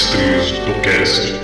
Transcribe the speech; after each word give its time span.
Mestres 0.00 0.52
do 0.64 0.80
Cast. 0.80 1.39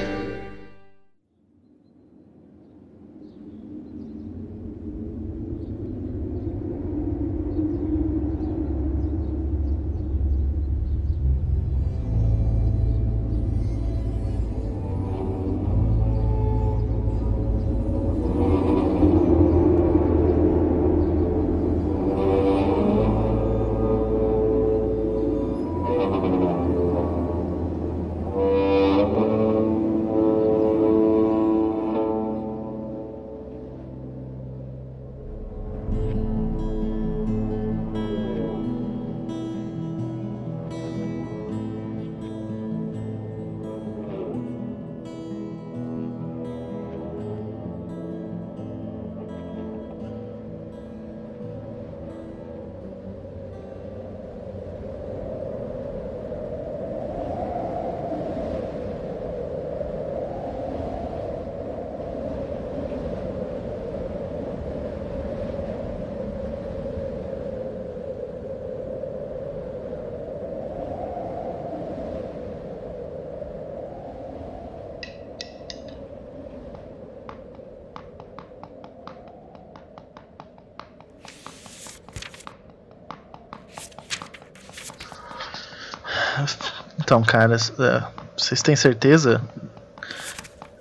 Então, 87.06 87.22
cara, 87.22 87.54
é, 87.54 88.02
vocês 88.36 88.60
têm 88.62 88.74
certeza? 88.74 89.40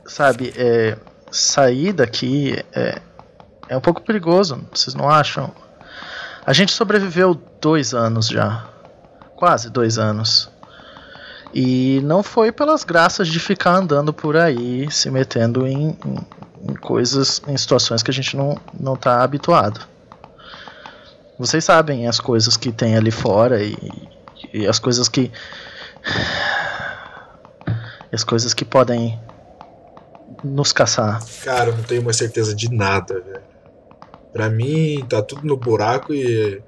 Sabe, 0.08 0.52
é, 0.58 0.98
sair 1.30 1.94
daqui 1.94 2.58
é, 2.74 3.00
é 3.70 3.78
um 3.78 3.80
pouco 3.80 4.02
perigoso, 4.02 4.68
vocês 4.74 4.96
não 4.96 5.08
acham? 5.08 5.54
A 6.44 6.52
gente 6.52 6.72
sobreviveu 6.72 7.40
dois 7.62 7.94
anos 7.94 8.28
já. 8.28 8.66
Quase 9.36 9.70
dois 9.70 10.00
anos. 10.00 10.50
E 11.54 12.02
não 12.04 12.24
foi 12.24 12.52
pelas 12.52 12.84
graças 12.84 13.28
de 13.28 13.40
ficar 13.40 13.76
andando 13.76 14.12
por 14.12 14.36
aí, 14.36 14.90
se 14.90 15.12
metendo 15.12 15.68
em, 15.68 15.90
em, 15.90 16.28
em 16.72 16.74
coisas, 16.74 17.40
em 17.48 17.56
situações 17.56 18.02
que 18.02 18.10
a 18.10 18.14
gente 18.14 18.36
não, 18.36 18.58
não 18.74 18.96
tá 18.96 19.22
habituado. 19.22 19.80
Vocês 21.38 21.64
sabem 21.64 22.08
as 22.08 22.20
coisas 22.20 22.58
que 22.58 22.72
tem 22.72 22.98
ali 22.98 23.12
fora 23.12 23.62
e, 23.64 23.78
e 24.52 24.66
as 24.66 24.80
coisas 24.80 25.08
que 25.08 25.32
as 28.12 28.24
coisas 28.24 28.54
que 28.54 28.66
podem 28.66 29.20
nos 30.44 30.72
caçar. 30.72 31.24
Cara, 31.44 31.70
eu 31.70 31.78
não 31.78 31.84
tenho 31.84 32.04
mais 32.04 32.18
certeza 32.18 32.56
de 32.56 32.72
nada, 32.72 33.20
velho. 33.20 33.56
Pra 34.32 34.50
mim, 34.50 35.06
tá 35.08 35.22
tudo 35.22 35.48
no 35.48 35.56
buraco 35.56 36.14
e. 36.14 36.62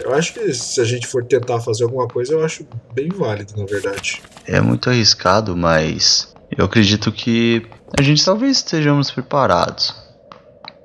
Eu 0.00 0.14
acho 0.14 0.34
que 0.34 0.52
se 0.52 0.80
a 0.80 0.84
gente 0.84 1.06
for 1.06 1.24
tentar 1.24 1.60
fazer 1.60 1.84
alguma 1.84 2.06
coisa, 2.06 2.34
eu 2.34 2.44
acho 2.44 2.66
bem 2.92 3.08
válido, 3.08 3.54
na 3.56 3.64
verdade. 3.64 4.22
É 4.46 4.60
muito 4.60 4.90
arriscado, 4.90 5.56
mas 5.56 6.34
eu 6.56 6.64
acredito 6.64 7.10
que 7.10 7.66
a 7.98 8.02
gente 8.02 8.24
talvez 8.24 8.58
estejamos 8.58 9.10
preparados 9.10 9.94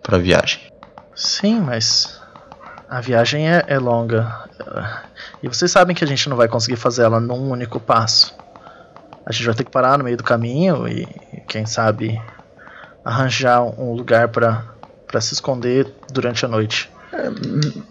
para 0.02 0.16
a 0.16 0.20
viagem. 0.20 0.62
Sim, 1.14 1.60
mas 1.60 2.17
a 2.90 3.02
viagem 3.02 3.50
é, 3.50 3.64
é 3.68 3.78
longa. 3.78 4.32
E 5.42 5.48
vocês 5.48 5.72
sabem 5.72 5.96
que 5.96 6.04
a 6.04 6.08
gente 6.08 6.30
não 6.30 6.38
vai 6.38 6.48
conseguir 6.48 6.78
fazer 6.78 7.04
ela 7.04 7.20
num 7.20 7.50
único 7.50 7.80
passo. 7.80 8.36
A 9.26 9.32
gente 9.32 9.46
vai 9.46 9.56
ter 9.56 9.64
que 9.66 9.72
parar 9.72 9.98
no 9.98 10.04
meio 10.04 10.18
do 10.18 10.24
caminho 10.24 10.88
e, 10.88 11.06
quem 11.48 11.66
sabe, 11.66 12.22
arranjar 13.04 13.62
um 13.62 13.94
lugar 13.94 14.30
para 14.30 15.22
se 15.22 15.34
esconder 15.34 15.94
durante 16.12 16.46
a 16.46 16.48
noite. 16.48 16.90
É, 17.12 17.30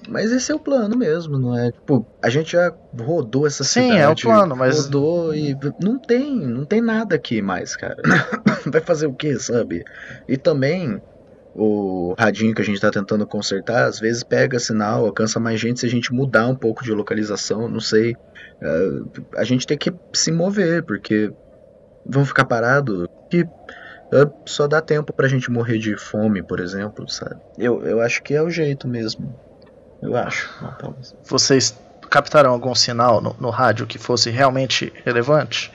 mas 0.09 0.31
esse 0.31 0.53
é 0.53 0.55
o 0.55 0.59
plano 0.59 0.97
mesmo, 0.97 1.39
não 1.39 1.59
é? 1.59 1.73
Tipo, 1.73 2.07
a 2.23 2.29
gente 2.29 2.53
já 2.53 2.73
rodou 2.99 3.47
essa 3.47 3.65
Sim, 3.65 3.91
cidade. 3.91 3.97
Sim, 3.97 4.01
é 4.03 4.09
o 4.09 4.17
plano, 4.17 4.57
mas. 4.57 4.85
Rodou 4.85 5.35
e 5.35 5.57
não 5.81 5.99
tem, 5.99 6.37
não 6.37 6.65
tem 6.65 6.81
nada 6.81 7.17
aqui 7.17 7.41
mais, 7.41 7.75
cara. 7.77 7.97
Vai 8.67 8.81
fazer 8.81 9.07
o 9.07 9.15
que, 9.15 9.39
sabe? 9.39 9.85
E 10.29 10.37
também 10.37 11.01
o 11.59 12.15
radinho 12.19 12.55
que 12.55 12.61
a 12.61 12.65
gente 12.65 12.75
está 12.75 12.91
tentando 12.91 13.27
consertar, 13.27 13.87
às 13.87 13.99
vezes 13.99 14.23
pega 14.23 14.59
sinal, 14.59 15.07
alcança 15.07 15.41
mais 15.41 15.59
gente 15.59 15.81
se 15.81 15.87
a 15.87 15.89
gente 15.89 16.13
mudar 16.13 16.47
um 16.47 16.55
pouco 16.55 16.85
de 16.85 16.93
localização, 16.93 17.67
não 17.67 17.81
sei. 17.81 18.15
Uh, 18.61 19.11
a 19.35 19.43
gente 19.43 19.67
tem 19.67 19.79
que 19.79 19.93
se 20.13 20.31
mover, 20.31 20.83
porque 20.83 21.33
vão 22.05 22.27
ficar 22.27 22.45
parados 22.45 23.09
que 23.31 23.43
uh, 23.43 24.33
só 24.45 24.67
dá 24.67 24.83
tempo 24.83 25.15
pra 25.15 25.29
gente 25.29 25.51
morrer 25.51 25.79
de 25.79 25.97
fome, 25.97 26.43
por 26.43 26.61
exemplo, 26.61 27.09
sabe? 27.09 27.41
Eu, 27.57 27.83
eu 27.87 28.03
acho 28.03 28.23
que 28.23 28.35
é 28.35 28.43
o 28.43 28.51
jeito 28.51 28.87
mesmo. 28.87 29.35
Eu 30.03 30.15
acho. 30.15 30.51
Vocês 31.25 31.75
captaram 32.11 32.51
algum 32.51 32.75
sinal 32.75 33.23
no, 33.23 33.35
no 33.41 33.49
rádio 33.49 33.87
que 33.87 33.97
fosse 33.97 34.29
realmente 34.29 34.93
relevante? 35.07 35.73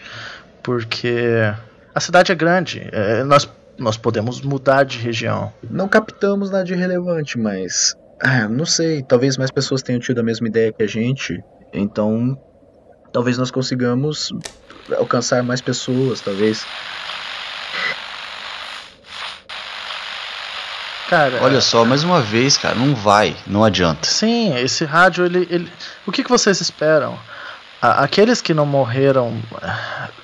Porque 0.62 1.52
a 1.94 2.00
cidade 2.00 2.31
é 2.31 2.36
grande. 2.36 2.88
É, 2.92 3.24
nós 3.24 3.50
nós 3.81 3.97
podemos 3.97 4.42
mudar 4.42 4.84
de 4.84 5.00
região. 5.00 5.52
Não 5.69 5.88
captamos 5.88 6.52
nada 6.52 6.64
de 6.64 6.75
relevante, 6.75 7.38
mas. 7.38 7.96
Ah, 8.22 8.47
não 8.47 8.66
sei, 8.66 9.02
talvez 9.02 9.36
mais 9.38 9.50
pessoas 9.50 9.81
tenham 9.81 10.00
tido 10.00 10.19
a 10.19 10.24
mesma 10.24 10.47
ideia 10.47 10.72
que 10.72 10.84
a 10.84 10.88
gente. 10.88 11.44
Então, 11.74 12.38
talvez 13.12 13.38
nós 13.38 13.50
consigamos 13.50 14.31
alcançar 14.96 15.42
mais 15.42 15.59
pessoas, 15.59 16.22
talvez. 16.22 16.66
Cara, 21.09 21.40
Olha 21.42 21.59
só, 21.59 21.84
mais 21.84 22.03
uma 22.03 22.22
vez, 22.22 22.58
cara, 22.58 22.75
não 22.75 22.96
vai, 22.96 23.36
não 23.46 23.66
adianta. 23.66 24.08
Sim, 24.08 24.56
esse 24.56 24.86
rádio, 24.86 25.25
ele. 25.25 25.48
ele... 25.50 25.72
O 26.06 26.12
que, 26.12 26.24
que 26.24 26.30
vocês 26.30 26.62
esperam? 26.62 27.19
Aqueles 27.81 28.42
que 28.42 28.53
não 28.53 28.66
morreram 28.66 29.42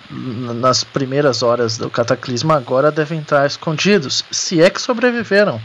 nas 0.09 0.83
primeiras 0.83 1.43
horas 1.43 1.77
do 1.77 1.89
cataclisma 1.89 2.55
agora 2.55 2.91
devem 2.91 3.19
estar 3.19 3.45
escondidos, 3.45 4.23
se 4.31 4.61
é 4.61 4.69
que 4.69 4.81
sobreviveram. 4.81 5.59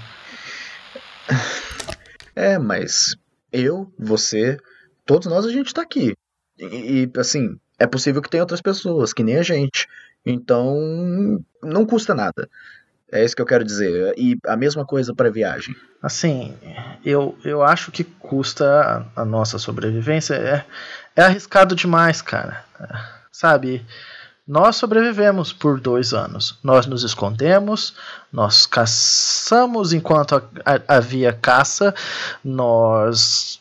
É, 2.35 2.59
mas 2.59 3.17
eu, 3.53 3.93
você, 3.99 4.59
todos 5.05 5.29
nós 5.29 5.45
a 5.45 5.51
gente 5.51 5.67
está 5.67 5.83
aqui. 5.83 6.15
E, 6.59 7.05
e, 7.05 7.19
assim, 7.19 7.59
é 7.79 7.87
possível 7.87 8.23
que 8.23 8.31
tenha 8.31 8.43
outras 8.43 8.61
pessoas, 8.61 9.13
que 9.13 9.23
nem 9.23 9.37
a 9.37 9.43
gente. 9.43 9.87
Então, 10.25 11.45
não 11.63 11.85
custa 11.85 12.15
nada. 12.15 12.49
É 13.11 13.23
isso 13.23 13.37
que 13.37 13.43
eu 13.43 13.47
quero 13.47 13.65
dizer. 13.65 14.15
E 14.17 14.39
a 14.47 14.57
mesma 14.57 14.87
coisa 14.87 15.15
para 15.15 15.31
viagem. 15.31 15.77
Assim, 16.03 16.57
eu, 17.05 17.37
eu 17.45 17.63
acho 17.63 17.93
que 17.93 18.05
custa 18.05 19.07
a, 19.15 19.23
a 19.23 19.25
nossa 19.25 19.59
sobrevivência. 19.59 20.35
É, 20.35 20.65
é 21.15 21.23
arriscado 21.23 21.75
demais, 21.75 22.23
cara. 22.23 22.65
Sabe? 23.31 23.85
Nós 24.53 24.77
sobrevivemos 24.77 25.51
por 25.51 25.81
dois 25.81 26.13
anos. 26.13 26.59
Nós 26.63 26.85
nos 26.85 27.05
escondemos, 27.05 27.95
nós 28.31 28.67
caçamos 28.67 29.95
enquanto 29.95 30.43
havia 30.87 31.33
caça, 31.33 31.95
nós 32.45 33.59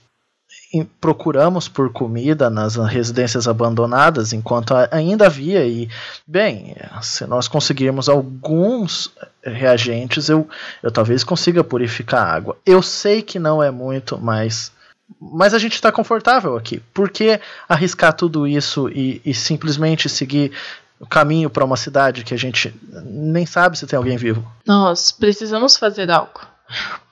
procuramos 0.99 1.69
por 1.69 1.93
comida 1.93 2.49
nas 2.49 2.75
residências 2.75 3.47
abandonadas 3.47 4.33
enquanto 4.33 4.73
ainda 4.91 5.27
havia 5.27 5.65
e 5.65 5.89
bem 6.27 6.75
se 7.01 7.25
nós 7.25 7.47
conseguirmos 7.47 8.07
alguns 8.07 9.13
reagentes 9.43 10.29
eu, 10.29 10.47
eu 10.81 10.89
talvez 10.89 11.25
consiga 11.25 11.61
purificar 11.61 12.25
a 12.25 12.33
água 12.33 12.57
eu 12.65 12.81
sei 12.81 13.21
que 13.21 13.37
não 13.37 13.61
é 13.61 13.69
muito 13.69 14.17
mas 14.17 14.71
mas 15.19 15.53
a 15.53 15.59
gente 15.59 15.73
está 15.73 15.91
confortável 15.91 16.55
aqui. 16.55 16.79
Por 16.93 17.09
que 17.09 17.39
arriscar 17.67 18.13
tudo 18.13 18.47
isso 18.47 18.89
e, 18.89 19.21
e 19.25 19.33
simplesmente 19.33 20.07
seguir 20.09 20.51
o 20.99 21.07
caminho 21.07 21.49
para 21.49 21.65
uma 21.65 21.77
cidade 21.77 22.23
que 22.23 22.33
a 22.33 22.37
gente 22.37 22.73
nem 23.03 23.45
sabe 23.45 23.77
se 23.77 23.87
tem 23.87 23.97
alguém 23.97 24.17
vivo? 24.17 24.45
Nós 24.65 25.11
precisamos 25.11 25.75
fazer 25.75 26.09
algo. 26.11 26.41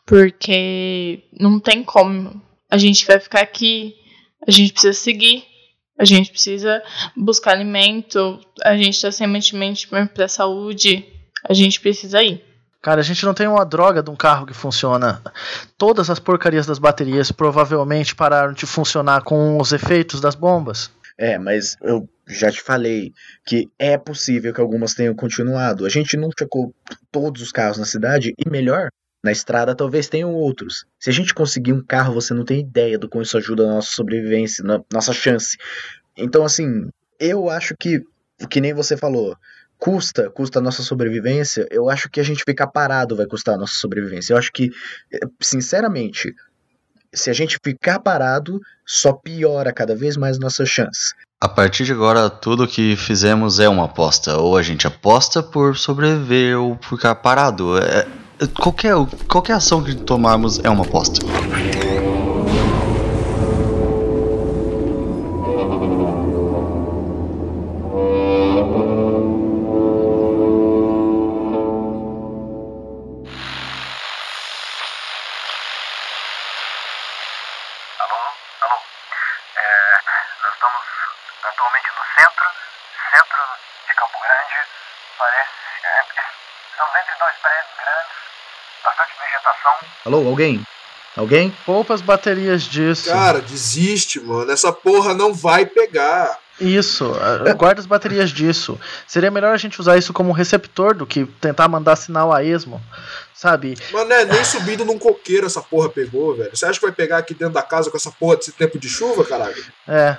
Porque 0.06 1.24
não 1.40 1.60
tem 1.60 1.84
como. 1.84 2.42
A 2.70 2.78
gente 2.78 3.06
vai 3.06 3.20
ficar 3.20 3.42
aqui, 3.42 3.96
a 4.48 4.52
gente 4.52 4.74
precisa 4.74 4.94
seguir. 4.94 5.44
A 6.00 6.06
gente 6.06 6.32
precisa 6.32 6.82
buscar 7.14 7.52
alimento, 7.52 8.40
a 8.64 8.78
gente 8.78 8.96
está 8.96 9.12
sem 9.12 9.28
mantimento 9.28 9.86
para 10.14 10.26
a 10.26 10.30
saúde, 10.30 11.06
a 11.44 11.54
gente 11.54 11.82
precisa 11.82 12.24
ir. 12.24 12.42
Cara, 12.82 13.02
a 13.02 13.04
gente 13.04 13.26
não 13.26 13.34
tem 13.34 13.48
uma 13.48 13.66
droga 13.66 14.02
de 14.02 14.10
um 14.10 14.16
carro 14.16 14.46
que 14.46 14.54
funciona. 14.54 15.22
Todas 15.78 16.10
as 16.10 16.18
porcarias 16.18 16.66
das 16.66 16.80
baterias 16.80 17.32
provavelmente 17.32 18.16
pararam 18.16 18.54
de 18.54 18.66
funcionar 18.66 19.22
com 19.24 19.58
os 19.58 19.74
efeitos 19.74 20.22
das 20.22 20.34
bombas. 20.34 20.90
É, 21.18 21.38
mas 21.38 21.76
eu 21.82 22.08
já 22.26 22.50
te 22.50 22.62
falei 22.62 23.14
que 23.46 23.70
é 23.78 23.98
possível 23.98 24.54
que 24.54 24.62
algumas 24.62 24.94
tenham 24.94 25.14
continuado. 25.14 25.86
A 25.86 25.90
gente 25.90 26.16
não 26.16 26.30
checou 26.38 26.74
todos 27.12 27.42
os 27.42 27.52
carros 27.52 27.78
na 27.78 27.84
cidade 27.84 28.34
e 28.38 28.50
melhor, 28.50 28.90
na 29.22 29.34
estrada 29.34 29.76
talvez 29.76 30.08
tenham 30.08 30.34
outros. 30.34 30.86
Se 30.98 31.10
a 31.10 31.14
gente 31.14 31.34
conseguir 31.34 31.74
um 31.74 31.84
carro, 31.84 32.14
você 32.14 32.34
não 32.34 32.46
tem 32.46 32.62
ideia 32.62 32.98
do 32.98 33.10
como 33.10 33.22
isso 33.22 33.38
ajuda 33.38 33.68
na 33.68 33.74
nossa 33.74 33.92
sobrevivência, 33.92 34.64
na 34.64 34.82
nossa 34.94 35.12
chance. 35.12 35.58
Então, 36.16 36.46
assim, 36.46 36.88
eu 37.20 37.50
acho 37.50 37.76
que, 37.78 38.02
que 38.50 38.62
nem 38.62 38.74
você 38.74 38.96
falou, 38.96 39.36
custa, 39.80 40.30
custa 40.30 40.60
a 40.60 40.62
nossa 40.62 40.84
sobrevivência. 40.84 41.66
Eu 41.72 41.90
acho 41.90 42.10
que 42.10 42.20
a 42.20 42.24
gente 42.24 42.44
ficar 42.44 42.68
parado 42.68 43.16
vai 43.16 43.26
custar 43.26 43.56
a 43.56 43.58
nossa 43.58 43.76
sobrevivência. 43.76 44.34
Eu 44.34 44.38
acho 44.38 44.52
que, 44.52 44.70
sinceramente, 45.42 46.36
se 47.14 47.30
a 47.30 47.34
gente 47.34 47.58
ficar 47.64 48.00
parado, 48.00 48.60
só 48.86 49.14
piora 49.14 49.74
cada 49.74 49.96
vez 49.96 50.18
mais 50.18 50.38
nossa 50.38 50.66
chance. 50.66 51.14
A 51.42 51.48
partir 51.48 51.86
de 51.86 51.94
agora, 51.94 52.30
tudo 52.30 52.68
que 52.68 52.98
fizemos 52.98 53.60
é 53.60 53.70
uma 53.70 53.86
aposta. 53.86 54.38
Ou 54.38 54.58
a 54.58 54.62
gente 54.62 54.86
aposta 54.86 55.42
por 55.42 55.78
sobreviver 55.78 56.60
ou 56.60 56.76
por 56.76 56.98
ficar 56.98 57.16
parado. 57.16 57.78
É, 57.78 58.06
é 58.42 58.48
qualquer, 58.48 58.94
qualquer 59.28 59.54
ação 59.54 59.82
que 59.82 59.96
tomarmos 59.96 60.60
é 60.60 60.70
uma 60.70 60.84
aposta. 60.84 61.26
Alô, 90.10 90.28
alguém? 90.28 90.60
Alguém? 91.16 91.54
Poupa 91.68 91.94
as 91.94 92.02
baterias 92.02 92.64
disso. 92.64 93.12
Cara, 93.12 93.40
desiste, 93.42 94.20
mano. 94.20 94.52
Essa 94.52 94.74
porra 94.74 95.14
não 95.14 95.36
vai 95.36 95.68
pegar. 95.68 96.36
Isso, 96.60 97.14
guarda 97.56 97.80
as 97.80 97.86
baterias 97.86 98.32
disso. 98.32 98.80
Seria 99.06 99.30
melhor 99.30 99.54
a 99.54 99.58
gente 99.58 99.80
usar 99.80 99.98
isso 99.98 100.12
como 100.12 100.32
receptor 100.32 100.96
do 100.96 101.06
que 101.06 101.28
tentar 101.40 101.68
mandar 101.68 101.96
sinal 101.96 102.34
a 102.34 102.44
esmo, 102.44 102.82
sabe? 103.36 103.78
Mano, 103.92 104.12
é 104.12 104.26
nem 104.26 104.44
subindo 104.44 104.84
num 104.84 104.98
coqueiro 104.98 105.46
essa 105.46 105.62
porra 105.62 105.90
pegou, 105.90 106.36
velho. 106.36 106.58
Você 106.58 106.66
acha 106.66 106.80
que 106.80 106.86
vai 106.88 106.96
pegar 106.96 107.20
aqui 107.20 107.36
dentro 107.36 107.54
da 107.54 107.62
casa 107.62 107.92
com 107.92 107.98
essa 107.98 108.10
porra 108.10 108.38
desse 108.38 108.52
tempo 108.52 108.80
de 108.80 108.90
chuva, 108.90 109.24
caralho? 109.24 109.64
É. 109.88 110.18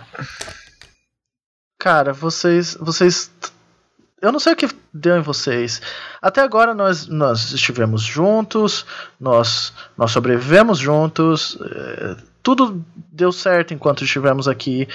Cara, 1.80 2.12
vocês. 2.12 2.76
Vocês 2.80 3.28
eu 4.20 4.30
não 4.30 4.38
sei 4.38 4.52
o 4.52 4.56
que 4.56 4.68
deu 4.92 5.16
em 5.16 5.22
vocês. 5.22 5.80
Até 6.20 6.42
agora 6.42 6.74
nós, 6.74 7.06
nós 7.06 7.52
estivemos 7.52 8.02
juntos, 8.02 8.84
nós, 9.18 9.72
nós 9.96 10.10
sobrevivemos 10.10 10.78
juntos, 10.78 11.58
é, 11.60 12.16
tudo 12.42 12.84
deu 12.94 13.32
certo 13.32 13.72
enquanto 13.72 14.04
estivemos 14.04 14.46
aqui. 14.46 14.86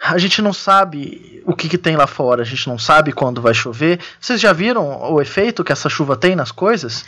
A 0.00 0.18
gente 0.18 0.40
não 0.40 0.52
sabe 0.52 1.42
o 1.44 1.56
que, 1.56 1.68
que, 1.68 1.78
tem 1.78 1.96
lá 1.96 2.06
fora, 2.06 2.42
a 2.42 2.44
gente 2.44 2.68
não 2.68 2.78
sabe 2.78 3.12
quando 3.12 3.42
vai 3.42 3.54
chover. 3.54 3.98
Vocês 4.20 4.40
já 4.40 4.52
viram 4.52 5.12
o 5.12 5.20
efeito 5.20 5.64
que 5.64 5.72
essa 5.72 5.88
chuva 5.88 6.16
tem 6.16 6.36
nas 6.36 6.52
coisas? 6.52 7.04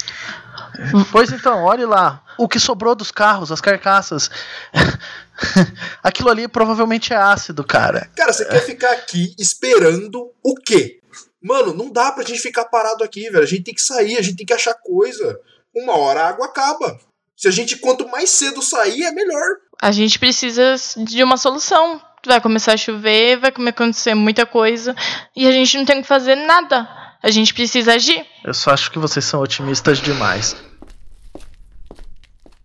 pois 1.12 1.30
então, 1.30 1.62
olhe 1.62 1.84
lá. 1.84 2.22
O 2.38 2.48
que 2.48 2.58
sobrou 2.58 2.94
dos 2.94 3.10
carros, 3.10 3.52
as 3.52 3.60
carcaças. 3.60 4.30
Aquilo 6.02 6.30
ali 6.30 6.48
provavelmente 6.48 7.12
é 7.12 7.16
ácido, 7.16 7.62
cara. 7.62 8.08
Cara, 8.16 8.32
você 8.32 8.44
quer 8.44 8.60
ficar 8.60 8.92
aqui 8.92 9.34
esperando 9.38 10.30
o 10.42 10.54
quê? 10.54 10.99
Mano, 11.42 11.72
não 11.72 11.90
dá 11.90 12.12
pra 12.12 12.24
gente 12.24 12.40
ficar 12.40 12.66
parado 12.66 13.02
aqui, 13.02 13.30
velho. 13.30 13.42
A 13.42 13.46
gente 13.46 13.64
tem 13.64 13.74
que 13.74 13.80
sair, 13.80 14.18
a 14.18 14.22
gente 14.22 14.36
tem 14.36 14.46
que 14.46 14.52
achar 14.52 14.74
coisa. 14.74 15.38
Uma 15.74 15.96
hora 15.96 16.22
a 16.22 16.28
água 16.28 16.46
acaba. 16.46 16.98
Se 17.36 17.48
a 17.48 17.50
gente, 17.50 17.78
quanto 17.78 18.06
mais 18.08 18.28
cedo 18.28 18.60
sair, 18.60 19.04
é 19.04 19.12
melhor. 19.12 19.56
A 19.80 19.90
gente 19.90 20.18
precisa 20.18 20.74
de 20.98 21.22
uma 21.24 21.38
solução. 21.38 22.00
Vai 22.26 22.38
começar 22.38 22.74
a 22.74 22.76
chover, 22.76 23.38
vai 23.38 23.50
acontecer 23.50 24.14
muita 24.14 24.44
coisa. 24.44 24.94
E 25.34 25.46
a 25.46 25.52
gente 25.52 25.78
não 25.78 25.86
tem 25.86 26.02
que 26.02 26.08
fazer 26.08 26.34
nada. 26.34 26.86
A 27.22 27.30
gente 27.30 27.54
precisa 27.54 27.94
agir. 27.94 28.26
Eu 28.44 28.52
só 28.52 28.72
acho 28.72 28.90
que 28.90 28.98
vocês 28.98 29.24
são 29.24 29.40
otimistas 29.40 29.98
demais. 29.98 30.54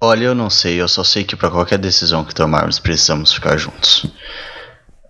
Olha, 0.02 0.26
eu 0.26 0.36
não 0.36 0.50
sei. 0.50 0.82
Eu 0.82 0.90
só 0.90 1.06
sei 1.06 1.24
que 1.24 1.38
para 1.38 1.50
qualquer 1.50 1.78
decisão 1.78 2.26
que 2.26 2.36
tomarmos, 2.36 2.80
precisamos 2.80 3.34
ficar 3.34 3.56
juntos. 3.56 4.06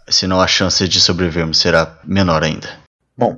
Senão 0.07 0.39
a 0.39 0.47
chance 0.47 0.87
de 0.87 1.01
sobrevivermos 1.01 1.57
será 1.57 1.99
menor 2.03 2.43
ainda. 2.43 2.79
Bom, 3.17 3.35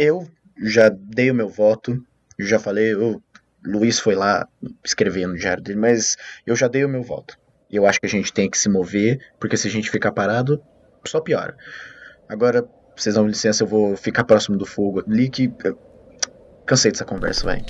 eu 0.00 0.26
já 0.56 0.88
dei 0.88 1.30
o 1.30 1.34
meu 1.34 1.50
voto, 1.50 2.02
já 2.38 2.58
falei, 2.58 2.94
o 2.94 3.22
Luiz 3.62 3.98
foi 3.98 4.14
lá 4.14 4.48
escrever 4.82 5.26
no 5.26 5.36
diário 5.36 5.62
dele, 5.62 5.78
mas 5.78 6.16
eu 6.46 6.56
já 6.56 6.68
dei 6.68 6.82
o 6.86 6.88
meu 6.88 7.02
voto. 7.02 7.38
Eu 7.70 7.84
acho 7.84 8.00
que 8.00 8.06
a 8.06 8.08
gente 8.08 8.32
tem 8.32 8.48
que 8.48 8.56
se 8.56 8.70
mover, 8.70 9.20
porque 9.38 9.58
se 9.58 9.68
a 9.68 9.70
gente 9.70 9.90
ficar 9.90 10.10
parado, 10.10 10.58
só 11.04 11.20
piora. 11.20 11.54
Agora, 12.26 12.66
vocês 12.96 13.14
dão 13.14 13.26
licença, 13.26 13.62
eu 13.62 13.66
vou 13.68 13.94
ficar 13.94 14.24
próximo 14.24 14.56
do 14.56 14.64
fogo 14.64 15.04
ali 15.06 15.28
que. 15.28 15.52
Cansei 16.64 16.90
dessa 16.90 17.04
conversa, 17.04 17.44
vai. 17.44 17.62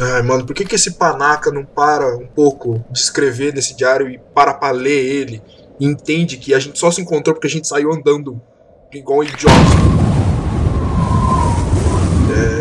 Ai, 0.00 0.22
mano, 0.22 0.46
por 0.46 0.54
que, 0.54 0.64
que 0.64 0.76
esse 0.76 0.92
panaca 0.92 1.50
não 1.50 1.66
para 1.66 2.16
um 2.16 2.26
pouco 2.26 2.82
de 2.90 2.98
escrever 2.98 3.52
nesse 3.52 3.76
diário 3.76 4.08
e 4.08 4.18
para 4.34 4.54
pra 4.54 4.70
ler 4.70 5.04
ele 5.04 5.42
e 5.78 5.84
entende 5.84 6.38
que 6.38 6.54
a 6.54 6.58
gente 6.58 6.78
só 6.78 6.90
se 6.90 7.02
encontrou 7.02 7.34
porque 7.34 7.48
a 7.48 7.50
gente 7.50 7.68
saiu 7.68 7.92
andando 7.92 8.40
igual 8.92 9.18
um 9.18 9.24
idiota? 9.24 9.99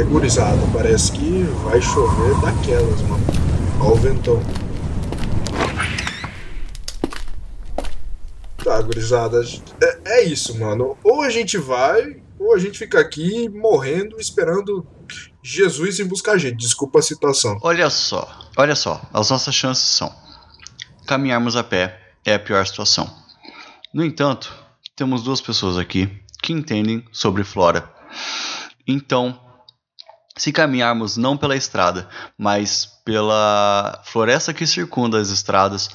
Gurizada, 0.03 0.61
parece 0.73 1.11
que 1.11 1.43
vai 1.63 1.81
chover 1.81 2.35
daquelas, 2.41 3.01
mano. 3.03 3.23
Olha 3.81 3.91
o 3.91 3.95
ventão. 3.95 4.41
Tá, 8.63 8.81
gurizada. 8.81 9.41
É, 9.81 9.99
é 10.05 10.23
isso, 10.25 10.57
mano. 10.59 10.97
Ou 11.03 11.21
a 11.21 11.29
gente 11.29 11.57
vai, 11.57 12.21
ou 12.37 12.53
a 12.53 12.59
gente 12.59 12.77
fica 12.77 12.99
aqui 12.99 13.49
morrendo, 13.49 14.19
esperando 14.19 14.85
Jesus 15.41 15.99
em 15.99 16.05
buscar 16.05 16.33
a 16.33 16.37
gente. 16.37 16.57
Desculpa 16.57 16.99
a 16.99 17.01
citação. 17.01 17.57
Olha 17.61 17.89
só, 17.89 18.27
olha 18.57 18.75
só. 18.75 19.01
As 19.13 19.29
nossas 19.29 19.55
chances 19.55 19.85
são: 19.85 20.13
caminharmos 21.07 21.55
a 21.55 21.63
pé 21.63 21.99
é 22.25 22.35
a 22.35 22.39
pior 22.39 22.65
situação. 22.65 23.09
No 23.93 24.03
entanto, 24.05 24.53
temos 24.95 25.23
duas 25.23 25.41
pessoas 25.41 25.77
aqui 25.77 26.09
que 26.43 26.53
entendem 26.53 27.03
sobre 27.11 27.43
flora. 27.43 27.89
Então, 28.87 29.39
se 30.39 30.53
caminharmos 30.53 31.17
não 31.17 31.37
pela 31.37 31.55
estrada, 31.55 32.07
mas 32.37 32.85
pela 33.03 34.01
floresta 34.05 34.53
que 34.53 34.65
circunda 34.65 35.19
as 35.19 35.29
estradas, 35.29 35.89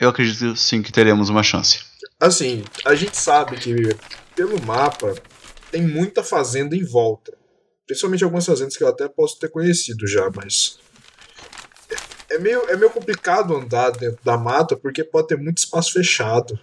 eu 0.00 0.08
acredito 0.08 0.56
sim 0.56 0.80
que 0.80 0.90
teremos 0.90 1.28
uma 1.28 1.42
chance. 1.42 1.84
Assim, 2.18 2.64
a 2.86 2.94
gente 2.94 3.18
sabe 3.18 3.58
que 3.58 3.74
pelo 4.34 4.58
mapa 4.62 5.14
tem 5.70 5.82
muita 5.82 6.24
fazenda 6.24 6.74
em 6.74 6.82
volta. 6.82 7.36
Principalmente 7.86 8.24
algumas 8.24 8.46
fazendas 8.46 8.74
que 8.74 8.82
eu 8.82 8.88
até 8.88 9.06
posso 9.06 9.38
ter 9.38 9.50
conhecido 9.50 10.06
já, 10.06 10.30
mas. 10.34 10.78
É 12.30 12.38
meio, 12.38 12.70
é 12.70 12.76
meio 12.76 12.90
complicado 12.90 13.54
andar 13.54 13.90
dentro 13.90 14.18
da 14.24 14.38
mata 14.38 14.76
porque 14.76 15.04
pode 15.04 15.28
ter 15.28 15.36
muito 15.36 15.58
espaço 15.58 15.92
fechado. 15.92 16.58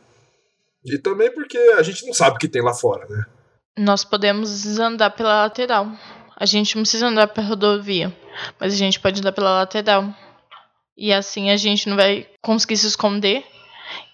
E 0.83 0.97
também 0.97 1.31
porque 1.31 1.57
a 1.77 1.83
gente 1.83 2.03
não 2.05 2.13
sabe 2.13 2.35
o 2.35 2.39
que 2.39 2.47
tem 2.47 2.63
lá 2.63 2.73
fora, 2.73 3.07
né? 3.07 3.25
Nós 3.77 4.03
podemos 4.03 4.79
andar 4.79 5.11
pela 5.11 5.43
lateral. 5.43 5.91
A 6.37 6.45
gente 6.45 6.75
não 6.75 6.83
precisa 6.83 7.07
andar 7.07 7.27
pela 7.27 7.47
rodovia, 7.47 8.15
mas 8.59 8.73
a 8.73 8.77
gente 8.77 8.99
pode 8.99 9.19
andar 9.19 9.31
pela 9.31 9.59
lateral. 9.59 10.13
E 10.97 11.13
assim 11.13 11.49
a 11.49 11.57
gente 11.57 11.89
não 11.89 11.95
vai 11.95 12.27
conseguir 12.41 12.77
se 12.77 12.87
esconder 12.87 13.43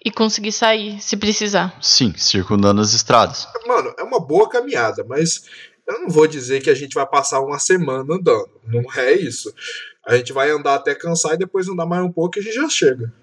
e 0.03 0.11
conseguir 0.11 0.51
sair 0.51 1.01
se 1.01 1.17
precisar. 1.17 1.77
Sim, 1.81 2.13
circundando 2.15 2.81
as 2.81 2.93
estradas. 2.93 3.47
Mano, 3.65 3.93
é 3.97 4.03
uma 4.03 4.19
boa 4.19 4.49
caminhada, 4.49 5.03
mas 5.07 5.45
eu 5.87 6.01
não 6.01 6.09
vou 6.09 6.27
dizer 6.27 6.61
que 6.61 6.69
a 6.69 6.75
gente 6.75 6.93
vai 6.93 7.05
passar 7.05 7.39
uma 7.41 7.59
semana 7.59 8.13
andando. 8.13 8.49
Não 8.65 8.83
é 8.95 9.13
isso. 9.13 9.53
A 10.05 10.15
gente 10.15 10.33
vai 10.33 10.49
andar 10.49 10.75
até 10.75 10.95
cansar 10.95 11.33
e 11.33 11.37
depois 11.37 11.67
andar 11.67 11.85
mais 11.85 12.03
um 12.03 12.11
pouco 12.11 12.37
e 12.37 12.39
a 12.39 12.43
gente 12.43 12.55
já 12.55 12.69
chega. 12.69 13.13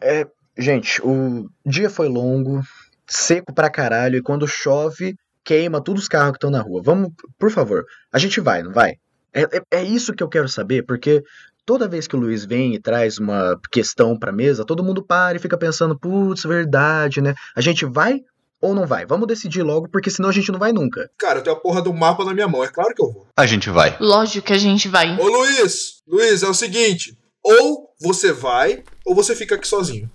É, 0.00 0.26
gente, 0.58 1.00
o 1.02 1.48
dia 1.64 1.88
foi 1.88 2.08
longo, 2.08 2.60
seco 3.06 3.54
pra 3.54 3.70
caralho, 3.70 4.18
e 4.18 4.22
quando 4.22 4.46
chove, 4.46 5.16
queima 5.46 5.80
todos 5.80 6.02
os 6.02 6.08
carros 6.08 6.32
que 6.32 6.38
estão 6.38 6.50
na 6.50 6.60
rua. 6.60 6.82
Vamos, 6.84 7.12
por 7.38 7.50
favor, 7.50 7.84
a 8.12 8.18
gente 8.18 8.40
vai, 8.40 8.62
não 8.62 8.72
vai? 8.72 8.96
É, 9.32 9.42
é, 9.42 9.62
é, 9.70 9.82
isso 9.84 10.12
que 10.12 10.22
eu 10.22 10.28
quero 10.28 10.48
saber, 10.48 10.84
porque 10.84 11.22
toda 11.64 11.88
vez 11.88 12.08
que 12.08 12.16
o 12.16 12.18
Luiz 12.18 12.44
vem 12.44 12.74
e 12.74 12.80
traz 12.80 13.18
uma 13.18 13.58
questão 13.70 14.18
pra 14.18 14.32
mesa, 14.32 14.64
todo 14.64 14.82
mundo 14.82 15.02
para 15.02 15.36
e 15.36 15.40
fica 15.40 15.56
pensando, 15.56 15.98
putz, 15.98 16.42
verdade, 16.42 17.20
né? 17.20 17.34
A 17.54 17.60
gente 17.60 17.84
vai 17.84 18.20
ou 18.60 18.74
não 18.74 18.86
vai? 18.86 19.06
Vamos 19.06 19.28
decidir 19.28 19.62
logo, 19.62 19.88
porque 19.88 20.10
senão 20.10 20.30
a 20.30 20.32
gente 20.32 20.50
não 20.50 20.58
vai 20.58 20.72
nunca. 20.72 21.08
Cara, 21.18 21.38
eu 21.38 21.42
tenho 21.42 21.56
a 21.56 21.60
porra 21.60 21.82
do 21.82 21.92
mapa 21.92 22.24
na 22.24 22.34
minha 22.34 22.48
mão, 22.48 22.64
é 22.64 22.68
claro 22.68 22.94
que 22.94 23.02
eu 23.02 23.12
vou. 23.12 23.26
A 23.36 23.46
gente 23.46 23.70
vai. 23.70 23.96
Lógico 24.00 24.46
que 24.46 24.52
a 24.52 24.58
gente 24.58 24.88
vai. 24.88 25.16
Ô 25.18 25.28
Luiz, 25.28 26.02
Luiz, 26.08 26.42
é 26.42 26.48
o 26.48 26.54
seguinte: 26.54 27.16
ou 27.44 27.90
você 28.00 28.32
vai, 28.32 28.82
ou 29.04 29.14
você 29.14 29.36
fica 29.36 29.54
aqui 29.54 29.68
sozinho. 29.68 30.10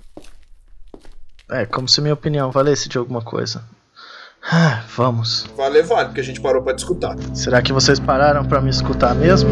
É, 1.50 1.66
como 1.66 1.88
se 1.88 2.02
minha 2.02 2.14
opinião 2.14 2.52
valesse 2.52 2.90
de 2.90 2.98
alguma 2.98 3.22
coisa. 3.22 3.64
Ah, 4.44 4.84
vamos. 4.98 5.46
Vale, 5.56 5.84
vale, 5.84 6.06
porque 6.08 6.22
a 6.22 6.24
gente 6.24 6.42
parou 6.42 6.62
pra 6.64 6.74
discutir. 6.74 7.08
Será 7.34 7.62
que 7.62 7.72
vocês 7.72 8.00
pararam 8.00 8.44
pra 8.46 8.60
me 8.62 8.70
escutar 8.70 9.14
mesmo? 9.16 9.50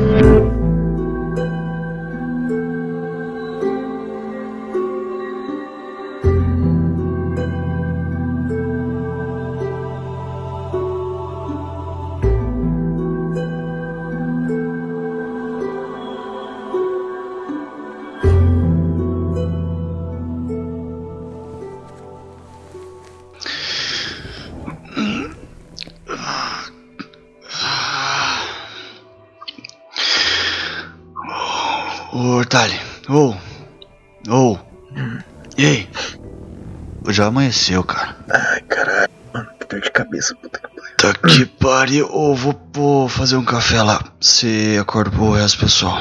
Amanheceu, 37.50 37.84
cara. 37.84 38.16
Ai, 38.32 38.62
caralho, 38.62 39.10
mano, 39.34 39.50
que 39.60 39.66
dor 39.68 39.82
de 39.82 39.92
cabeça, 39.92 40.36
puta 40.36 40.60
que 40.60 40.68
pariu. 40.68 40.96
Tá 40.98 41.14
que 41.14 41.46
pariu. 41.46 42.08
Ô, 42.12 42.36
vou, 42.36 42.70
vou 42.74 43.10
fazer 43.10 43.36
um 43.38 43.46
café 43.46 43.82
lá. 43.82 44.00
Você 44.20 44.78
acorda 44.80 45.10
pro 45.12 45.32
resto, 45.34 45.60
pessoal. 45.60 45.98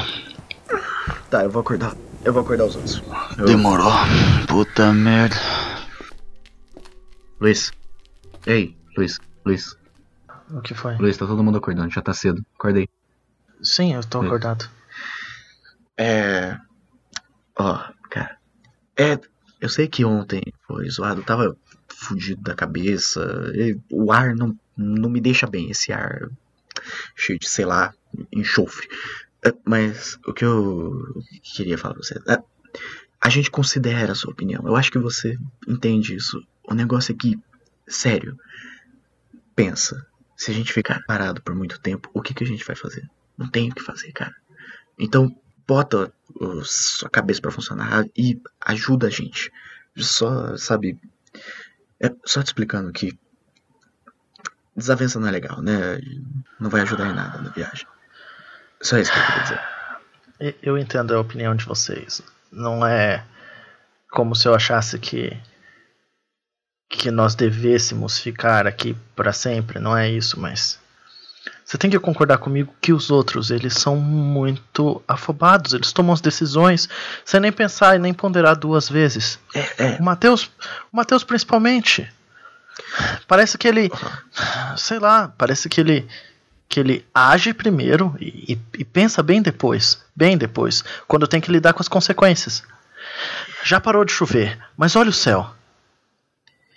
Tá, 1.29 1.43
eu 1.43 1.49
vou 1.49 1.61
acordar. 1.61 1.95
Eu 2.23 2.33
vou 2.33 2.41
acordar 2.43 2.65
os 2.65 2.75
outros. 2.75 3.01
Eu- 3.37 3.45
Demorou. 3.45 3.91
Puta 4.47 4.91
merda. 4.93 5.35
Luiz. 7.39 7.71
Ei, 8.45 8.75
Luiz, 8.97 9.17
Luiz, 9.45 9.75
O 10.51 10.61
que 10.61 10.73
foi? 10.73 10.95
Luiz, 10.97 11.17
tá 11.17 11.25
todo 11.25 11.43
mundo 11.43 11.57
acordando, 11.57 11.91
já 11.91 12.01
tá 12.01 12.13
cedo. 12.13 12.43
Acordei. 12.57 12.87
Sim, 13.61 13.93
eu 13.93 14.01
tô 14.03 14.19
Oi. 14.19 14.25
acordado. 14.27 14.69
É. 15.97 16.57
Ó, 17.57 17.77
cara. 18.09 18.37
É. 18.97 19.17
Eu 19.59 19.69
sei 19.69 19.87
que 19.87 20.05
ontem 20.05 20.41
foi 20.65 20.89
zoado, 20.89 21.21
eu 21.21 21.25
tava 21.25 21.57
fudido 21.87 22.41
da 22.41 22.55
cabeça. 22.55 23.51
o 23.91 24.11
ar 24.11 24.35
não, 24.35 24.57
não 24.77 25.09
me 25.09 25.19
deixa 25.19 25.45
bem, 25.47 25.69
esse 25.69 25.91
ar 25.91 26.29
cheio 27.15 27.37
de, 27.39 27.47
sei 27.49 27.65
lá, 27.65 27.93
enxofre. 28.31 28.87
É, 29.43 29.53
Mas 29.65 30.17
o 30.25 30.33
que 30.33 30.45
eu 30.45 31.13
queria 31.55 31.77
falar 31.77 31.95
pra 31.95 32.03
você. 32.03 32.19
é, 32.27 32.41
A 33.21 33.29
gente 33.29 33.51
considera 33.51 34.11
a 34.11 34.15
sua 34.15 34.31
opinião. 34.31 34.63
Eu 34.65 34.75
acho 34.75 34.91
que 34.91 34.99
você 34.99 35.37
entende 35.67 36.15
isso. 36.15 36.41
O 36.63 36.73
negócio 36.73 37.11
é 37.13 37.15
que, 37.15 37.37
sério, 37.87 38.37
pensa. 39.55 40.05
Se 40.37 40.51
a 40.51 40.53
gente 40.53 40.71
ficar 40.71 41.03
parado 41.05 41.41
por 41.41 41.53
muito 41.53 41.79
tempo, 41.81 42.09
o 42.13 42.21
que, 42.21 42.33
que 42.33 42.43
a 42.43 42.47
gente 42.47 42.65
vai 42.65 42.75
fazer? 42.75 43.05
Não 43.37 43.49
tem 43.49 43.69
o 43.69 43.75
que 43.75 43.83
fazer, 43.83 44.11
cara. 44.13 44.33
Então, 44.97 45.33
bota 45.69 46.11
o- 46.33 46.63
sua 46.65 47.09
cabeça 47.11 47.39
pra 47.39 47.51
funcionar 47.51 48.03
e 48.17 48.41
ajuda 48.61 49.05
a 49.05 49.09
gente. 49.11 49.51
Só, 49.95 50.57
sabe, 50.57 50.97
é 52.01 52.11
só 52.25 52.41
te 52.41 52.47
explicando 52.47 52.91
que 52.91 53.15
desavença 54.75 55.19
não 55.19 55.27
é 55.27 55.31
legal, 55.31 55.61
né? 55.61 55.99
Não 56.59 56.71
vai 56.71 56.81
ajudar 56.81 57.07
em 57.07 57.13
nada 57.13 57.37
na 57.39 57.51
viagem. 57.51 57.85
Só 58.81 58.97
isso 58.97 59.11
que 59.11 59.19
eu 59.19 59.25
queria 59.25 59.43
dizer. 59.43 60.57
Eu 60.63 60.75
entendo 60.77 61.13
a 61.13 61.19
opinião 61.19 61.53
de 61.55 61.65
vocês. 61.65 62.21
Não 62.51 62.83
é 62.85 63.23
como 64.09 64.35
se 64.35 64.47
eu 64.47 64.55
achasse 64.55 64.97
que 64.97 65.37
que 66.91 67.11
nós 67.11 67.35
devêssemos 67.35 68.17
ficar 68.17 68.65
aqui 68.65 68.97
para 69.15 69.31
sempre, 69.31 69.77
não 69.77 69.95
é 69.95 70.09
isso, 70.09 70.39
mas 70.39 70.79
você 71.69 71.77
tem 71.77 71.87
que 71.91 71.99
concordar 71.99 72.39
comigo 72.39 72.73
que 72.81 72.91
os 72.91 73.11
outros, 73.11 73.51
eles 73.51 73.75
são 73.75 73.95
muito 73.95 75.03
afobados, 75.07 75.71
eles 75.73 75.93
tomam 75.93 76.13
as 76.13 76.19
decisões 76.19 76.89
sem 77.23 77.39
nem 77.39 77.51
pensar 77.51 77.95
e 77.95 77.99
nem 77.99 78.11
ponderar 78.11 78.55
duas 78.55 78.89
vezes. 78.89 79.37
É, 79.53 79.73
é. 79.77 79.97
O 79.99 80.03
Matheus, 80.03 80.45
o 80.91 80.97
Matheus 80.97 81.23
principalmente. 81.23 82.11
Parece 83.27 83.55
que 83.55 83.67
ele, 83.67 83.91
sei 84.77 84.97
lá, 84.97 85.31
parece 85.37 85.69
que 85.69 85.79
ele 85.79 86.07
que 86.67 86.79
ele 86.79 87.05
age 87.13 87.53
primeiro 87.53 88.15
e, 88.19 88.53
e- 88.53 88.59
e 88.79 88.83
pensa 88.85 89.21
bem 89.21 89.39
depois, 89.39 90.03
bem 90.15 90.37
depois, 90.37 90.83
quando 91.07 91.27
tem 91.27 91.39
que 91.41 91.51
lidar 91.51 91.73
com 91.73 91.81
as 91.83 91.87
consequências. 91.87 92.63
Já 93.63 93.79
parou 93.79 94.03
de 94.03 94.11
chover, 94.11 94.57
mas 94.75 94.95
olha 94.95 95.09
o 95.11 95.13
céu. 95.13 95.53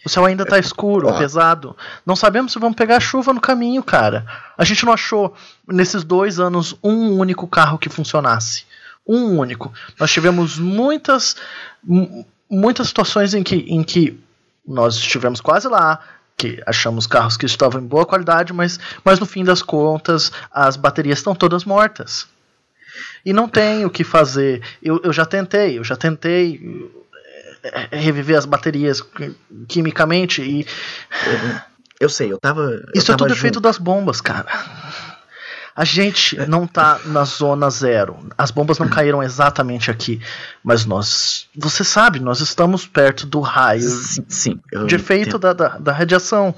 O 0.05 0.09
céu 0.09 0.25
ainda 0.25 0.45
tá 0.45 0.59
escuro, 0.59 1.09
Ó. 1.09 1.19
pesado. 1.19 1.77
Não 2.05 2.17
sabemos 2.17 2.53
se 2.53 2.59
vamos 2.59 2.77
pegar 2.77 2.99
chuva 3.01 3.33
no 3.33 3.41
caminho, 3.41 3.83
cara. 3.83 4.27
A 4.59 4.65
gente 4.65 4.85
não 4.85 4.93
achou 4.93 5.35
nesses 5.67 6.03
dois 6.03 6.41
anos 6.41 6.77
um 6.83 7.17
único 7.19 7.47
carro 7.47 7.79
que 7.79 7.89
funcionasse. 7.89 8.65
Um 9.07 9.39
único. 9.39 9.73
Nós 9.99 10.11
tivemos 10.13 10.59
muitas 10.59 11.37
mu- 11.83 12.27
muitas 12.51 12.89
situações 12.89 13.33
em 13.35 13.43
que, 13.43 13.57
em 13.57 13.83
que 13.83 14.19
nós 14.67 14.95
estivemos 14.97 15.41
quase 15.41 15.67
lá, 15.69 15.99
que 16.37 16.61
achamos 16.67 17.07
carros 17.07 17.37
que 17.37 17.47
estavam 17.47 17.81
em 17.81 17.87
boa 17.87 18.05
qualidade, 18.05 18.53
mas, 18.53 18.79
mas 19.05 19.19
no 19.21 19.27
fim 19.27 19.45
das 19.45 19.63
contas 19.63 20.31
as 20.53 20.77
baterias 20.77 21.19
estão 21.19 21.35
todas 21.35 21.65
mortas. 21.65 22.27
E 23.25 23.33
não 23.33 23.49
tem 23.49 23.85
o 23.85 23.91
que 23.91 24.05
fazer. 24.05 24.63
Eu, 24.83 25.01
eu 25.03 25.13
já 25.13 25.25
tentei, 25.25 25.79
eu 25.79 25.85
já 25.85 25.97
tentei 25.97 26.91
reviver 27.91 28.37
as 28.37 28.45
baterias 28.45 29.01
qui- 29.01 29.35
quimicamente 29.69 30.43
e 30.43 30.67
Eu 32.01 32.09
sei, 32.09 32.33
eu 32.33 32.39
tava. 32.39 32.63
eu 32.63 32.83
isso 32.95 33.11
é 33.11 33.15
tava 33.15 33.19
tudo 33.19 33.29
junto. 33.29 33.39
efeito 33.39 33.61
das 33.61 33.79
bombas, 33.79 34.21
cara. 34.21 34.49
A 35.75 35.85
gente 35.87 36.37
não 36.49 36.67
tá 36.67 37.01
na 37.07 37.25
zona 37.25 37.71
zero. 37.71 38.29
As 38.37 38.51
bombas 38.51 38.79
não 38.79 38.89
caíram 38.91 39.23
exatamente 39.23 39.91
aqui. 39.91 40.21
Mas 40.63 40.85
nós. 40.85 41.49
Você 41.57 41.83
sabe, 41.83 42.21
nós 42.21 42.41
estamos 42.41 42.87
perto 42.87 43.25
do 43.27 43.41
raio 43.41 43.81
Sim, 43.89 44.25
sim, 44.29 44.61
de 44.87 44.95
efeito 44.97 45.39
da, 45.39 45.55
da, 45.55 45.69
da 45.79 45.93
radiação. 45.93 46.55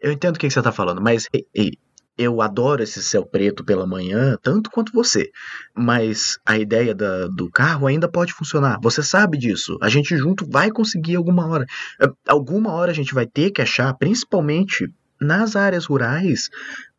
Eu 0.00 0.12
entendo 0.12 0.36
o 0.36 0.38
que 0.38 0.46
que 0.46 0.52
você 0.52 0.60
tá 0.62 0.72
falando, 0.72 1.00
mas 1.00 1.26
ei, 1.32 1.46
ei, 1.54 1.72
eu 2.18 2.40
adoro 2.40 2.82
esse 2.82 3.02
céu 3.02 3.26
preto 3.26 3.64
pela 3.64 3.86
manhã, 3.86 4.36
tanto 4.42 4.70
quanto 4.70 4.92
você. 4.92 5.30
Mas 5.74 6.38
a 6.46 6.58
ideia 6.58 6.94
da- 6.94 7.26
do 7.28 7.50
carro 7.50 7.86
ainda 7.86 8.08
pode 8.10 8.32
funcionar. 8.32 8.78
Você 8.82 9.02
sabe 9.02 9.36
disso. 9.38 9.76
A 9.82 9.88
gente 9.88 10.16
junto 10.16 10.48
vai 10.48 10.70
conseguir 10.70 11.16
alguma 11.16 11.46
hora. 11.46 11.66
Eh, 12.00 12.08
Alguma 12.26 12.72
hora 12.72 12.90
a 12.90 12.94
gente 12.94 13.14
vai 13.14 13.26
ter 13.26 13.50
que 13.50 13.60
achar, 13.62 13.92
principalmente 13.94 14.88
nas 15.20 15.56
áreas 15.56 15.86
rurais, 15.86 16.48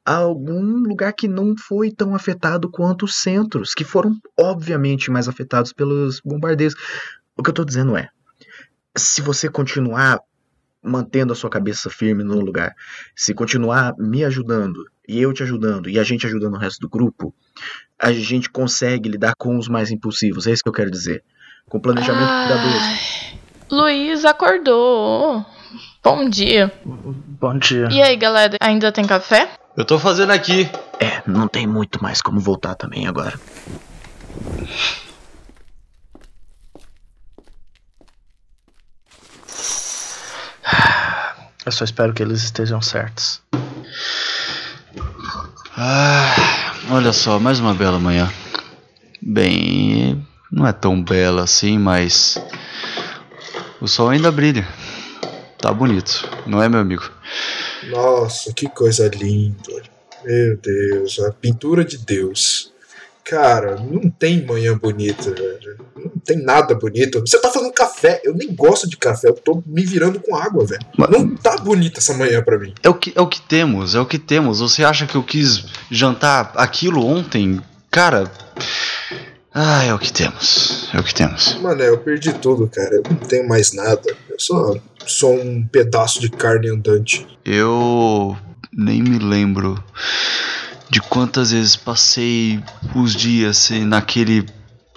algum 0.05 0.61
lugar 0.87 1.13
que 1.13 1.27
não 1.27 1.53
foi 1.57 1.91
tão 1.91 2.15
afetado 2.15 2.69
quanto 2.69 3.05
os 3.05 3.15
centros, 3.15 3.73
que 3.73 3.83
foram 3.83 4.15
obviamente 4.39 5.11
mais 5.11 5.27
afetados 5.27 5.73
pelos 5.73 6.21
bombardeios. 6.23 6.75
O 7.37 7.43
que 7.43 7.49
eu 7.49 7.53
tô 7.53 7.65
dizendo 7.65 7.95
é, 7.97 8.09
se 8.97 9.21
você 9.21 9.49
continuar 9.49 10.19
mantendo 10.87 11.33
a 11.33 11.35
sua 11.35 11.49
cabeça 11.49 11.89
firme 11.89 12.23
no 12.23 12.39
lugar, 12.39 12.73
se 13.15 13.33
continuar 13.33 13.93
me 13.97 14.23
ajudando 14.23 14.85
e 15.07 15.21
eu 15.21 15.33
te 15.33 15.43
ajudando 15.43 15.89
e 15.89 15.99
a 15.99 16.03
gente 16.03 16.25
ajudando 16.25 16.55
o 16.55 16.57
resto 16.57 16.79
do 16.79 16.89
grupo, 16.89 17.33
a 17.99 18.11
gente 18.11 18.49
consegue 18.49 19.09
lidar 19.09 19.33
com 19.37 19.57
os 19.57 19.67
mais 19.67 19.91
impulsivos. 19.91 20.47
É 20.47 20.51
isso 20.51 20.63
que 20.63 20.69
eu 20.69 20.73
quero 20.73 20.91
dizer. 20.91 21.23
Com 21.67 21.79
planejamento 21.79 22.27
cuidadoso. 22.27 22.79
Ai, 22.79 23.39
Luiz 23.69 24.23
acordou. 24.23 25.45
Bom 26.03 26.29
dia. 26.29 26.71
Bom 26.85 27.57
dia. 27.57 27.89
E 27.91 28.01
aí, 28.01 28.15
galera, 28.15 28.55
ainda 28.61 28.91
tem 28.91 29.05
café? 29.05 29.49
Eu 29.75 29.83
tô 29.83 29.99
fazendo 29.99 30.31
aqui. 30.31 30.69
É, 30.99 31.21
não 31.27 31.47
tem 31.47 31.67
muito 31.67 32.01
mais 32.01 32.21
como 32.21 32.39
voltar 32.39 32.75
também 32.75 33.07
agora. 33.07 33.37
Eu 41.67 41.71
só 41.73 41.83
espero 41.83 42.13
que 42.13 42.23
eles 42.23 42.43
estejam 42.43 42.81
certos. 42.81 43.41
Ah, 45.75 46.73
olha 46.89 47.11
só, 47.11 47.41
mais 47.41 47.59
uma 47.59 47.73
bela 47.73 47.99
manhã. 47.99 48.31
Bem, 49.21 50.25
não 50.49 50.65
é 50.65 50.71
tão 50.71 51.03
bela 51.03 51.43
assim, 51.43 51.77
mas 51.77 52.41
o 53.81 53.87
sol 53.87 54.07
ainda 54.07 54.31
brilha. 54.31 54.65
Tá 55.57 55.73
bonito, 55.73 56.29
não 56.45 56.63
é, 56.63 56.69
meu 56.69 56.79
amigo? 56.79 57.11
Nossa, 57.89 58.53
que 58.53 58.69
coisa 58.69 59.09
linda. 59.09 59.83
Meu 60.23 60.55
Deus, 60.55 61.19
a 61.19 61.33
pintura 61.33 61.83
de 61.83 61.97
Deus. 61.97 62.71
Cara, 63.29 63.75
não 63.75 64.09
tem 64.09 64.45
manhã 64.45 64.77
bonita, 64.77 65.31
velho. 65.31 65.77
Não 65.97 66.11
tem 66.23 66.37
nada 66.41 66.73
bonito. 66.75 67.19
Você 67.19 67.39
tá 67.41 67.51
fazendo 67.51 67.73
café. 67.73 68.21
Eu 68.23 68.33
nem 68.33 68.53
gosto 68.55 68.87
de 68.89 68.95
café. 68.95 69.27
Eu 69.27 69.33
tô 69.33 69.61
me 69.65 69.83
virando 69.85 70.19
com 70.19 70.35
água, 70.35 70.65
velho. 70.65 70.81
Mas- 70.97 71.09
Não 71.09 71.35
tá 71.35 71.57
bonita 71.57 71.99
essa 71.99 72.13
manhã 72.13 72.41
pra 72.41 72.57
mim. 72.57 72.73
É 72.81 72.87
o, 72.89 72.93
que, 72.93 73.11
é 73.15 73.19
o 73.21 73.27
que 73.27 73.41
temos, 73.41 73.95
é 73.95 73.99
o 73.99 74.05
que 74.05 74.17
temos. 74.17 74.59
Você 74.61 74.83
acha 74.83 75.05
que 75.05 75.15
eu 75.15 75.23
quis 75.23 75.65
jantar 75.91 76.53
aquilo 76.55 77.05
ontem? 77.05 77.61
Cara. 77.91 78.31
Ah, 79.53 79.83
é 79.83 79.93
o 79.93 79.99
que 79.99 80.13
temos. 80.13 80.87
É 80.93 80.99
o 80.99 81.03
que 81.03 81.13
temos. 81.13 81.55
Mano, 81.59 81.81
eu 81.81 81.97
perdi 81.97 82.31
tudo, 82.33 82.67
cara. 82.69 82.95
Eu 82.95 83.03
não 83.09 83.17
tenho 83.17 83.47
mais 83.47 83.73
nada. 83.73 84.03
Eu 84.29 84.39
só 84.39 84.75
sou 85.05 85.33
um 85.35 85.67
pedaço 85.67 86.21
de 86.21 86.29
carne 86.29 86.69
andante. 86.69 87.25
Eu 87.43 88.37
nem 88.71 89.01
me 89.01 89.17
lembro 89.19 89.83
de 90.89 91.01
quantas 91.01 91.51
vezes 91.51 91.75
passei 91.75 92.61
os 92.95 93.13
dias 93.15 93.57
sem- 93.57 93.85
naquele 93.85 94.45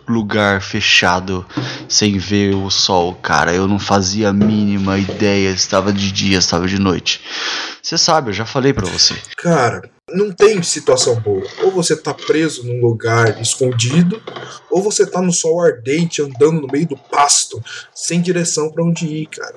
lugar 0.09 0.61
fechado 0.61 1.47
sem 1.89 2.19
ver 2.19 2.55
o 2.55 2.69
sol, 2.69 3.15
cara. 3.15 3.53
Eu 3.55 3.69
não 3.69 3.79
fazia 3.79 4.31
a 4.31 4.33
mínima 4.33 4.99
ideia 4.99 5.51
estava 5.51 5.93
de 5.93 6.11
dia, 6.11 6.39
estava 6.39 6.67
de 6.67 6.81
noite. 6.81 7.21
Você 7.83 7.97
sabe, 7.97 8.31
eu 8.31 8.35
já 8.35 8.45
falei 8.45 8.73
pra 8.73 8.87
você. 8.89 9.15
Cara, 9.37 9.89
não 10.13 10.33
tem 10.33 10.61
situação 10.65 11.15
boa. 11.21 11.47
Ou 11.63 11.71
você 11.71 11.95
tá 11.97 12.13
preso 12.13 12.67
num 12.67 12.81
lugar 12.81 13.41
escondido, 13.41 14.21
ou 14.69 14.83
você 14.83 15.07
tá 15.07 15.21
no 15.23 15.33
sol 15.33 15.61
ardente 15.63 16.21
andando 16.21 16.61
no 16.61 16.67
meio 16.67 16.89
do 16.89 16.97
pasto, 16.97 17.63
sem 17.95 18.21
direção 18.21 18.71
pra 18.73 18.85
onde 18.85 19.07
ir, 19.07 19.27
cara. 19.27 19.55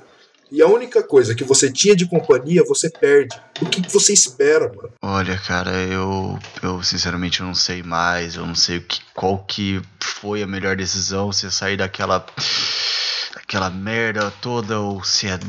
E 0.53 0.61
a 0.61 0.67
única 0.67 1.01
coisa 1.01 1.33
que 1.33 1.43
você 1.43 1.71
tinha 1.71 1.95
de 1.95 2.05
companhia, 2.05 2.63
você 2.63 2.87
perde. 2.87 3.35
O 3.59 3.65
que, 3.65 3.81
você 3.91 4.13
espera, 4.13 4.71
mano? 4.71 4.91
Olha, 5.01 5.35
cara, 5.35 5.71
eu, 5.71 6.37
eu 6.61 6.83
sinceramente 6.83 7.39
eu 7.39 7.47
não 7.47 7.55
sei 7.55 7.81
mais, 7.81 8.35
eu 8.35 8.45
não 8.45 8.53
sei 8.53 8.77
o 8.77 8.81
que, 8.83 8.99
qual 9.15 9.39
que 9.39 9.81
foi 9.99 10.43
a 10.43 10.47
melhor 10.47 10.75
decisão, 10.75 11.31
se 11.31 11.47
é 11.47 11.49
sair 11.49 11.75
daquela 11.75 12.23
daquela 13.33 13.71
merda 13.71 14.31
toda 14.43 14.79
ou 14.79 15.03
se 15.03 15.25
é 15.25 15.39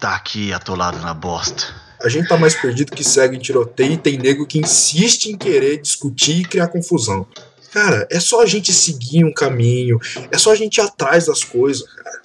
tá 0.00 0.16
aqui 0.16 0.52
atolado 0.52 0.98
na 0.98 1.14
bosta. 1.14 1.62
A 2.02 2.08
gente 2.08 2.26
tá 2.26 2.36
mais 2.36 2.56
perdido 2.56 2.90
que 2.90 3.04
segue 3.04 3.36
em 3.36 3.40
tiroteio 3.40 3.92
e 3.92 3.96
tem 3.96 4.18
nego 4.18 4.44
que 4.44 4.58
insiste 4.58 5.26
em 5.26 5.38
querer 5.38 5.80
discutir 5.80 6.40
e 6.40 6.44
criar 6.44 6.66
confusão. 6.66 7.28
Cara, 7.72 8.08
é 8.10 8.18
só 8.18 8.42
a 8.42 8.46
gente 8.46 8.72
seguir 8.72 9.24
um 9.24 9.32
caminho, 9.32 10.00
é 10.32 10.36
só 10.36 10.50
a 10.50 10.56
gente 10.56 10.78
ir 10.78 10.80
atrás 10.80 11.26
das 11.26 11.44
coisas, 11.44 11.86
cara. 11.94 12.21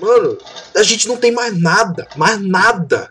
Mano, 0.00 0.38
a 0.74 0.82
gente 0.82 1.06
não 1.06 1.16
tem 1.16 1.32
mais 1.32 1.58
nada, 1.58 2.08
mais 2.16 2.40
nada. 2.40 3.10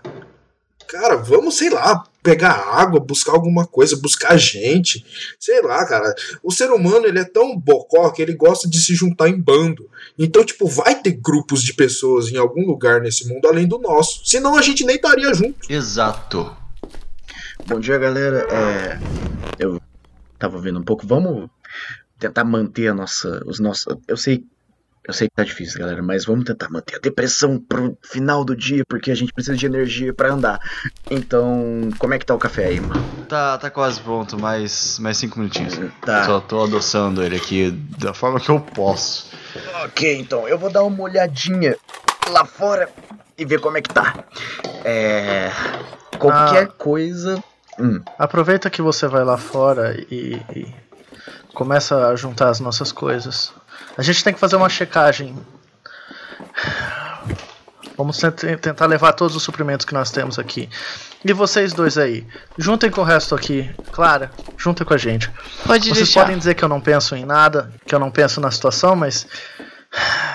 Cara, 0.87 1.15
vamos, 1.17 1.55
sei 1.55 1.69
lá, 1.69 2.03
pegar 2.23 2.51
água, 2.51 2.99
buscar 2.99 3.33
alguma 3.33 3.67
coisa, 3.67 3.95
buscar 3.95 4.35
gente. 4.37 5.05
Sei 5.39 5.61
lá, 5.61 5.85
cara. 5.85 6.15
O 6.41 6.51
ser 6.51 6.71
humano, 6.71 7.05
ele 7.05 7.19
é 7.19 7.23
tão 7.23 7.55
bocó 7.55 8.09
que 8.09 8.21
ele 8.21 8.33
gosta 8.33 8.67
de 8.67 8.79
se 8.81 8.95
juntar 8.95 9.29
em 9.29 9.39
bando. 9.39 9.87
Então, 10.17 10.43
tipo, 10.43 10.67
vai 10.67 10.99
ter 10.99 11.11
grupos 11.11 11.61
de 11.61 11.73
pessoas 11.73 12.31
em 12.31 12.37
algum 12.37 12.65
lugar 12.65 13.01
nesse 13.01 13.27
mundo 13.27 13.47
além 13.47 13.67
do 13.67 13.77
nosso. 13.77 14.21
Senão 14.25 14.57
a 14.57 14.61
gente 14.61 14.83
nem 14.83 14.95
estaria 14.95 15.31
junto. 15.33 15.71
Exato. 15.71 16.55
Bom 17.67 17.79
dia, 17.79 17.97
galera. 17.99 18.47
É, 18.51 18.99
eu 19.59 19.79
tava 20.39 20.59
vendo 20.59 20.79
um 20.79 20.83
pouco. 20.83 21.05
Vamos 21.05 21.49
tentar 22.17 22.43
manter 22.43 22.87
a 22.87 22.95
nossa, 22.95 23.43
os 23.45 23.59
nossos. 23.59 23.95
Eu 24.07 24.17
sei, 24.17 24.43
eu 25.09 25.13
sei 25.13 25.27
que 25.27 25.35
tá 25.35 25.43
difícil, 25.43 25.79
galera, 25.79 26.03
mas 26.03 26.23
vamos 26.23 26.45
tentar 26.45 26.69
manter 26.69 26.97
a 26.97 26.99
depressão 26.99 27.57
pro 27.57 27.97
final 28.03 28.45
do 28.45 28.55
dia, 28.55 28.83
porque 28.87 29.09
a 29.09 29.15
gente 29.15 29.33
precisa 29.33 29.57
de 29.57 29.65
energia 29.65 30.13
pra 30.13 30.31
andar. 30.31 30.59
Então, 31.09 31.89
como 31.97 32.13
é 32.13 32.19
que 32.19 32.25
tá 32.27 32.35
o 32.35 32.37
café 32.37 32.65
aí, 32.65 32.79
mano? 32.79 33.03
Tá, 33.27 33.57
tá 33.57 33.71
quase 33.71 33.99
pronto, 34.01 34.39
mais, 34.39 34.99
mais 34.99 35.17
cinco 35.17 35.39
minutinhos. 35.39 35.79
Tá. 36.05 36.25
Só 36.25 36.39
tô 36.39 36.63
adoçando 36.63 37.23
ele 37.23 37.35
aqui 37.35 37.71
da 37.97 38.13
forma 38.13 38.39
que 38.39 38.51
eu 38.51 38.59
posso. 38.59 39.31
Ok, 39.83 40.15
então 40.19 40.47
eu 40.47 40.59
vou 40.59 40.69
dar 40.69 40.83
uma 40.83 41.01
olhadinha 41.01 41.75
lá 42.29 42.45
fora 42.45 42.87
e 43.35 43.43
ver 43.45 43.59
como 43.59 43.79
é 43.79 43.81
que 43.81 43.89
tá. 43.89 44.23
É. 44.85 45.49
Qualquer 46.19 46.67
coisa. 46.67 47.43
Hum, 47.79 47.99
Aproveita 48.19 48.69
que 48.69 48.81
você 48.83 49.07
vai 49.07 49.23
lá 49.23 49.37
fora 49.37 49.99
e, 50.11 50.39
e 50.55 50.71
começa 51.55 52.09
a 52.09 52.15
juntar 52.15 52.49
as 52.49 52.59
nossas 52.59 52.91
coisas. 52.91 53.51
A 53.97 54.01
gente 54.01 54.23
tem 54.23 54.33
que 54.33 54.39
fazer 54.39 54.55
uma 54.55 54.69
checagem. 54.69 55.35
Vamos 57.97 58.17
tent- 58.17 58.57
tentar 58.61 58.85
levar 58.85 59.11
todos 59.13 59.35
os 59.35 59.43
suprimentos 59.43 59.85
que 59.85 59.93
nós 59.93 60.09
temos 60.09 60.39
aqui. 60.39 60.69
E 61.25 61.33
vocês 61.33 61.73
dois 61.73 61.97
aí, 61.97 62.25
juntem 62.57 62.89
com 62.89 63.01
o 63.01 63.03
resto 63.03 63.35
aqui. 63.35 63.69
Clara, 63.91 64.31
juntem 64.57 64.87
com 64.87 64.93
a 64.93 64.97
gente. 64.97 65.29
Pode 65.65 65.83
Vocês 65.85 65.97
deixar. 65.97 66.21
podem 66.21 66.37
dizer 66.37 66.55
que 66.55 66.63
eu 66.63 66.69
não 66.69 66.79
penso 66.79 67.13
em 67.15 67.25
nada, 67.25 67.73
que 67.85 67.93
eu 67.93 67.99
não 67.99 68.09
penso 68.09 68.39
na 68.39 68.49
situação, 68.51 68.95
mas. 68.95 69.27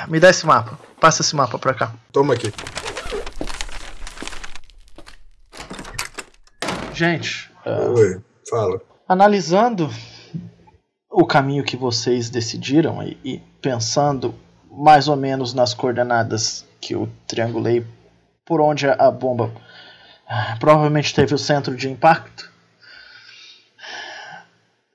Me 0.09 0.21
dá 0.21 0.29
esse 0.29 0.45
mapa. 0.45 0.79
Passa 1.01 1.23
esse 1.23 1.35
mapa 1.35 1.59
pra 1.59 1.73
cá. 1.73 1.93
Toma 2.13 2.35
aqui. 2.35 2.53
Gente, 6.93 7.51
Oi, 7.67 8.21
fala. 8.49 8.81
analisando 9.09 9.91
o 11.17 11.25
caminho 11.25 11.63
que 11.63 11.77
vocês 11.77 12.29
decidiram 12.29 13.01
e, 13.01 13.17
e 13.25 13.39
pensando 13.63 14.35
mais 14.69 15.07
ou 15.07 15.15
menos 15.15 15.55
nas 15.55 15.73
coordenadas 15.73 16.67
que 16.81 16.97
eu 16.97 17.09
triangulei 17.25 17.87
por 18.45 18.61
onde 18.61 18.89
a, 18.89 19.11
bomba 19.13 19.53
ah, 20.27 20.57
provavelmente 20.59 21.15
teve 21.15 21.33
o 21.33 21.39
centro 21.39 21.77
de 21.77 21.89
impacto, 21.89 22.51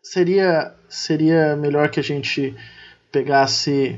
seria 0.03 0.75
seria 0.89 1.55
melhor 1.55 1.89
que 1.89 2.01
a 2.01 2.03
gente 2.03 2.53
pegasse 3.12 3.97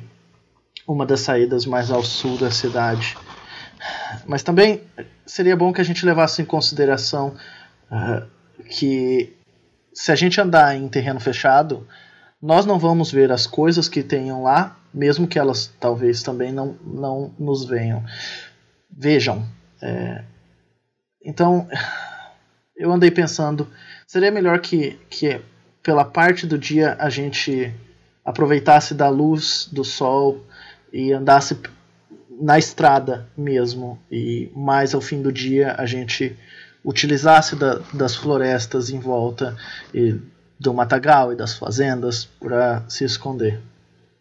uma 0.88 1.06
das 1.06 1.22
saídas 1.22 1.66
mais 1.66 1.90
ao 1.90 2.04
sul 2.04 2.38
da 2.38 2.52
cidade. 2.52 3.18
Mas 4.28 4.44
também 4.44 4.84
seria 5.26 5.56
bom 5.56 5.74
que 5.74 5.82
a 5.82 5.86
gente 5.86 6.06
levasse 6.06 6.42
em 6.42 6.46
consideração 6.46 7.36
ah, 7.90 8.28
que 8.70 9.36
se 9.92 10.12
a 10.12 10.16
gente 10.16 10.40
andar 10.40 10.76
em 10.76 10.88
terreno 10.88 11.20
fechado, 11.20 11.88
nós 12.42 12.66
não 12.66 12.80
vamos 12.80 13.12
ver 13.12 13.32
as 13.32 13.46
coisas 13.46 13.88
que 13.88 14.02
tenham 14.02 14.44
lá, 14.44 14.78
mesmo 14.94 15.28
que 15.28 15.38
elas 15.40 15.72
talvez 15.80 16.24
também 16.24 16.52
não, 16.52 16.76
não 16.84 17.34
nos 17.38 17.66
venham. 17.66 18.04
Vejam. 18.90 19.46
é, 19.82 20.24
então, 21.24 21.68
eu 22.76 22.92
andei 22.92 23.12
pensando, 23.12 23.68
seria 24.08 24.32
melhor 24.32 24.60
que, 24.60 25.00
que 25.10 25.40
pela 25.84 26.04
parte 26.04 26.48
do 26.48 26.58
dia 26.58 26.96
a 27.00 27.10
gente 27.10 27.72
aproveitasse 28.26 28.94
da 28.94 29.08
luz 29.08 29.70
do 29.72 29.84
sol 29.84 30.44
e 30.92 31.12
andasse 31.14 31.58
na 32.42 32.58
estrada 32.58 33.28
mesmo, 33.38 34.00
e 34.12 34.52
mais 34.56 34.96
ao 34.96 35.02
fim 35.02 35.22
do 35.22 35.32
dia 35.32 35.76
a 35.78 35.86
gente 35.86 36.36
utilizasse 36.84 37.56
da- 37.56 37.80
das 37.94 38.16
florestas 38.16 38.90
em 38.90 39.00
volta 39.00 39.56
e 39.94 40.20
do 40.62 40.74
matagal 40.74 41.34
e 41.34 41.36
das 41.36 41.56
fazendas 41.56 42.28
para 42.40 42.84
se 42.88 43.04
esconder. 43.04 43.60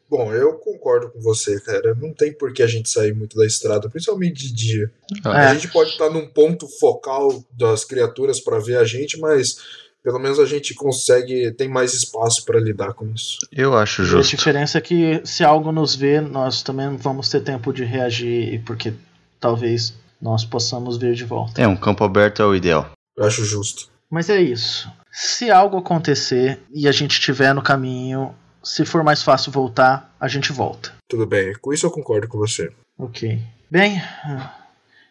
Bom, 0.09 0.33
eu 0.33 0.55
concordo 0.55 1.11
com 1.11 1.21
você, 1.21 1.61
cara. 1.61 1.95
Não 1.95 2.13
tem 2.13 2.33
por 2.33 2.53
que 2.53 2.63
a 2.63 2.67
gente 2.67 2.89
sair 2.89 3.15
muito 3.15 3.37
da 3.37 3.47
estrada, 3.47 3.89
principalmente 3.89 4.43
de 4.49 4.53
dia. 4.53 4.91
A 5.25 5.45
É. 5.51 5.55
gente 5.55 5.69
pode 5.69 5.91
estar 5.91 6.11
num 6.11 6.27
ponto 6.27 6.67
focal 6.67 7.45
das 7.57 7.85
criaturas 7.85 8.41
para 8.41 8.59
ver 8.59 8.79
a 8.79 8.85
gente, 8.85 9.19
mas 9.21 9.59
pelo 10.03 10.19
menos 10.19 10.41
a 10.41 10.47
gente 10.47 10.75
consegue, 10.75 11.53
tem 11.53 11.69
mais 11.69 11.93
espaço 11.95 12.45
para 12.45 12.59
lidar 12.59 12.95
com 12.95 13.07
isso. 13.15 13.39
Eu 13.53 13.77
acho 13.77 14.03
A 14.03 14.05
justo. 14.07 14.35
diferença 14.37 14.79
é 14.79 14.81
que 14.81 15.21
se 15.25 15.45
algo 15.45 15.71
nos 15.71 15.95
vê, 15.95 16.21
nós 16.21 16.63
também 16.63 16.97
vamos 16.97 17.29
ter 17.29 17.43
tempo 17.43 17.73
de 17.73 17.85
reagir, 17.85 18.63
porque 18.65 18.93
talvez 19.39 19.95
nós 20.21 20.45
possamos 20.45 20.97
vir 20.97 21.15
de 21.15 21.25
volta. 21.25 21.61
É, 21.63 21.69
um 21.69 21.77
campo 21.77 22.03
aberto 22.03 22.43
é 22.43 22.47
o 22.47 22.55
ideal. 22.55 22.91
Eu 23.17 23.25
acho 23.27 23.45
justo. 23.45 23.89
Mas 24.11 24.29
é 24.29 24.41
isso. 24.41 24.91
Se 25.13 25.51
algo 25.51 25.79
acontecer 25.79 26.61
e 26.73 26.87
a 26.89 26.93
gente 26.93 27.13
estiver 27.13 27.55
no 27.55 27.63
caminho, 27.63 28.35
se 28.63 28.85
for 28.85 29.03
mais 29.03 29.23
fácil 29.23 29.51
voltar, 29.51 30.15
a 30.21 30.29
gente 30.29 30.53
volta. 30.53 30.93
Tudo 31.09 31.27
bem. 31.27 31.53
Com 31.61 31.73
isso 31.73 31.87
eu 31.87 31.91
concordo 31.91 32.29
com 32.29 32.39
você. 32.39 32.71
Ok. 32.99 33.41
Bem, 33.71 34.01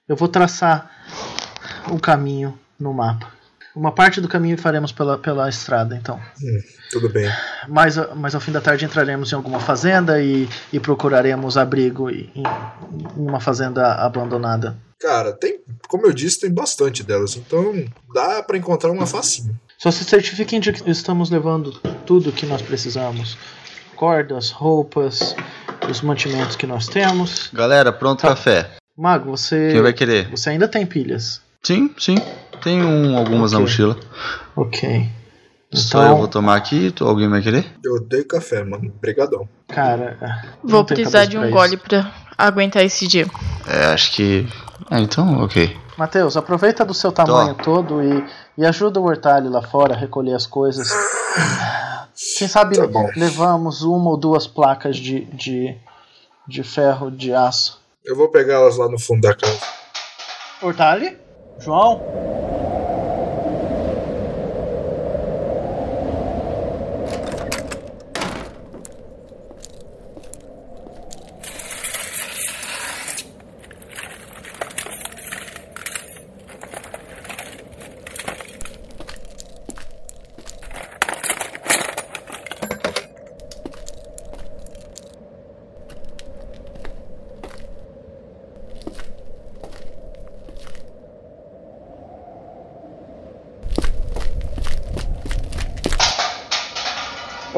eu 0.08 0.16
vou 0.16 0.28
traçar 0.28 0.90
o 1.92 2.00
caminho 2.00 2.58
no 2.80 2.94
mapa. 2.94 3.32
Uma 3.76 3.92
parte 3.92 4.20
do 4.20 4.28
caminho 4.28 4.58
faremos 4.58 4.92
pela, 4.92 5.18
pela 5.18 5.48
estrada, 5.48 5.96
então. 5.96 6.20
Tudo 6.92 7.08
bem. 7.10 7.30
Mais, 7.68 7.98
a- 7.98 8.14
mais 8.16 8.34
ao 8.36 8.42
fim 8.42 8.52
da 8.52 8.60
tarde 8.60 8.84
entraremos 8.86 9.32
em 9.32 9.36
alguma 9.36 9.60
fazenda 9.60 10.22
e, 10.22 10.50
e 10.74 10.80
procuraremos 10.80 11.56
abrigo 11.58 12.10
em, 12.10 12.30
em 12.36 12.44
uma 13.16 13.40
fazenda 13.40 13.94
abandonada. 13.96 14.76
Cara, 15.00 15.32
tem, 15.32 15.60
como 15.88 16.06
eu 16.08 16.12
disse, 16.14 16.42
tem 16.42 16.52
bastante 16.54 17.04
delas, 17.04 17.36
então 17.38 17.74
dá 18.14 18.44
para 18.44 18.58
encontrar 18.58 18.92
uma 18.92 19.06
facinho. 19.06 19.58
Só 19.82 19.92
se 19.92 20.04
certifiquem 20.04 20.60
de 20.60 20.74
que 20.74 20.90
estamos 20.90 21.30
levando 21.30 21.72
tudo 22.06 22.32
que 22.32 22.46
nós 22.46 22.62
precisamos: 22.62 23.38
cordas, 23.96 24.52
roupas, 24.52 25.36
os 25.90 26.02
mantimentos 26.02 26.56
que 26.56 26.68
nós 26.68 26.88
temos. 26.88 27.50
Galera, 27.54 27.92
pronto 27.92 28.22
Tá. 28.22 28.30
café. 28.30 28.70
Mago, 28.98 29.32
você, 29.32 29.72
Quem 29.72 29.82
vai 29.82 29.94
querer? 29.94 30.30
você 30.30 30.50
ainda 30.50 30.68
tem 30.68 30.86
pilhas. 30.86 31.42
Sim, 31.64 31.90
sim. 31.98 32.16
Tem 32.62 32.84
um, 32.84 33.18
algumas 33.18 33.54
na 33.54 33.60
Ok. 33.60 33.66
mochila. 33.68 33.98
Ok. 34.56 35.10
Só 35.74 36.00
Então- 36.02 36.12
eu 36.12 36.18
vou 36.18 36.28
tomar 36.28 36.56
aqui, 36.58 36.92
tu- 36.92 37.06
alguém 37.08 37.30
vai 37.30 37.42
querer? 37.42 37.66
Eu 37.86 37.96
odeio 37.96 38.28
café, 38.28 38.64
mano. 38.64 38.92
Brigadão. 39.00 39.48
Cara, 39.68 40.18
não 40.64 40.70
Vou 40.72 40.84
precisar 40.84 41.26
de 41.26 41.38
um 41.38 41.42
pra 41.42 41.50
gole 41.52 41.78
pra 41.78 42.12
aguentar 42.38 42.84
esse 42.84 43.08
dia. 43.08 43.28
É, 43.68 43.86
acho 43.94 44.12
que. 44.14 44.46
Ah, 44.90 45.00
então, 45.00 45.42
ok. 45.44 45.78
Matheus, 45.96 46.36
aproveita 46.36 46.84
do 46.84 46.94
seu 46.94 47.12
tamanho 47.12 47.54
todo 47.56 48.02
e, 48.02 48.26
e 48.60 48.66
ajuda 48.66 49.00
o 49.00 49.06
Hortali 49.06 49.48
lá 49.48 49.62
fora 49.62 49.94
a 49.94 49.98
recolher 49.98 50.34
as 50.34 50.46
coisas. 50.46 50.90
Quem 52.38 52.46
sabe 52.46 52.76
Tá 52.76 53.10
levamos 53.16 53.84
uma 53.84 54.10
ou 54.10 54.18
duas 54.18 54.46
placas 54.48 54.98
de, 54.98 55.22
de, 55.28 55.78
de 56.46 56.62
ferro, 56.62 57.10
de 57.10 57.34
aço. 57.34 57.82
Eu 58.04 58.18
vou 58.18 58.28
pegar 58.28 58.56
elas 58.56 58.76
lá 58.76 58.90
no 58.90 59.00
fundo 59.00 59.22
da 59.22 59.34
casa. 59.34 59.62
Hortali? 60.62 61.18
João? 61.58 62.02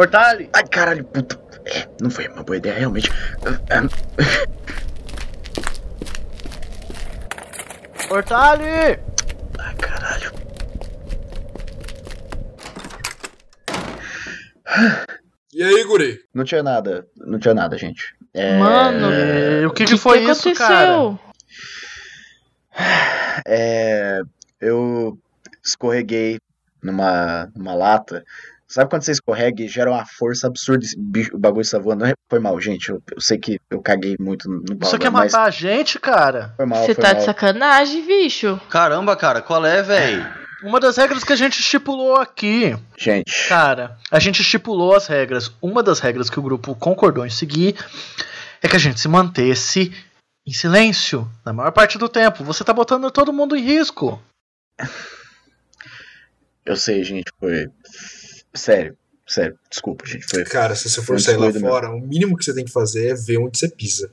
Hortali? 0.02 0.50
Ai, 0.54 0.64
caralho, 0.68 1.04
puta. 1.06 1.40
É, 1.66 1.88
não 2.02 2.10
foi 2.10 2.28
uma 2.28 2.42
boa 2.44 2.58
ideia, 2.58 2.74
realmente. 2.80 3.08
Hortali! 8.10 9.00
Ai, 9.60 9.76
caralho. 9.76 10.32
E 15.54 15.62
aí, 15.64 15.84
guri? 15.84 16.20
Não 16.34 16.44
tinha 16.44 16.64
nada, 16.64 17.06
não 17.18 17.38
tinha 17.38 17.54
nada, 17.54 17.78
gente. 17.78 18.16
É, 18.34 18.58
Mano, 18.58 19.12
É, 19.12 19.68
o 19.68 19.72
que, 19.72 19.86
que 19.86 19.98
foi 19.98 20.24
isso, 20.24 20.50
aconteceu? 20.50 21.20
cara? 22.74 23.40
É, 23.46 24.22
eu 24.60 25.18
escorreguei 25.64 26.40
numa, 26.82 27.52
numa 27.56 27.74
lata. 27.76 28.24
Sabe 28.72 28.90
quando 28.90 29.04
você 29.04 29.12
escorrega 29.12 29.62
e 29.64 29.68
gera 29.68 29.92
uma 29.92 30.06
força 30.06 30.48
absurda 30.48 30.86
esse 30.86 30.96
bicho, 30.98 31.36
o 31.36 31.38
bagulho 31.38 31.62
está 31.62 31.78
voando? 31.78 32.06
Não 32.06 32.12
é- 32.12 32.14
Foi 32.30 32.40
mal, 32.40 32.58
gente. 32.62 32.90
Eu, 32.90 33.04
eu 33.14 33.20
sei 33.20 33.38
que 33.38 33.60
eu 33.70 33.82
caguei 33.82 34.16
muito 34.18 34.50
no 34.50 34.62
bagulho, 34.76 35.00
quer 35.00 35.10
mas 35.12 35.34
matar 35.34 35.46
a 35.46 35.50
gente, 35.50 36.00
cara? 36.00 36.54
Foi 36.56 36.66
mal, 36.66 36.80
Você 36.86 36.96
foi 36.96 37.04
tá 37.04 37.10
mal. 37.10 37.18
de 37.20 37.24
sacanagem, 37.26 38.06
bicho. 38.08 38.60
Caramba, 38.70 39.16
cara, 39.18 39.42
qual 39.42 39.66
é, 39.66 39.84
véi? 39.84 40.26
Uma 40.64 40.80
das 40.80 40.96
regras 40.96 41.24
que 41.24 41.34
a 41.34 41.36
gente 41.36 41.60
estipulou 41.60 42.16
aqui. 42.16 42.78
Gente, 42.98 43.48
Cara, 43.50 43.98
a 44.10 44.20
gente 44.20 44.42
estipulou 44.42 44.96
as 44.96 45.08
regras. 45.08 45.52
Uma 45.62 45.84
das 45.84 46.00
regras 46.00 46.30
que 46.30 46.40
o 46.40 46.44
grupo 46.44 46.74
concordou 46.76 47.26
em 47.26 47.30
seguir 47.30 47.76
é 48.62 48.68
que 48.70 48.76
a 48.78 48.80
gente 48.80 49.02
se 49.02 49.08
mantesse 49.10 49.92
em 50.48 50.54
silêncio 50.54 51.30
na 51.46 51.52
maior 51.52 51.72
parte 51.72 51.98
do 51.98 52.08
tempo. 52.08 52.44
Você 52.46 52.64
tá 52.64 52.72
botando 52.72 53.12
todo 53.12 53.34
mundo 53.34 53.56
em 53.58 53.62
risco. 53.64 54.22
eu 56.66 56.76
sei, 56.78 57.04
gente, 57.04 57.32
foi. 57.40 57.68
Sério, 58.54 58.98
sério, 59.28 59.58
desculpa, 59.70 60.06
gente. 60.06 60.26
Foi. 60.26 60.44
Cara, 60.44 60.76
se 60.76 60.90
você 60.90 61.02
for 61.02 61.20
sair 61.20 61.38
lá 61.38 61.52
fora, 61.54 61.90
o 61.90 62.00
mínimo 62.00 62.38
que 62.38 62.44
você 62.44 62.54
tem 62.54 62.66
que 62.66 62.72
fazer 62.72 63.10
é 63.10 63.16
ver 63.16 63.38
onde 63.38 63.58
você 63.58 63.70
pisa. 63.70 64.12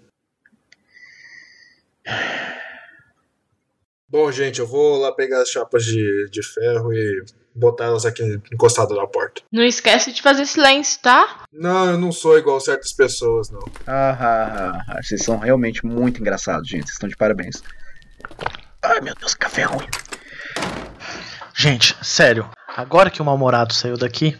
Bom, 4.10 4.32
gente, 4.32 4.58
eu 4.58 4.66
vou 4.66 4.98
lá 4.98 5.12
pegar 5.12 5.42
as 5.42 5.50
chapas 5.50 5.84
de, 5.84 6.28
de 6.30 6.42
ferro 6.42 6.94
e 6.94 7.24
botar 7.54 7.84
elas 7.86 8.06
aqui 8.06 8.22
encostadas 8.52 8.96
na 8.96 9.06
porta. 9.06 9.42
Não 9.52 9.62
esquece 9.62 10.12
de 10.12 10.22
fazer 10.22 10.46
silêncio, 10.46 11.00
tá? 11.02 11.44
Não, 11.52 11.90
eu 11.90 11.98
não 11.98 12.10
sou 12.10 12.38
igual 12.38 12.58
certas 12.58 12.92
pessoas, 12.92 13.50
não. 13.50 13.60
Ah, 13.86 14.16
ah, 14.18 14.84
ah, 14.88 15.02
vocês 15.02 15.22
são 15.22 15.36
realmente 15.38 15.84
muito 15.84 16.20
engraçados, 16.20 16.68
gente. 16.68 16.84
Vocês 16.84 16.94
estão 16.94 17.08
de 17.08 17.16
parabéns. 17.16 17.62
Ai, 18.82 19.00
meu 19.02 19.14
Deus, 19.14 19.34
café 19.34 19.64
ruim. 19.64 19.86
Gente, 21.54 21.94
sério. 22.02 22.48
Agora 22.78 23.10
que 23.10 23.20
o 23.20 23.24
mal-humorado 23.24 23.74
saiu 23.74 23.96
daqui, 23.96 24.38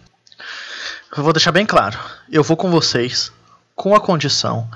eu 1.16 1.24
vou 1.24 1.32
deixar 1.32 1.50
bem 1.50 1.66
claro. 1.66 1.98
Eu 2.30 2.44
vou 2.44 2.56
com 2.56 2.70
vocês 2.70 3.32
com 3.74 3.96
a 3.96 4.00
condição 4.00 4.70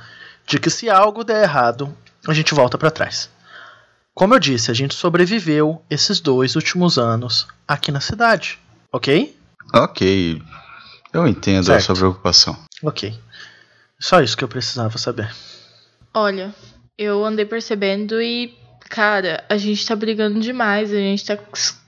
de 0.45 0.59
que 0.59 0.69
se 0.69 0.91
algo 0.91 1.23
der 1.23 1.45
errado, 1.45 1.97
a 2.27 2.35
gente 2.35 2.55
volta 2.55 2.77
pra 2.77 2.91
trás. 2.91 3.31
Como 4.15 4.35
eu 4.35 4.41
disse, 4.41 4.73
a 4.73 4.75
gente 4.75 4.95
sobreviveu 4.97 5.81
esses 5.89 6.19
dois 6.19 6.57
últimos 6.57 6.99
anos 6.99 7.47
aqui 7.67 7.93
na 7.93 8.01
cidade, 8.01 8.59
ok? 8.91 9.39
Ok. 9.73 10.43
Eu 11.13 11.29
entendo 11.29 11.61
a 11.61 11.75
Certo. 11.79 11.85
sua 11.85 11.95
preocupação. 11.95 12.59
Ok. 12.83 13.17
Só 13.97 14.21
isso 14.21 14.37
que 14.37 14.43
eu 14.43 14.49
precisava 14.49 14.99
saber. 14.99 15.33
Olha, 16.13 16.53
eu 16.99 17.25
andei 17.25 17.45
percebendo 17.45 18.21
e, 18.21 18.59
cara, 18.91 19.45
a 19.49 19.57
gente 19.57 19.87
tá 19.87 19.95
brigando 19.95 20.41
demais, 20.41 20.91
a 20.91 20.97
gente 20.97 21.25
tá 21.25 21.39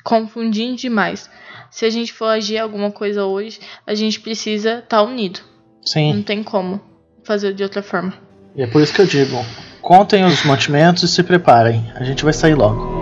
confundindo 0.04 0.76
demais. 0.76 1.28
Se 1.74 1.84
a 1.84 1.90
gente 1.90 2.12
for 2.12 2.26
agir 2.26 2.56
alguma 2.56 2.92
coisa 2.92 3.24
hoje, 3.24 3.58
a 3.84 3.96
gente 3.96 4.20
precisa 4.20 4.74
estar 4.74 4.98
tá 4.98 5.02
unido. 5.02 5.40
Não 5.40 5.84
Sim. 5.84 6.22
tem 6.22 6.40
como 6.40 6.80
fazer 7.24 7.52
de 7.52 7.64
outra 7.64 7.82
forma. 7.82 8.14
E 8.54 8.62
é 8.62 8.66
por 8.68 8.80
isso 8.80 8.94
que 8.94 9.00
eu 9.00 9.06
digo: 9.06 9.44
contem 9.82 10.24
os 10.24 10.44
mantimentos 10.44 11.02
e 11.02 11.08
se 11.08 11.20
preparem. 11.24 11.84
A 11.96 12.04
gente 12.04 12.22
vai 12.22 12.32
sair 12.32 12.54
logo. 12.54 12.93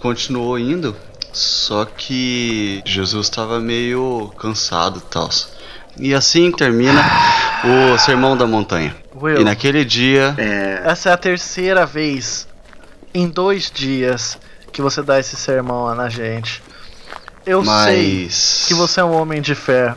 Continuou 0.00 0.58
indo, 0.58 0.94
Só 1.32 1.84
que 1.84 2.82
Jesus 2.86 3.26
estava 3.26 3.60
meio 3.60 4.32
cansado 4.38 4.98
e 4.98 5.02
tal. 5.12 5.28
E 5.98 6.14
assim 6.14 6.50
termina 6.50 7.00
o 7.64 7.98
Sermão 7.98 8.36
da 8.36 8.46
Montanha. 8.46 8.96
Will, 9.14 9.40
E 9.40 9.44
naquele 9.44 9.84
dia, 9.84 10.34
É. 10.38 10.80
essa 10.84 11.10
é 11.10 11.12
a 11.12 11.16
terceira 11.16 11.84
vez 11.84 12.48
em 13.12 13.28
dois 13.28 13.70
dias 13.70 14.38
que 14.72 14.80
você 14.80 15.02
dá 15.02 15.18
esse 15.20 15.36
sermão 15.36 15.94
na 15.94 16.08
gente. 16.08 16.62
Eu 17.44 17.64
sei 17.64 17.72
mas 18.24 18.64
que 18.66 18.74
você 18.74 19.00
é 19.00 19.04
um 19.04 19.12
homem 19.14 19.40
de 19.42 19.54
fé. 19.54 19.94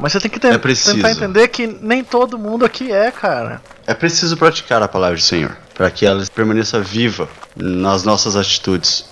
Mas 0.00 0.12
você 0.12 0.20
tem 0.20 0.30
que 0.30 0.38
É 0.46 0.56
tentar 0.58 1.10
entender 1.10 1.48
que 1.48 1.66
nem 1.66 2.02
todo 2.04 2.38
mundo 2.38 2.64
aqui 2.64 2.90
é, 2.92 3.10
cara. 3.10 3.60
é 3.86 3.94
preciso 3.94 4.36
praticar 4.36 4.82
a 4.82 4.88
palavra 4.88 5.16
do 5.16 5.22
Senhor 5.22 5.56
para 5.78 5.90
que 5.92 6.04
ela 6.04 6.22
permaneça 6.34 6.80
viva 6.80 7.28
nas 7.56 8.02
nossas 8.02 8.34
atitudes. 8.34 9.04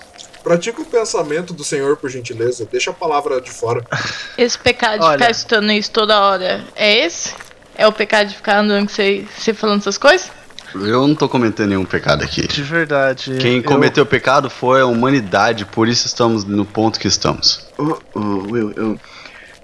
Pratica 0.43 0.81
o 0.81 0.85
pensamento 0.85 1.53
do 1.53 1.63
Senhor, 1.63 1.95
por 1.95 2.09
gentileza. 2.09 2.67
Deixa 2.69 2.91
a 2.91 2.93
palavra 2.93 3.39
de 3.39 3.49
fora. 3.49 3.83
Esse 4.37 4.59
pecado 4.59 4.99
de 4.99 5.05
Olha. 5.05 5.17
ficar 5.17 5.31
escutando 5.31 5.71
isso 5.71 5.89
toda 5.91 6.19
hora 6.19 6.63
é 6.75 7.05
esse? 7.05 7.33
É 7.75 7.87
o 7.87 7.91
pecado 7.91 8.27
de 8.29 8.35
ficar 8.35 8.59
andando 8.59 8.87
com 8.87 8.93
você, 8.93 9.25
você 9.37 9.53
falando 9.53 9.79
essas 9.79 9.97
coisas? 9.97 10.29
Eu 10.75 11.07
não 11.07 11.15
tô 11.15 11.29
cometendo 11.29 11.69
nenhum 11.69 11.85
pecado 11.85 12.23
aqui. 12.23 12.45
De 12.45 12.61
verdade. 12.63 13.37
Quem 13.39 13.57
eu- 13.57 13.63
cometeu 13.63 14.03
o 14.03 14.07
pecado 14.07 14.49
foi 14.49 14.81
a 14.81 14.85
humanidade, 14.85 15.63
por 15.65 15.87
isso 15.87 16.05
estamos 16.07 16.43
no 16.43 16.65
ponto 16.65 16.99
que 16.99 17.07
estamos. 17.07 17.65
Ô, 17.77 17.97
ô, 18.13 18.19
Will, 18.51 18.71
eu, 18.75 18.83
eu 18.83 18.99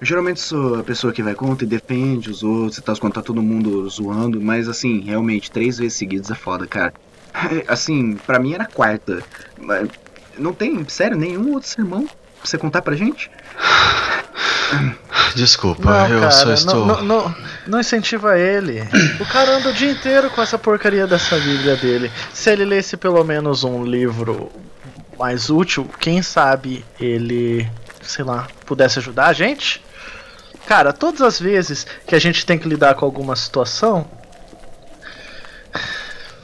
geralmente 0.04 0.40
sou 0.40 0.78
a 0.80 0.84
pessoa 0.84 1.12
que 1.12 1.22
vai 1.22 1.34
contra 1.34 1.64
e 1.64 1.68
defende 1.68 2.30
os 2.30 2.42
outros 2.42 2.78
e 2.78 2.82
tal, 2.82 2.96
quando 2.98 3.14
tá 3.14 3.22
todo 3.22 3.42
mundo 3.42 3.88
zoando, 3.88 4.40
mas 4.40 4.68
assim, 4.68 5.00
realmente, 5.00 5.50
três 5.50 5.78
vezes 5.78 5.94
seguidas 5.98 6.30
é 6.30 6.34
foda, 6.34 6.66
cara. 6.66 6.92
É, 7.34 7.64
Assim, 7.72 8.14
pra 8.26 8.38
mim 8.38 8.54
era 8.54 8.64
quarta. 8.66 9.22
Mas 9.58 9.88
não 10.38 10.52
tem, 10.52 10.84
sério, 10.88 11.16
nenhum 11.16 11.52
outro 11.52 11.68
sermão 11.68 12.04
pra 12.06 12.14
você 12.44 12.56
contar 12.58 12.82
pra 12.82 12.94
gente? 12.94 13.30
Desculpa, 15.34 15.82
Não, 15.90 16.08
eu 16.08 16.20
cara, 16.20 16.30
só 16.30 16.46
não- 16.46 16.54
estou. 16.54 16.86
não, 16.86 17.02
não, 17.02 17.34
não 17.66 17.80
incentiva 17.80 18.38
ele. 18.38 18.80
O 19.20 19.26
cara 19.26 19.56
anda 19.56 19.70
o 19.70 19.72
dia 19.72 19.90
inteiro 19.90 20.30
com 20.30 20.40
essa 20.40 20.56
porcaria 20.58 21.06
dessa 21.06 21.36
Bíblia 21.38 21.76
dele. 21.76 22.10
Se 22.32 22.50
ele 22.50 22.64
lesse 22.64 22.96
pelo 22.96 23.22
menos 23.24 23.64
um 23.64 23.84
livro 23.84 24.50
mais 25.18 25.50
útil, 25.50 25.88
quem 25.98 26.22
sabe 26.22 26.84
ele, 27.00 27.68
sei 28.02 28.24
lá, 28.24 28.46
pudesse 28.64 28.98
ajudar 29.00 29.26
a 29.26 29.32
gente? 29.32 29.82
Cara, 30.66 30.92
todas 30.92 31.20
as 31.20 31.38
vezes 31.38 31.86
que 32.06 32.14
a 32.14 32.18
gente 32.18 32.46
tem 32.46 32.58
que 32.58 32.68
lidar 32.68 32.94
com 32.94 33.04
alguma 33.04 33.36
situação, 33.36 34.06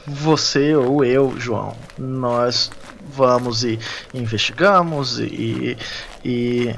você 0.05 0.75
ou 0.75 1.03
eu, 1.03 1.33
João, 1.39 1.75
nós 1.97 2.69
vamos 3.01 3.63
e 3.63 3.79
investigamos 4.13 5.19
e, 5.19 5.77
e 6.23 6.75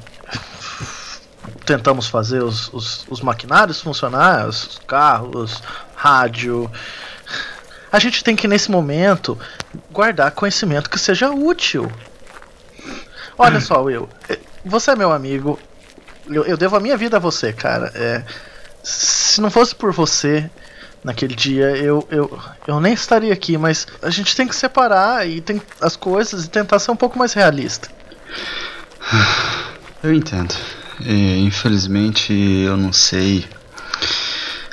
tentamos 1.65 2.07
fazer 2.07 2.43
os, 2.43 2.71
os, 2.73 3.05
os 3.09 3.21
maquinários 3.21 3.81
funcionar, 3.81 4.47
os 4.47 4.79
carros, 4.87 5.61
rádio. 5.95 6.69
A 7.91 7.99
gente 7.99 8.23
tem 8.23 8.35
que, 8.35 8.47
nesse 8.47 8.71
momento, 8.71 9.37
guardar 9.91 10.31
conhecimento 10.31 10.89
que 10.89 10.99
seja 10.99 11.29
útil. 11.29 11.91
Olha 13.37 13.59
só, 13.59 13.81
Will, 13.83 14.09
você 14.63 14.91
é 14.91 14.95
meu 14.95 15.11
amigo. 15.11 15.59
Eu, 16.29 16.43
eu 16.45 16.57
devo 16.57 16.75
a 16.75 16.79
minha 16.79 16.97
vida 16.97 17.17
a 17.17 17.19
você, 17.19 17.51
cara. 17.51 17.91
É, 17.95 18.23
se 18.83 19.41
não 19.41 19.49
fosse 19.49 19.73
por 19.75 19.91
você 19.91 20.49
naquele 21.03 21.35
dia, 21.35 21.75
eu, 21.77 22.07
eu, 22.09 22.39
eu 22.67 22.79
nem 22.79 22.93
estaria 22.93 23.33
aqui, 23.33 23.57
mas 23.57 23.87
a 24.01 24.09
gente 24.09 24.35
tem 24.35 24.47
que 24.47 24.55
separar 24.55 25.27
e 25.27 25.41
tem 25.41 25.61
as 25.81 25.95
coisas 25.95 26.45
e 26.45 26.49
tentar 26.49 26.79
ser 26.79 26.91
um 26.91 26.95
pouco 26.95 27.17
mais 27.17 27.33
realista. 27.33 27.89
Eu 30.03 30.13
entendo. 30.13 30.53
E, 30.99 31.39
infelizmente 31.45 32.33
eu 32.33 32.75
não 32.75 32.91
sei. 32.91 33.47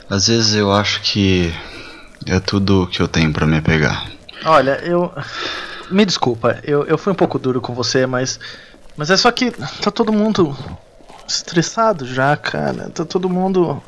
Às 0.09 0.27
vezes 0.27 0.55
eu 0.55 0.73
acho 0.73 1.01
que 1.03 1.55
é 2.27 2.41
tudo 2.41 2.89
que 2.89 3.01
eu 3.01 3.07
tenho 3.07 3.33
pra 3.33 3.47
me 3.47 3.61
pegar. 3.61 4.11
Olha, 4.45 4.81
eu. 4.83 5.13
Me 5.89 6.05
desculpa, 6.05 6.59
eu, 6.65 6.85
eu 6.85 6.99
fui 6.99 7.13
um 7.13 7.17
pouco 7.17 7.39
duro 7.39 7.61
com 7.61 7.75
você, 7.75 8.07
mas. 8.07 8.41
Mas 8.97 9.09
é 9.09 9.17
só 9.17 9.31
que 9.31 9.53
tá 9.53 9.91
todo 9.91 10.13
mundo 10.13 10.57
estressado 11.31 12.07
já, 12.07 12.37
cara. 12.37 12.90
Tá 12.90 13.05
todo 13.05 13.29
mundo. 13.29 13.83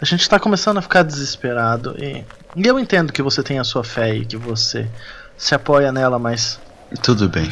A 0.00 0.04
gente 0.04 0.28
tá 0.28 0.38
começando 0.38 0.78
a 0.78 0.82
ficar 0.82 1.02
desesperado. 1.02 1.94
E, 1.98 2.24
e 2.56 2.66
eu 2.66 2.78
entendo 2.78 3.12
que 3.12 3.22
você 3.22 3.42
tem 3.42 3.58
a 3.58 3.64
sua 3.64 3.84
fé 3.84 4.14
e 4.14 4.24
que 4.24 4.36
você 4.36 4.88
se 5.36 5.54
apoia 5.54 5.90
nela, 5.92 6.18
mas. 6.18 6.60
Tudo 7.02 7.28
bem. 7.28 7.50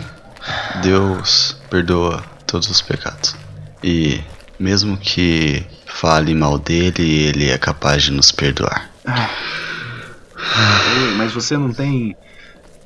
Deus 0.83 1.57
perdoa 1.69 2.23
todos 2.47 2.69
os 2.69 2.81
pecados. 2.81 3.37
E 3.83 4.23
mesmo 4.59 4.97
que 4.97 5.65
fale 5.87 6.35
mal 6.35 6.59
dele, 6.59 7.25
ele 7.25 7.51
é 7.51 7.59
capaz 7.59 8.03
de 8.03 8.13
nos 8.13 8.31
perdoar. 8.31 8.91
Ei, 10.37 11.15
mas 11.17 11.33
você 11.33 11.57
não 11.57 11.73
tem. 11.73 12.17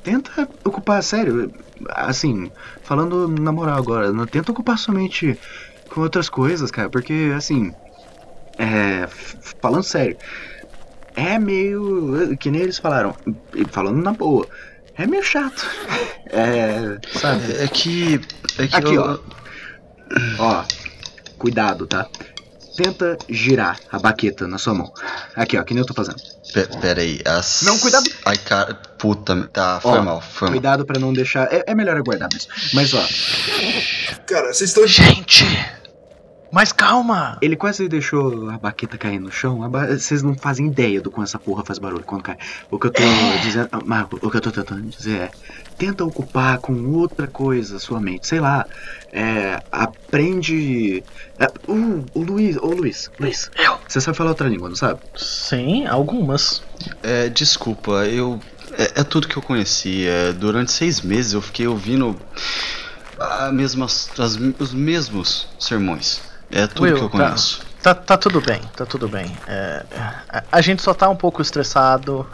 Tenta 0.03 0.47
ocupar, 0.63 1.01
sério, 1.01 1.51
assim, 1.89 2.51
falando 2.83 3.27
na 3.27 3.51
moral 3.51 3.77
agora, 3.77 4.11
não 4.11 4.27
tenta 4.27 4.51
ocupar 4.51 4.77
somente 4.77 5.37
com 5.95 6.01
outras 6.01 6.29
coisas, 6.29 6.69
cara, 6.69 6.89
porque, 6.89 7.31
assim, 7.35 7.73
é. 8.59 9.07
Falando 9.61 9.83
sério, 9.83 10.17
é 11.15 11.39
meio. 11.39 12.35
Que 12.37 12.51
nem 12.51 12.61
eles 12.61 12.77
falaram, 12.77 13.15
falando 13.71 14.01
na 14.03 14.11
boa, 14.13 14.45
é 14.97 15.07
meio 15.07 15.23
chato. 15.23 15.65
É. 16.27 16.97
Sabe? 17.17 17.53
É, 17.63 17.67
que. 17.67 18.19
É 18.57 18.67
que 18.67 18.75
Aqui, 18.75 18.93
eu- 18.95 19.21
ó. 20.39 20.39
Ó, 20.39 20.63
cuidado, 21.37 21.85
tá? 21.87 22.07
Tenta 22.75 23.17
girar 23.29 23.79
a 23.89 23.99
baqueta 23.99 24.47
na 24.47 24.57
sua 24.57 24.73
mão. 24.73 24.91
Aqui, 25.35 25.55
ó, 25.57 25.63
que 25.63 25.73
nem 25.73 25.81
eu 25.81 25.87
tô 25.87 25.93
fazendo. 25.93 26.17
Pe- 26.51 26.67
Pera 26.81 26.99
aí. 26.99 27.21
As... 27.25 27.61
Não, 27.61 27.77
cuidado. 27.79 28.09
Ai, 28.25 28.37
cara. 28.37 28.73
Puta. 28.97 29.47
Tá, 29.53 29.79
foi 29.79 29.99
Ó, 29.99 30.01
mal, 30.03 30.19
foi 30.19 30.47
mal. 30.47 30.53
Cuidado 30.55 30.85
pra 30.85 30.99
não 30.99 31.13
deixar. 31.13 31.47
É, 31.53 31.63
é 31.67 31.75
melhor 31.75 31.95
aguardar 31.95 32.27
mesmo. 32.33 32.51
Mas 32.73 32.93
ó, 32.93 33.01
Cara, 34.25 34.51
vocês 34.51 34.71
estão. 34.71 34.85
Gente! 34.87 35.45
Mas 36.51 36.71
calma! 36.71 37.37
ele 37.41 37.55
quase 37.55 37.87
deixou 37.89 38.49
a 38.49 38.57
baqueta 38.57 38.97
cair 38.97 39.19
no 39.19 39.31
chão. 39.31 39.61
A 39.63 39.67
ba- 39.69 39.87
Vocês 39.87 40.23
não 40.23 40.35
fazem 40.35 40.67
ideia 40.67 41.01
do 41.01 41.11
quanto 41.11 41.27
essa 41.27 41.39
porra 41.39 41.65
faz 41.65 41.77
barulho 41.79 42.03
quando 42.03 42.21
cai. 42.23 42.37
O 42.71 42.79
que 42.79 42.87
eu 42.87 42.91
tô 42.91 43.01
dizendo. 43.41 43.67
ah, 43.71 43.79
Marco, 43.83 44.17
o 44.21 44.31
que 44.31 44.37
eu 44.37 44.41
tô 44.41 44.51
tentando 44.51 44.81
dizer 44.83 45.17
é. 45.19 45.31
Tenta 45.77 46.05
ocupar 46.05 46.59
com 46.59 46.73
outra 46.93 47.27
coisa 47.27 47.75
a 47.75 47.79
sua 47.79 47.99
mente. 47.99 48.25
Sei 48.27 48.39
lá. 48.39 48.65
É. 49.11 49.61
Aprende. 49.71 51.03
É, 51.37 51.45
uh, 51.69 52.05
o 52.13 52.21
Luiz. 52.21 52.55
Ô 52.57 52.67
Luiz. 52.67 53.11
Luiz. 53.19 53.51
Eu? 53.57 53.77
Você 53.87 53.99
sabe 53.99 54.15
falar 54.17 54.29
outra 54.29 54.47
língua, 54.47 54.69
não 54.69 54.75
sabe? 54.75 55.01
Sim, 55.15 55.85
algumas. 55.87 56.63
É, 57.03 57.27
desculpa, 57.27 58.05
eu. 58.05 58.39
É, 58.77 59.01
é 59.01 59.03
tudo 59.03 59.27
que 59.27 59.35
eu 59.37 59.41
conheci. 59.41 60.07
É, 60.07 60.31
durante 60.31 60.71
seis 60.71 61.01
meses 61.01 61.33
eu 61.33 61.41
fiquei 61.41 61.67
ouvindo 61.67 62.15
a 63.19 63.51
mesmas, 63.51 64.09
as- 64.17 64.35
os 64.59 64.73
mesmos 64.73 65.47
sermões. 65.59 66.21
É 66.51 66.67
tudo 66.67 66.83
Will, 66.83 66.95
que 66.95 67.03
eu 67.03 67.09
tá. 67.09 67.17
conheço. 67.17 67.61
Tá, 67.81 67.93
tá 67.93 68.17
tudo 68.17 68.41
bem, 68.41 68.61
tá 68.75 68.85
tudo 68.85 69.07
bem. 69.07 69.35
É, 69.47 69.85
a, 70.29 70.43
a 70.51 70.61
gente 70.61 70.81
só 70.81 70.93
tá 70.93 71.07
um 71.09 71.15
pouco 71.15 71.41
estressado. 71.41 72.27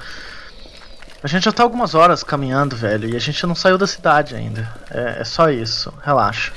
A 1.23 1.27
gente 1.27 1.43
já 1.43 1.51
tá 1.51 1.63
algumas 1.63 1.93
horas 1.93 2.23
caminhando, 2.23 2.75
velho, 2.75 3.09
e 3.09 3.15
a 3.15 3.19
gente 3.19 3.45
não 3.45 3.53
saiu 3.53 3.77
da 3.77 3.85
cidade 3.85 4.35
ainda. 4.35 4.71
É, 4.89 5.21
é 5.21 5.23
só 5.23 5.49
isso, 5.49 5.93
relaxa. 6.03 6.51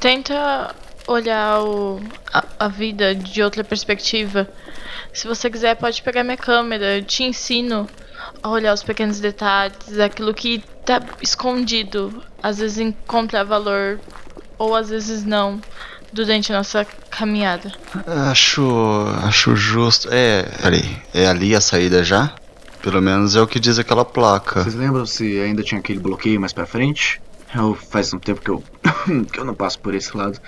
Tenta 0.00 0.74
olhar 1.06 1.60
o, 1.60 2.00
a, 2.32 2.44
a 2.60 2.68
vida 2.68 3.14
de 3.14 3.42
outra 3.42 3.62
perspectiva. 3.62 4.48
Se 5.12 5.26
você 5.26 5.50
quiser, 5.50 5.76
pode 5.76 6.00
pegar 6.02 6.24
minha 6.24 6.36
câmera. 6.36 6.98
Eu 6.98 7.04
te 7.04 7.22
ensino 7.24 7.88
a 8.42 8.48
olhar 8.48 8.72
os 8.72 8.82
pequenos 8.82 9.20
detalhes, 9.20 9.98
aquilo 9.98 10.32
que 10.32 10.62
tá 10.84 11.00
escondido. 11.20 12.22
Às 12.42 12.58
vezes 12.58 12.78
encontra 12.78 13.44
valor, 13.44 14.00
ou 14.58 14.74
às 14.74 14.88
vezes 14.90 15.24
não, 15.24 15.60
durante 16.12 16.52
a 16.52 16.56
nossa 16.56 16.86
caminhada. 17.10 17.72
Acho. 18.30 18.62
Acho 19.22 19.56
justo. 19.56 20.08
É. 20.10 20.42
Peraí, 20.62 20.96
é 21.14 21.26
ali 21.26 21.54
a 21.54 21.60
saída 21.60 22.04
já? 22.04 22.32
Pelo 22.82 23.00
menos 23.00 23.36
é 23.36 23.40
o 23.40 23.46
que 23.46 23.60
diz 23.60 23.78
aquela 23.78 24.04
placa. 24.04 24.62
Vocês 24.62 24.74
lembram 24.74 25.06
se 25.06 25.40
ainda 25.40 25.62
tinha 25.62 25.78
aquele 25.78 26.00
bloqueio 26.00 26.40
mais 26.40 26.52
pra 26.52 26.66
frente? 26.66 27.20
Eu, 27.54 27.74
faz 27.74 28.12
um 28.12 28.18
tempo 28.18 28.40
que 28.40 28.50
eu. 28.50 28.62
que 29.32 29.38
eu 29.38 29.44
não 29.44 29.54
passo 29.54 29.78
por 29.78 29.94
esse 29.94 30.16
lado. 30.16 30.38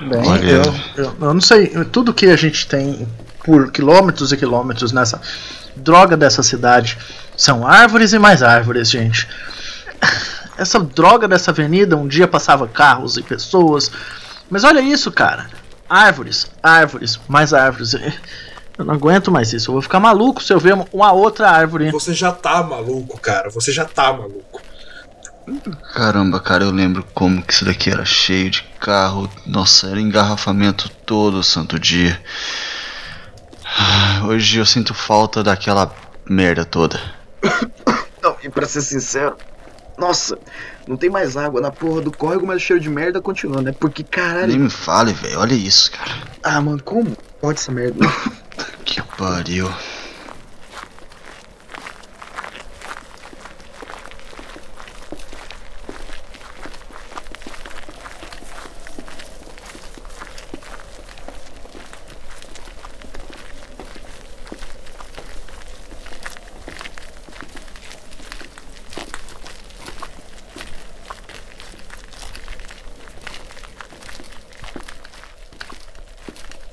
Bem, 0.00 0.26
Olha. 0.26 0.44
eu, 0.44 0.74
eu, 0.96 1.16
eu 1.20 1.34
não 1.34 1.40
sei, 1.40 1.68
tudo 1.86 2.14
que 2.14 2.26
a 2.26 2.36
gente 2.36 2.68
tem 2.68 3.08
por 3.44 3.72
quilômetros 3.72 4.30
e 4.30 4.36
quilômetros 4.36 4.92
nessa 4.92 5.20
droga 5.74 6.16
dessa 6.16 6.42
cidade 6.42 6.96
são 7.36 7.66
árvores 7.66 8.12
e 8.12 8.18
mais 8.18 8.42
árvores, 8.42 8.90
gente. 8.90 9.26
Essa 10.58 10.80
droga 10.80 11.28
dessa 11.28 11.52
avenida 11.52 11.96
um 11.96 12.08
dia 12.08 12.26
passava 12.26 12.66
carros 12.66 13.16
e 13.16 13.22
pessoas, 13.22 13.90
mas 14.50 14.64
olha 14.64 14.80
isso, 14.80 15.10
cara. 15.12 15.48
Árvores, 15.88 16.50
árvores, 16.62 17.18
mais 17.28 17.54
árvores. 17.54 17.94
Eu 18.76 18.84
não 18.84 18.94
aguento 18.94 19.30
mais 19.30 19.52
isso. 19.52 19.70
Eu 19.70 19.72
vou 19.72 19.82
ficar 19.82 19.98
maluco 19.98 20.40
se 20.40 20.52
eu 20.52 20.60
ver 20.60 20.72
uma 20.92 21.10
outra 21.12 21.50
árvore. 21.50 21.90
Você 21.90 22.14
já 22.14 22.30
tá 22.30 22.62
maluco, 22.62 23.18
cara. 23.20 23.50
Você 23.50 23.72
já 23.72 23.84
tá 23.84 24.12
maluco. 24.12 24.62
Caramba, 25.94 26.38
cara, 26.38 26.62
eu 26.62 26.70
lembro 26.70 27.04
como 27.12 27.42
que 27.42 27.52
isso 27.52 27.64
daqui 27.64 27.90
era 27.90 28.04
cheio 28.04 28.50
de 28.50 28.62
carro. 28.78 29.28
Nossa, 29.44 29.88
era 29.88 30.00
engarrafamento 30.00 30.88
todo 31.04 31.42
santo 31.42 31.76
dia. 31.76 32.20
Hoje 34.28 34.58
eu 34.58 34.66
sinto 34.66 34.94
falta 34.94 35.42
daquela 35.42 35.92
merda 36.28 36.64
toda. 36.64 37.00
Não, 38.22 38.36
e 38.44 38.48
pra 38.48 38.66
ser 38.66 38.82
sincero, 38.82 39.36
nossa, 39.98 40.38
não 40.86 40.96
tem 40.96 41.10
mais 41.10 41.36
água 41.36 41.60
na 41.60 41.70
porra 41.70 42.00
do 42.00 42.12
córrego, 42.12 42.46
mas 42.46 42.56
o 42.56 42.64
cheiro 42.64 42.80
de 42.80 42.88
merda 42.88 43.20
continua, 43.20 43.60
né? 43.60 43.72
Porque 43.78 44.02
caralho. 44.04 44.48
Nem 44.48 44.58
me 44.58 44.70
fale, 44.70 45.12
velho. 45.12 45.40
Olha 45.40 45.54
isso, 45.54 45.90
cara. 45.92 46.12
Ah, 46.42 46.60
mano, 46.60 46.82
como 46.82 47.16
pode 47.40 47.58
essa 47.58 47.72
merda? 47.72 47.98
Que 48.84 49.02
pariu. 49.16 49.70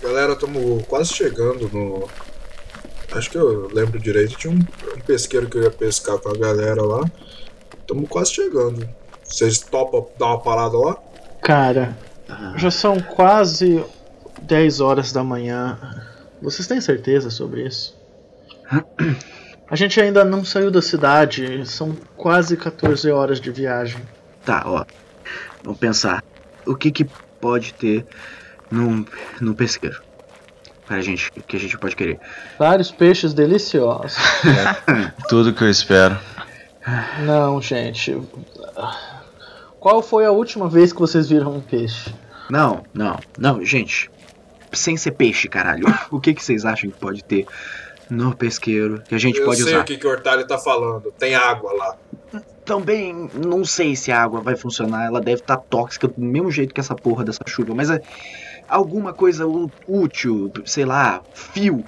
Galera, 0.06 0.34
estamos 0.34 0.86
quase 0.86 1.12
chegando 1.12 1.68
no. 1.74 2.08
Acho 3.12 3.32
que 3.32 3.38
eu 3.38 3.68
lembro 3.74 3.98
direito. 3.98 4.38
Tinha 4.38 4.54
um, 4.54 4.60
um 4.60 5.00
pesqueiro 5.00 5.50
que 5.50 5.58
eu 5.58 5.64
ia 5.64 5.72
pescar 5.72 6.20
com 6.20 6.30
a 6.30 6.38
galera 6.38 6.80
lá. 6.84 7.04
Estamos 7.80 8.08
quase 8.08 8.32
chegando. 8.32 8.88
Vocês 9.24 9.60
topam 9.60 10.06
dar 10.20 10.28
uma 10.28 10.40
parada 10.40 10.78
lá? 10.78 10.96
Cara, 11.42 11.98
já 12.56 12.70
são 12.70 13.00
quase 13.00 13.84
10 14.44 14.80
horas 14.80 15.12
da 15.12 15.24
manhã. 15.24 15.80
Vocês 16.40 16.68
têm 16.68 16.80
certeza 16.80 17.32
sobre 17.32 17.66
isso? 17.66 17.98
A 19.68 19.76
gente 19.76 20.00
ainda 20.00 20.24
não 20.24 20.46
saiu 20.46 20.70
da 20.70 20.84
cidade, 20.84 21.66
são 21.66 21.98
quase 22.16 22.56
14 22.56 23.10
horas 23.10 23.42
de 23.42 23.50
viagem. 23.50 24.00
Tá, 24.46 24.62
ó. 24.68 24.86
Vamos 25.64 25.80
pensar. 25.80 26.24
O 26.68 26.76
que 26.76 26.92
que 26.92 27.06
pode 27.42 27.74
ter 27.74 28.06
num, 28.72 29.06
num 29.40 29.54
pesqueiro? 29.54 30.02
Pra 30.86 31.02
gente, 31.02 31.32
que 31.48 31.56
a 31.56 31.60
gente 31.60 31.78
pode 31.78 31.96
querer. 31.96 32.20
Vários 32.60 32.92
peixes 32.92 33.34
deliciosos. 33.34 34.18
Tudo 35.28 35.54
que 35.54 35.64
eu 35.64 35.70
espero. 35.70 36.20
Não, 37.26 37.60
gente. 37.60 38.22
Qual 39.80 40.02
foi 40.04 40.26
a 40.26 40.32
última 40.32 40.70
vez 40.70 40.94
que 40.94 41.00
vocês 41.00 41.28
viram 41.28 41.56
um 41.56 41.62
peixe? 41.62 42.14
Não, 42.50 42.84
não, 42.94 43.20
não, 43.38 43.66
gente. 43.66 44.12
Sem 44.72 44.96
ser 44.96 45.12
peixe, 45.12 45.48
caralho. 45.48 45.86
O 46.12 46.20
que 46.20 46.34
que 46.34 46.44
vocês 46.44 46.66
acham 46.66 46.90
que 46.92 47.00
pode 47.00 47.24
ter 47.24 47.48
no 48.08 48.36
pesqueiro 48.36 49.02
que 49.08 49.16
a 49.16 49.18
gente 49.18 49.40
eu 49.40 49.46
pode 49.46 49.64
sei 49.64 49.74
usar? 49.74 49.82
o 49.82 49.84
que, 49.84 49.98
que 49.98 50.06
o 50.06 50.10
Hortali 50.12 50.46
tá 50.46 50.60
falando. 50.60 51.12
Tem 51.18 51.34
água 51.34 51.74
lá. 51.74 51.98
Também 52.64 53.30
não 53.34 53.66
sei 53.66 53.96
se 53.96 54.12
a 54.12 54.22
água 54.22 54.42
vai 54.42 54.56
funcionar, 54.56 55.06
ela 55.06 55.22
deve 55.22 55.42
estar 55.42 55.58
tóxica 55.58 56.08
do 56.08 56.20
mesmo 56.20 56.52
jeito 56.52 56.74
que 56.74 56.80
essa 56.80 56.96
porra 56.96 57.24
dessa 57.24 57.44
chuva, 57.48 57.74
mas 57.74 57.90
é 57.90 58.02
alguma 58.68 59.14
coisa 59.14 59.46
útil, 59.88 60.52
sei 60.66 60.86
lá, 60.86 61.22
fio. 61.34 61.84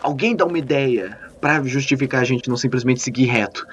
Alguém 0.00 0.36
dá 0.36 0.44
uma 0.44 0.58
ideia 0.58 1.18
pra 1.40 1.62
justificar 1.62 2.20
a 2.20 2.24
gente 2.24 2.48
não 2.48 2.56
simplesmente 2.56 3.00
seguir 3.00 3.26
reto. 3.26 3.66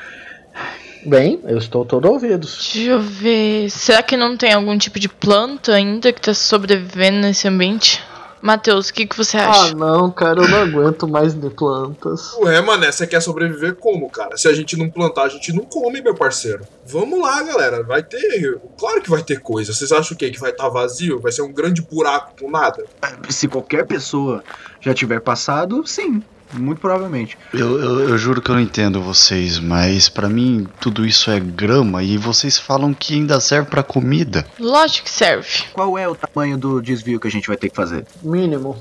Bem, 1.06 1.40
eu 1.44 1.58
estou 1.58 1.84
todo 1.84 2.10
ouvidos. 2.10 2.72
Deixa 2.74 2.92
eu 2.92 3.00
ver. 3.00 3.70
Será 3.70 4.02
que 4.02 4.16
não 4.16 4.38
tem 4.38 4.54
algum 4.54 4.78
tipo 4.78 5.00
de 5.00 5.10
planta 5.10 5.74
ainda 5.74 6.14
que 6.14 6.22
tá 6.22 6.34
sobrevivendo 6.34 7.20
nesse 7.20 7.48
ambiente? 7.48 8.02
Matheus, 8.44 8.90
o 8.90 8.94
que, 8.94 9.08
que 9.08 9.16
você 9.16 9.38
Ah, 9.38 9.50
acha? 9.50 9.74
não, 9.74 10.12
cara, 10.12 10.42
eu 10.42 10.48
não 10.50 10.58
aguento 10.64 11.08
mais 11.08 11.34
de 11.34 11.50
plantas. 11.50 12.34
Ué, 12.44 12.60
mané, 12.62 12.92
você 12.92 13.08
quer 13.08 13.22
sobreviver 13.22 13.76
como, 13.76 14.10
cara? 14.10 14.36
Se 14.36 14.50
a 14.50 14.54
gente 14.54 14.76
não 14.78 14.90
plantar, 14.90 15.24
a 15.24 15.30
gente 15.30 15.54
não 15.54 15.64
come, 15.64 16.02
meu 16.02 16.14
parceiro. 16.14 16.66
Vamos 16.86 17.22
lá, 17.22 17.42
galera. 17.42 17.82
Vai 17.84 18.04
ter. 18.04 18.60
Claro 18.78 19.02
que 19.02 19.10
vai 19.10 19.24
ter 19.24 19.40
coisa. 19.40 19.72
Vocês 19.74 19.94
acham 19.94 20.14
o 20.14 20.18
quê? 20.18 20.30
Que 20.30 20.40
vai 20.42 20.52
estar 20.52 20.68
vazio? 20.68 21.22
Vai 21.22 21.32
ser 21.32 21.42
um 21.42 21.54
grande 21.54 21.82
buraco 21.82 22.34
com 22.38 22.52
nada? 22.52 22.84
Se 23.30 23.48
qualquer 23.48 23.86
pessoa 23.88 24.44
já 24.82 24.94
tiver 24.94 25.22
passado, 25.22 25.88
sim, 25.88 26.22
muito 26.54 26.80
provavelmente. 26.80 27.38
Eu, 27.54 27.80
eu, 27.80 28.10
eu 28.10 28.18
juro 28.18 28.42
que 28.42 28.50
eu 28.50 28.56
não 28.56 28.62
entendo 28.62 29.02
vocês, 29.02 29.60
mas 29.60 30.10
pra 30.10 30.30
mim 30.30 30.68
tudo 30.80 31.06
isso 31.06 31.30
é 31.32 31.40
grama 31.40 32.04
e 32.04 32.18
vocês 32.18 32.58
falam 32.58 32.94
que 32.94 33.14
ainda 33.16 33.40
serve 33.40 33.70
pra 33.70 33.84
comida. 33.84 34.46
Lógico 34.60 35.06
que 35.06 35.12
serve. 35.12 35.64
Qual 35.74 35.98
é 35.98 36.08
o 36.08 36.16
tamanho 36.16 36.58
do 36.58 36.82
desvio 36.82 37.20
que 37.20 37.28
a 37.28 37.32
gente 37.32 37.48
vai 37.48 37.58
ter 37.58 37.70
que 37.70 37.76
fazer? 37.76 38.06
Mínimo. 38.22 38.78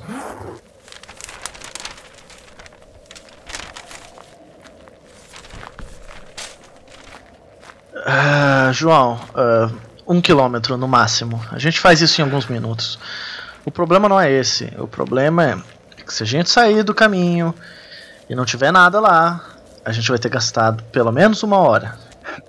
Ah, 8.04 8.70
João, 8.72 9.20
ah, 9.34 9.70
um 10.06 10.20
quilômetro 10.20 10.76
no 10.76 10.88
máximo. 10.88 11.40
A 11.50 11.58
gente 11.58 11.78
faz 11.78 12.00
isso 12.00 12.20
em 12.20 12.24
alguns 12.24 12.46
minutos. 12.46 12.98
O 13.64 13.70
problema 13.70 14.08
não 14.08 14.20
é 14.20 14.30
esse. 14.30 14.72
O 14.78 14.88
problema 14.88 15.44
é 15.44 15.56
que 16.12 16.16
se 16.16 16.22
a 16.22 16.26
gente 16.26 16.50
sair 16.50 16.82
do 16.82 16.94
caminho 16.94 17.54
e 18.28 18.34
não 18.34 18.44
tiver 18.44 18.70
nada 18.70 19.00
lá, 19.00 19.44
a 19.84 19.90
gente 19.92 20.08
vai 20.08 20.18
ter 20.18 20.28
gastado 20.28 20.84
pelo 20.84 21.10
menos 21.10 21.42
uma 21.42 21.56
hora. 21.58 21.98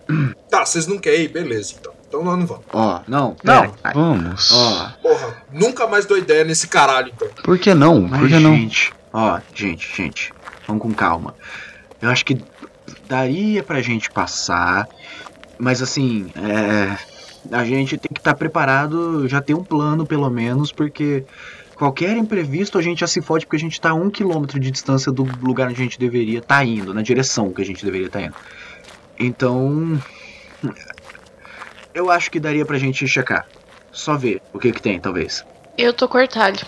Tá, 0.49 0.63
vocês 0.63 0.86
não 0.86 0.99
querem 0.99 1.21
ir, 1.23 1.28
beleza, 1.30 1.73
então. 1.80 1.91
Então 2.08 2.23
nós 2.23 2.38
não 2.38 2.45
vamos. 2.45 2.63
Ó, 2.71 2.99
não, 3.08 3.36
Não. 3.43 3.71
pera. 3.71 3.93
Vamos. 3.95 4.52
Ó, 4.52 4.89
Porra, 5.02 5.38
nunca 5.52 5.88
mais 5.88 6.06
dou 6.06 6.15
ideia 6.15 6.43
nesse 6.43 6.67
caralho, 6.67 7.12
então. 7.15 7.28
Por 7.43 7.58
que 7.58 7.73
não? 7.73 8.02
Mas, 8.02 8.19
Por 8.19 8.30
que 8.30 8.38
não? 8.38 8.54
gente, 8.56 8.93
ó, 9.12 9.39
gente, 9.56 9.95
gente, 9.97 10.32
vamos 10.67 10.84
com 10.84 10.93
calma. 10.93 11.34
Eu 11.99 12.12
acho 12.12 12.23
que 12.23 12.39
daria 13.08 13.63
pra 13.63 13.82
gente 13.82 14.12
passar, 14.12 14.88
mas 15.58 15.82
assim, 15.82 16.32
é, 16.36 16.95
a 17.52 17.65
gente 17.65 17.97
tem 17.97 18.12
que 18.13 18.19
estar 18.19 18.36
preparado, 18.36 19.28
já 19.28 19.41
ter 19.41 19.56
um 19.56 19.63
plano 19.63 20.06
pelo 20.06 20.30
menos, 20.30 20.71
porque 20.71 21.26
qualquer 21.84 22.15
imprevisto 22.15 22.78
a 22.78 22.82
gente 22.82 23.02
já 23.02 23.08
se 23.08 23.22
fode 23.22 23.46
porque 23.46 23.58
a 23.58 23.60
gente 23.60 23.80
tá 23.82 23.89
a 23.89 23.93
um 23.93 24.10
quilômetro 24.10 24.58
de 24.58 24.72
distância 24.72 25.12
do 25.12 25.24
lugar 25.41 25.67
onde 25.67 25.82
a 25.82 25.84
gente 25.84 26.00
deveria 26.00 26.39
estar 26.39 26.63
indo, 26.63 26.93
na 26.93 27.02
direção 27.02 27.52
que 27.52 27.62
a 27.62 27.65
gente 27.65 27.84
deveria 27.84 28.08
estar 28.08 28.22
indo. 28.22 28.36
Então, 29.19 30.02
eu 31.93 32.10
acho 32.10 32.32
que 32.32 32.39
daria 32.39 32.65
pra 32.65 32.80
gente 32.80 33.06
checar. 33.06 33.46
Só 33.91 34.15
ver 34.15 34.41
o 34.54 34.60
que 34.60 34.72
que 34.72 34.82
tem, 34.82 34.98
talvez. 34.98 35.46
Eu 35.78 35.91
tô 35.91 36.08
cortalho. 36.08 36.62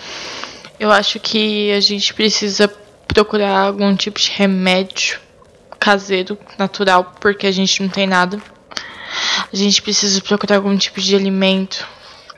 Eu 0.78 0.92
acho 0.92 1.18
que 1.18 1.72
a 1.72 1.80
gente 1.80 2.14
precisa 2.14 2.68
procurar 3.08 3.68
algum 3.68 3.96
tipo 3.96 4.20
de 4.20 4.32
remédio 4.32 5.18
caseiro, 5.80 6.38
natural, 6.58 7.16
porque 7.22 7.48
a 7.48 7.52
gente 7.54 7.82
não 7.82 7.88
tem 7.88 8.06
nada. 8.06 8.38
A 9.52 9.56
gente 9.56 9.82
precisa 9.82 10.20
procurar 10.20 10.58
algum 10.58 10.76
tipo 10.78 11.00
de 11.00 11.16
alimento, 11.16 11.88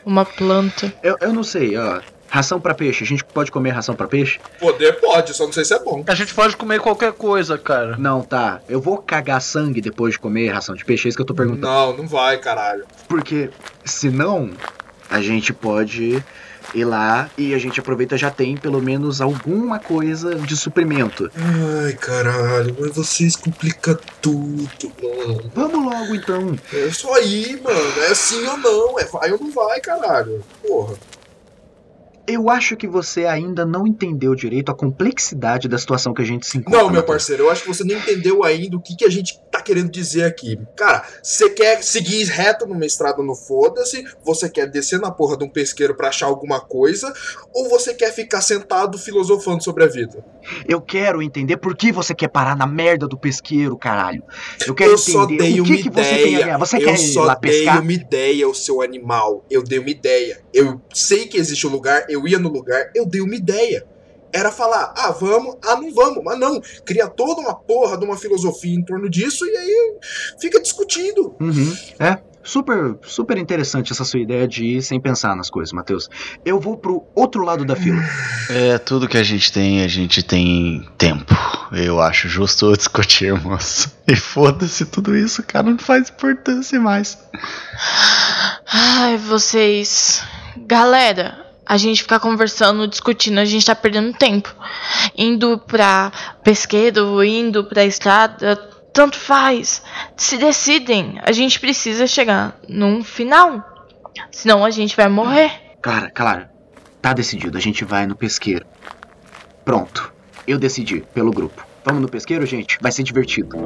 uma 0.06 0.24
planta. 0.24 0.94
Eu, 1.02 1.18
eu 1.20 1.34
não 1.34 1.44
sei, 1.44 1.76
ó. 1.76 2.00
Ração 2.38 2.62
pra 2.62 2.76
peixe. 2.76 3.04
A 3.04 3.08
gente 3.08 3.24
pode 3.24 3.52
comer 3.52 3.72
ração 3.72 3.96
pra 3.96 4.08
peixe? 4.08 4.40
Poder 4.60 4.94
pode, 5.00 5.34
só 5.34 5.48
não 5.48 5.52
sei 5.52 5.66
se 5.66 5.74
é 5.74 5.80
bom. 5.80 6.04
A 6.06 6.14
gente 6.14 6.36
pode 6.36 6.56
comer 6.56 6.80
qualquer 6.80 7.12
coisa, 7.12 7.58
cara. 7.58 7.98
Não, 7.98 8.22
tá. 8.22 8.62
Eu 8.70 8.80
vou 8.80 9.00
cagar 9.00 9.42
sangue 9.42 9.82
depois 9.82 10.14
de 10.14 10.20
comer 10.20 10.50
ração 10.50 10.76
de 10.76 10.86
peixe, 10.86 11.08
é 11.08 11.10
isso 11.10 11.18
que 11.18 11.22
eu 11.24 11.26
tô 11.26 11.34
perguntando. 11.34 11.66
Não, 11.66 11.98
não 11.98 12.08
vai, 12.08 12.38
caralho. 12.38 12.86
Porque 13.08 13.50
senão 13.84 14.52
a 15.10 15.20
gente 15.20 15.52
pode 15.52 16.24
ir 16.76 16.86
lá 16.86 17.28
e 17.36 17.56
a 17.56 17.58
gente 17.58 17.80
aproveita 17.80 18.16
já 18.16 18.30
tem 18.30 18.56
pelo 18.56 18.80
menos 18.84 19.20
alguma 19.20 19.80
coisa 19.80 20.36
de 20.36 20.56
suprimento. 20.56 21.32
Ai, 21.36 21.94
caralho, 21.94 22.76
mas 22.80 22.94
vocês 22.94 23.36
complicam 23.36 23.98
tudo, 24.22 24.92
mano. 25.02 25.52
Vamos 25.56 25.92
logo 25.92 26.14
então. 26.14 26.56
É 26.72 26.92
só 26.92 27.20
ir, 27.20 27.60
mano. 27.64 28.02
É 28.04 28.14
sim 28.14 28.46
ou 28.46 28.58
não. 28.58 29.00
É 29.00 29.06
vai 29.06 29.32
ou 29.32 29.40
não 29.40 29.50
vai, 29.50 29.80
caralho. 29.80 30.44
Porra. 30.62 30.94
Eu 32.28 32.50
acho 32.50 32.76
que 32.76 32.88
você 32.88 33.26
ainda 33.26 33.66
não 33.66 33.88
entendeu 33.88 34.36
direito 34.36 34.70
a 34.70 34.76
complexidade 34.76 35.70
da 35.70 35.78
situação 35.78 36.14
que 36.14 36.22
a 36.22 36.26
gente 36.26 36.46
se 36.46 36.58
encontra. 36.58 36.82
Não, 36.82 36.90
meu 36.90 37.02
parceiro, 37.02 37.44
eu 37.44 37.50
acho 37.50 37.62
que 37.62 37.70
você 37.70 37.86
não 37.86 37.96
entendeu 37.96 38.44
ainda 38.44 38.76
o 38.76 38.82
que, 38.82 38.98
que 38.98 39.06
a 39.06 39.10
gente 39.10 39.40
tá 39.50 39.62
querendo 39.62 39.90
dizer 39.90 40.26
aqui. 40.26 40.60
Cara, 40.76 41.08
você 41.24 41.50
quer 41.50 41.82
seguir 41.82 42.26
reto 42.26 42.66
numa 42.68 42.86
estrada 42.86 43.24
no 43.24 43.34
foda-se, 43.34 44.04
você 44.26 44.50
quer 44.50 44.70
descer 44.70 45.00
na 45.00 45.10
porra 45.10 45.38
de 45.38 45.46
um 45.46 45.50
pesqueiro 45.50 45.96
pra 45.96 46.10
achar 46.10 46.26
alguma 46.26 46.60
coisa, 46.60 47.14
ou 47.54 47.70
você 47.70 47.94
quer 47.94 48.14
ficar 48.14 48.42
sentado 48.42 48.98
filosofando 48.98 49.64
sobre 49.64 49.86
a 49.86 49.88
vida? 49.88 50.24
Eu 50.68 50.82
quero 50.82 51.22
entender 51.22 51.58
por 51.58 51.76
que 51.76 51.92
você 51.92 52.14
quer 52.14 52.28
parar 52.28 52.56
na 52.56 52.68
merda 52.68 53.08
do 53.08 53.18
pesqueiro, 53.18 53.78
caralho. 53.78 54.24
Eu 54.66 54.76
quero 54.76 54.92
eu 54.92 54.98
só 54.98 55.24
entender 55.24 55.44
dei 55.44 55.62
o 55.62 55.64
uma 55.64 55.76
que, 55.76 55.84
que 55.84 55.90
você 55.90 56.16
tem 56.16 56.36
a 56.36 56.40
ganhar. 56.40 56.58
Você 56.58 56.78
eu 56.78 56.82
quer 56.82 56.94
ir 56.94 57.14
só 57.14 57.24
lá 57.24 57.36
dei 57.36 57.52
pescar? 57.52 57.82
uma 57.82 57.94
ideia, 57.94 58.48
o 58.48 58.54
seu 58.54 58.82
animal. 58.82 59.46
Eu 59.50 59.64
dei 59.64 59.80
uma 59.80 59.90
ideia. 59.90 60.42
Eu 60.54 60.82
sei 60.94 61.28
que 61.28 61.38
existe 61.38 61.66
um 61.68 61.70
lugar, 61.70 62.06
eu 62.10 62.17
ia 62.26 62.40
no 62.40 62.48
lugar, 62.48 62.90
eu 62.96 63.06
dei 63.06 63.20
uma 63.20 63.36
ideia. 63.36 63.86
era 64.32 64.52
falar, 64.52 64.94
ah, 64.96 65.12
vamos, 65.12 65.58
ah, 65.66 65.76
não 65.76 65.94
vamos, 65.94 66.24
mas 66.24 66.40
não. 66.40 66.62
Cria 66.86 67.08
toda 67.08 67.42
uma 67.42 67.56
porra 67.56 67.98
de 67.98 68.06
uma 68.06 68.16
filosofia 68.16 68.74
em 68.74 68.84
torno 68.84 69.10
disso 69.10 69.46
e 69.46 69.58
aí 69.58 69.98
fica 70.40 70.62
discutindo. 70.62 71.36
Uhum. 71.40 71.76
É, 72.00 72.20
super, 72.48 72.98
super 73.04 73.38
interessante 73.38 73.92
essa 73.92 74.06
sua 74.06 74.20
ideia 74.20 74.48
de 74.48 74.64
ir 74.64 74.82
sem 74.82 75.00
pensar 75.00 75.36
nas 75.36 75.50
coisas, 75.50 75.74
Matheus. 75.74 76.10
Eu 76.46 76.60
vou 76.60 76.78
pro 76.78 77.04
outro 77.14 77.44
lado 77.44 77.66
da 77.66 77.76
fila. 77.76 78.02
É, 78.50 78.78
tudo 78.78 79.08
que 79.08 79.18
a 79.18 79.24
gente 79.24 79.52
tem, 79.52 79.84
a 79.84 79.88
gente 79.88 80.24
tem 80.24 80.88
tempo. 80.98 81.36
Eu 81.72 82.00
acho 82.00 82.30
justo 82.30 82.76
discutirmos. 82.76 83.90
E 84.08 84.16
foda-se 84.16 84.86
tudo 84.86 85.18
isso, 85.18 85.44
cara, 85.44 85.70
não 85.70 85.78
faz 85.78 86.10
importância 86.10 86.80
mais. 86.80 87.18
Ai, 88.72 89.18
vocês. 89.18 90.24
Galera, 90.56 91.47
a 91.68 91.78
gente 91.78 92.02
ficar 92.02 92.20
conversando, 92.20 92.88
discutindo, 92.88 93.40
a 93.40 93.46
gente 93.46 93.66
tá 93.66 93.76
perdendo 93.76 94.18
tempo. 94.18 94.54
Indo 95.18 95.58
pra 95.58 96.12
pesqueiro, 96.44 97.24
indo 97.24 97.64
pra 97.66 97.84
estrada, 97.84 98.56
tanto 98.94 99.18
faz. 99.18 99.82
Se 100.16 100.38
decidem. 100.38 101.20
A 101.24 101.32
gente 101.32 101.60
precisa 101.60 102.08
chegar 102.08 102.58
num 102.68 103.04
final. 103.04 103.64
Senão 104.32 104.64
a 104.64 104.70
gente 104.70 104.96
vai 104.96 105.10
morrer. 105.10 105.52
Clara, 105.82 106.10
Clara, 106.10 106.52
tá 107.02 107.14
decidido, 107.14 107.58
a 107.58 107.62
gente 107.62 107.84
vai 107.84 108.08
no 108.08 108.16
pesqueiro. 108.16 108.66
Pronto, 109.66 110.12
eu 110.48 110.58
decidi, 110.58 111.04
pelo 111.14 111.32
grupo. 111.32 111.66
Vamos 111.84 112.02
no 112.02 112.10
pesqueiro, 112.10 112.46
gente? 112.46 112.78
Vai 112.82 112.92
ser 112.92 113.04
divertido. 113.04 113.58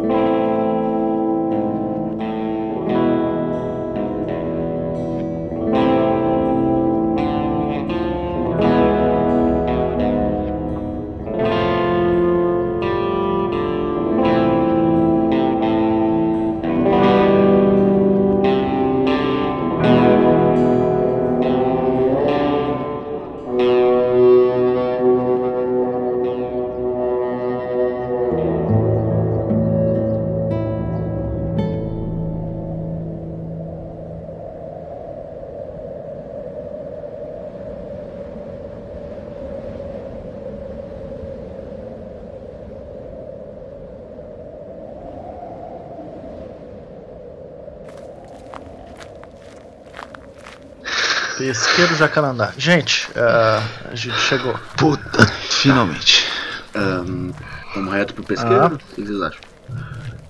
Pesqueiro 51.48 51.96
Jacarandá. 51.96 52.54
Gente, 52.56 53.10
ah, 53.16 53.64
a 53.92 53.96
gente 53.96 54.18
chegou. 54.20 54.54
Puta, 54.78 55.26
finalmente. 55.50 56.28
Ahn, 56.76 57.32
vamos 57.74 57.94
reto 57.94 58.14
pro 58.14 58.24
pesqueiro? 58.24 58.64
Ah. 58.64 58.68
O 58.68 58.78
que 58.96 59.02
vocês 59.04 59.22
acham? 59.22 59.40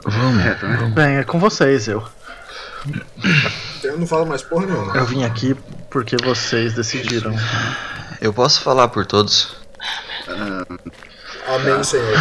Vamos. 0.05 0.41
Reto, 0.41 0.65
né? 0.65 0.91
Bem, 0.95 1.17
é 1.17 1.23
com 1.23 1.37
vocês, 1.37 1.87
eu. 1.87 2.03
Eu 3.83 3.99
não 3.99 4.07
falo 4.07 4.25
mais 4.25 4.41
porra 4.41 4.65
nenhuma. 4.65 4.95
Eu 4.95 5.05
vim 5.05 5.23
aqui 5.25 5.53
porque 5.89 6.15
vocês 6.23 6.73
decidiram. 6.73 7.35
Eu 8.21 8.33
posso 8.33 8.61
falar 8.61 8.87
por 8.87 9.05
todos? 9.05 9.55
Amém, 11.47 11.83
Senhor. 11.83 12.17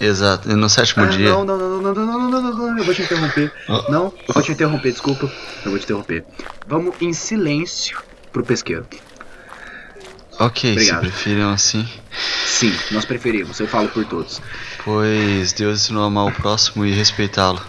Exato. 0.00 0.50
E 0.50 0.54
no 0.54 0.68
sétimo 0.68 1.04
Ah, 1.04 1.08
dia. 1.08 1.30
não, 1.30 1.44
não, 1.44 1.56
não, 1.56 1.68
não, 1.80 1.94
não, 1.94 1.94
não, 1.94 2.30
não, 2.30 2.42
não, 2.42 2.52
não, 2.52 2.78
eu 2.78 2.84
vou 2.84 2.94
te 2.94 3.02
interromper. 3.02 3.52
Não, 3.88 4.12
eu 4.26 4.34
vou 4.34 4.42
te 4.42 4.52
interromper, 4.52 4.90
desculpa. 4.92 5.30
Eu 5.64 5.70
vou 5.70 5.78
te 5.78 5.84
interromper. 5.84 6.24
Vamos 6.66 6.94
em 7.00 7.12
silêncio 7.12 7.98
pro 8.32 8.44
pesqueiro. 8.44 8.86
Ok, 10.40 10.70
Obrigado. 10.72 11.04
se 11.04 11.10
preferiram 11.10 11.50
assim. 11.50 11.88
Sim, 12.46 12.72
nós 12.92 13.04
preferimos, 13.04 13.58
eu 13.58 13.66
falo 13.66 13.88
por 13.88 14.04
todos. 14.04 14.40
Pois 14.84 15.52
Deus 15.52 15.82
ensinou 15.82 16.04
a 16.04 16.06
amar 16.06 16.26
o 16.26 16.32
próximo 16.32 16.86
e 16.86 16.92
respeitá-lo. 16.92 17.60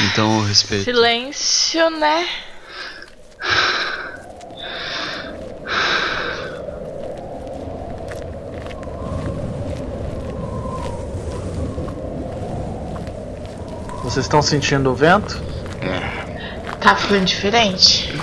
Então 0.00 0.38
eu 0.38 0.44
respeito. 0.46 0.84
Silêncio, 0.84 1.90
né? 1.90 2.26
Vocês 14.02 14.26
estão 14.26 14.42
sentindo 14.42 14.90
o 14.90 14.94
vento? 14.94 15.40
Tá 16.80 16.94
ficando 16.94 17.24
diferente. 17.24 18.13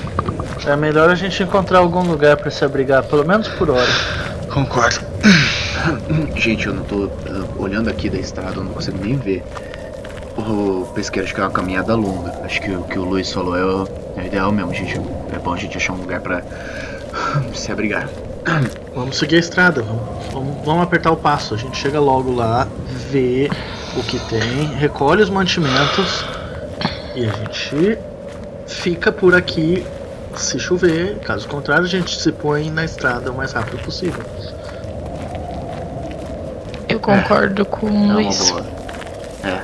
É 0.66 0.76
melhor 0.76 1.10
a 1.10 1.16
gente 1.16 1.42
encontrar 1.42 1.80
algum 1.80 2.04
lugar 2.04 2.38
pra 2.38 2.52
se 2.52 2.64
abrigar, 2.64 3.04
pelo 3.04 3.26
menos 3.26 3.48
por 3.48 3.70
hora. 3.72 3.90
Concordo. 4.54 5.00
Gente, 6.36 6.68
eu 6.68 6.74
não 6.74 6.84
tô 6.84 7.10
ah, 7.28 7.46
olhando 7.58 7.90
aqui 7.90 8.10
da 8.10 8.20
estrada, 8.20 8.58
eu 8.58 8.64
não 8.64 8.72
consigo 8.72 8.98
nem 9.04 9.18
ver. 9.18 9.44
O 10.38 10.86
pesqueiro 10.94 11.26
acho 11.26 11.34
que 11.34 11.42
é 11.42 11.44
uma 11.44 11.52
caminhada 11.52 11.96
longa. 11.96 12.32
Acho 12.44 12.62
que 12.62 12.72
o 12.72 12.84
que 12.84 13.00
o 13.00 13.04
Luiz 13.04 13.32
falou 13.32 13.58
é 13.58 13.66
o, 13.66 13.88
é 14.18 14.22
o 14.22 14.26
ideal 14.26 14.52
mesmo, 14.52 14.74
gente. 14.74 15.00
É 15.34 15.40
bom 15.40 15.54
a 15.54 15.58
gente 15.58 15.78
achar 15.78 15.94
um 15.94 15.98
lugar 15.98 16.22
pra 16.22 16.44
se 17.56 17.72
abrigar. 17.72 18.08
Vamos 18.94 19.18
seguir 19.18 19.38
a 19.38 19.40
estrada, 19.40 19.82
vamos, 19.82 20.04
vamos, 20.34 20.66
vamos 20.66 20.84
apertar 20.84 21.12
o 21.12 21.16
passo. 21.18 21.54
A 21.54 21.58
gente 21.58 21.78
chega 21.78 22.00
logo 22.00 22.36
lá, 22.36 22.68
vê 23.10 23.50
o 23.96 24.04
que 24.04 24.20
tem, 24.28 24.66
recolhe 24.76 25.24
os 25.24 25.30
mantimentos 25.30 26.26
e 27.16 27.26
a 27.26 27.32
gente 27.32 27.98
fica 28.68 29.12
por 29.12 29.34
aqui 29.34 29.86
se 30.40 30.60
chover. 30.60 31.18
Caso 31.20 31.48
contrário, 31.48 31.86
a 31.86 31.88
gente 31.90 32.20
se 32.20 32.32
põe 32.32 32.70
na 32.70 32.86
estrada 32.86 33.32
o 33.32 33.36
mais 33.36 33.52
rápido 33.52 33.80
possível. 33.84 34.24
Eu 36.88 37.00
concordo 37.00 37.66
com 37.66 37.88
É 37.88 37.92
o 37.92 38.14
Luiz. 38.14 38.50
boa. 38.50 38.66
É. 39.44 39.62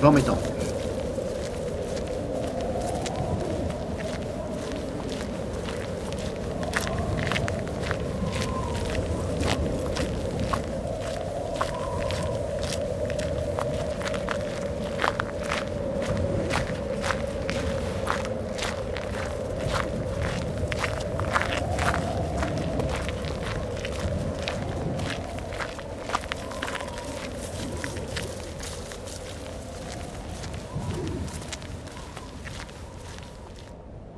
Vamos 0.00 0.20
então. 0.20 0.36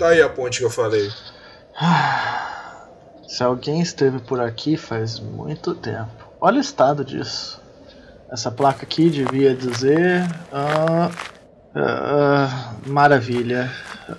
Tá 0.00 0.08
aí 0.08 0.22
a 0.22 0.30
ponte 0.30 0.60
que 0.60 0.64
eu 0.64 0.70
falei. 0.70 1.10
Se 3.28 3.42
alguém 3.44 3.82
esteve 3.82 4.18
por 4.18 4.40
aqui 4.40 4.74
faz 4.74 5.20
muito 5.20 5.74
tempo. 5.74 6.26
Olha 6.40 6.56
o 6.56 6.60
estado 6.60 7.04
disso. 7.04 7.60
Essa 8.32 8.50
placa 8.50 8.84
aqui 8.84 9.10
devia 9.10 9.54
dizer. 9.54 10.24
ah, 10.50 11.10
ah, 11.74 12.74
maravilha. 12.86 13.70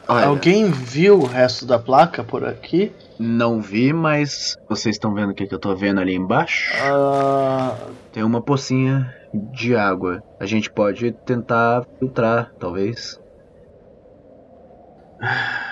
Olha. 0.07 0.27
Alguém 0.27 0.69
viu 0.69 1.17
o 1.19 1.25
resto 1.25 1.65
da 1.65 1.79
placa 1.79 2.23
por 2.23 2.45
aqui? 2.45 2.93
Não 3.17 3.59
vi, 3.59 3.91
mas 3.91 4.55
vocês 4.69 4.95
estão 4.95 5.15
vendo 5.15 5.31
o 5.31 5.33
que, 5.33 5.47
que 5.47 5.55
eu 5.55 5.59
tô 5.59 5.75
vendo 5.75 5.99
ali 5.99 6.13
embaixo? 6.13 6.71
Ah, 6.79 7.75
Tem 8.13 8.21
uma 8.21 8.39
pocinha 8.41 9.11
de 9.33 9.75
água. 9.75 10.21
A 10.39 10.45
gente 10.45 10.69
pode 10.69 11.11
tentar 11.25 11.85
filtrar, 11.97 12.51
talvez. 12.59 13.19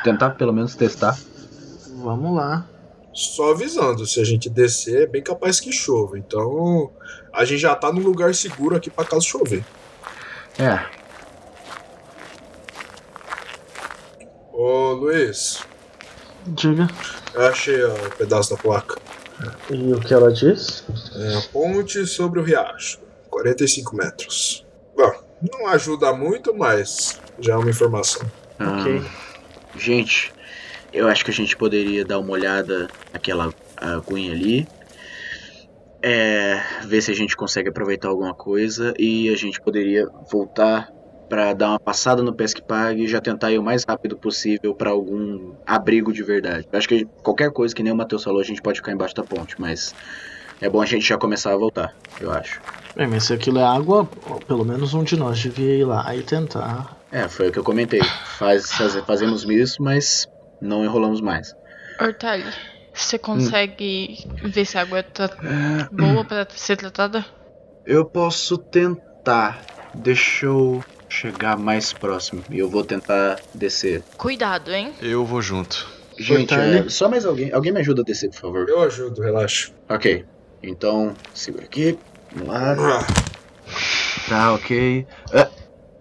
Tentar 0.03 0.31
pelo 0.31 0.53
menos 0.53 0.75
testar. 0.75 1.17
vamos 1.95 2.35
lá. 2.35 2.65
Só 3.13 3.51
avisando, 3.51 4.05
se 4.05 4.21
a 4.21 4.23
gente 4.23 4.49
descer, 4.49 5.03
é 5.03 5.07
bem 5.07 5.21
capaz 5.21 5.59
que 5.59 5.71
chova. 5.71 6.17
Então, 6.17 6.91
a 7.33 7.43
gente 7.43 7.59
já 7.59 7.75
tá 7.75 7.91
num 7.91 8.01
lugar 8.01 8.33
seguro 8.35 8.75
aqui 8.75 8.89
pra 8.89 9.03
caso 9.03 9.25
chover. 9.25 9.65
É, 10.57 10.79
Ô, 14.53 14.91
Luiz, 14.93 15.63
Diga. 16.47 16.87
eu 17.33 17.41
achei 17.47 17.81
ó, 17.83 17.93
o 17.93 18.09
pedaço 18.17 18.51
da 18.55 18.61
placa. 18.61 18.97
E 19.69 19.93
o 19.93 19.99
que 20.01 20.13
ela 20.13 20.31
diz? 20.33 20.83
É 21.15 21.37
a 21.37 21.41
ponte 21.53 22.05
sobre 22.05 22.39
o 22.39 22.43
riacho. 22.43 22.99
45 23.29 23.95
metros. 23.95 24.65
Bom, 24.95 25.11
não 25.51 25.67
ajuda 25.67 26.11
muito, 26.13 26.53
mas 26.53 27.19
já 27.39 27.53
é 27.53 27.55
uma 27.55 27.69
informação. 27.69 28.21
Ok. 28.59 29.01
Gente, 29.79 30.33
eu 30.93 31.07
acho 31.07 31.23
que 31.23 31.31
a 31.31 31.33
gente 31.33 31.55
poderia 31.55 32.03
dar 32.03 32.19
uma 32.19 32.31
olhada 32.31 32.87
naquela 33.13 33.53
aguinha 33.77 34.33
ali. 34.33 34.67
é 36.01 36.61
ver 36.85 37.01
se 37.01 37.11
a 37.11 37.15
gente 37.15 37.35
consegue 37.35 37.69
aproveitar 37.69 38.09
alguma 38.09 38.33
coisa 38.33 38.93
e 38.97 39.29
a 39.29 39.35
gente 39.35 39.59
poderia 39.61 40.07
voltar 40.31 40.91
pra 41.29 41.53
dar 41.53 41.69
uma 41.69 41.79
passada 41.79 42.23
no 42.23 42.33
Pesque 42.33 42.61
Pague 42.61 43.03
e 43.03 43.07
já 43.07 43.21
tentar 43.21 43.51
ir 43.51 43.59
o 43.59 43.63
mais 43.63 43.83
rápido 43.83 44.17
possível 44.17 44.73
pra 44.73 44.89
algum 44.89 45.53
abrigo 45.65 46.11
de 46.11 46.23
verdade. 46.23 46.67
Eu 46.71 46.77
acho 46.77 46.87
que 46.87 47.05
qualquer 47.21 47.51
coisa 47.51 47.75
que 47.75 47.83
nem 47.83 47.93
o 47.93 47.95
Matheus 47.95 48.23
falou, 48.23 48.41
a 48.41 48.43
gente 48.43 48.61
pode 48.61 48.79
ficar 48.79 48.91
embaixo 48.91 49.15
da 49.15 49.23
ponte, 49.23 49.55
mas 49.59 49.93
é 50.59 50.67
bom 50.67 50.81
a 50.81 50.85
gente 50.85 51.07
já 51.07 51.17
começar 51.17 51.53
a 51.53 51.57
voltar, 51.57 51.93
eu 52.19 52.31
acho. 52.31 52.59
Bem, 52.95 53.07
mas 53.07 53.25
se 53.25 53.33
aquilo 53.33 53.59
é 53.59 53.63
água, 53.63 54.05
pelo 54.47 54.65
menos 54.65 54.93
um 54.93 55.03
de 55.03 55.15
nós 55.15 55.39
devia 55.39 55.75
ir 55.75 55.85
lá 55.85 56.13
e 56.15 56.23
tentar. 56.23 56.98
É, 57.11 57.27
foi 57.27 57.49
o 57.49 57.51
que 57.51 57.59
eu 57.59 57.63
comentei. 57.63 58.01
Faz, 58.37 58.71
faz- 58.71 58.95
fazemos 59.05 59.43
isso, 59.43 59.81
mas 59.81 60.27
não 60.61 60.83
enrolamos 60.83 61.21
mais. 61.21 61.53
Hortali, 61.99 62.45
você 62.93 63.17
consegue 63.17 64.25
ver 64.43 64.65
se 64.65 64.77
a 64.77 64.81
água 64.81 65.01
tá 65.03 65.29
boa 65.91 66.23
pra 66.23 66.47
ser 66.55 66.77
tratada? 66.77 67.25
Eu 67.85 68.05
posso 68.05 68.57
tentar. 68.57 69.61
Deixa 69.93 70.45
eu 70.45 70.83
chegar 71.09 71.57
mais 71.57 71.91
próximo 71.91 72.43
e 72.51 72.59
eu 72.59 72.69
vou 72.69 72.83
tentar 72.83 73.39
descer. 73.55 74.03
Cuidado, 74.17 74.71
hein? 74.71 74.93
Eu 75.01 75.25
vou 75.25 75.41
junto. 75.41 75.87
Gente, 76.17 76.53
é, 76.53 76.87
só 76.89 77.09
mais 77.09 77.25
alguém. 77.25 77.51
Alguém 77.51 77.71
me 77.71 77.79
ajuda 77.79 78.01
a 78.01 78.05
descer, 78.05 78.29
por 78.29 78.39
favor. 78.39 78.69
Eu 78.69 78.83
ajudo, 78.83 79.21
relaxa. 79.21 79.71
Ok. 79.89 80.25
Então, 80.61 81.15
segura 81.33 81.63
aqui. 81.65 81.97
Vamos 82.35 82.49
lá. 82.53 82.75
Ah, 83.01 83.07
Tá, 84.27 84.53
ok. 84.53 85.07
Ah, 85.33 85.49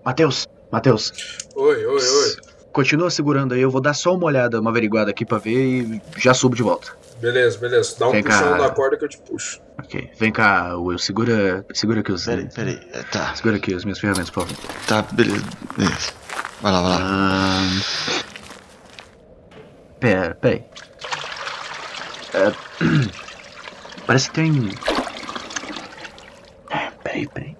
Matheus, 0.04 0.46
Matheus, 0.70 1.12
oi, 1.54 1.86
oi, 1.86 2.02
oi. 2.02 2.36
continua 2.72 3.10
segurando 3.10 3.54
aí. 3.54 3.60
Eu 3.60 3.70
vou 3.70 3.80
dar 3.80 3.94
só 3.94 4.14
uma 4.14 4.26
olhada, 4.26 4.60
uma 4.60 4.70
averiguada 4.70 5.10
aqui 5.10 5.24
pra 5.24 5.38
ver 5.38 5.52
e 5.82 6.02
já 6.18 6.34
subo 6.34 6.54
de 6.54 6.62
volta. 6.62 6.92
Beleza, 7.20 7.58
beleza. 7.58 7.96
Dá 7.98 8.08
um 8.08 8.12
Vem 8.12 8.22
cá. 8.22 8.38
puxão 8.38 8.58
na 8.58 8.70
corda 8.70 8.96
que 8.96 9.04
eu 9.04 9.08
te 9.08 9.18
puxo. 9.18 9.60
Ok. 9.78 10.10
Vem 10.18 10.30
cá, 10.30 10.76
Will. 10.76 10.98
Segura, 10.98 11.64
segura 11.74 12.00
aqui 12.00 12.12
os. 12.12 12.24
Peraí, 12.24 12.48
peraí. 12.54 12.80
É, 12.92 13.02
tá, 13.04 13.34
Segura 13.34 13.56
aqui 13.56 13.74
as 13.74 13.84
minhas 13.84 13.98
ferramentas, 13.98 14.30
por 14.30 14.46
favor. 14.46 14.56
tá, 14.86 15.02
beleza. 15.12 15.44
beleza. 15.76 16.12
Vai 16.60 16.72
lá, 16.72 16.82
vai 16.82 16.90
lá. 16.90 16.98
Ahn. 17.00 17.80
Pera, 19.98 20.34
peraí. 20.40 20.64
É, 22.34 22.52
Parece 24.06 24.28
que 24.30 24.34
tem. 24.36 24.70
É, 26.70 26.90
Peraí, 27.02 27.26
peraí. 27.28 27.56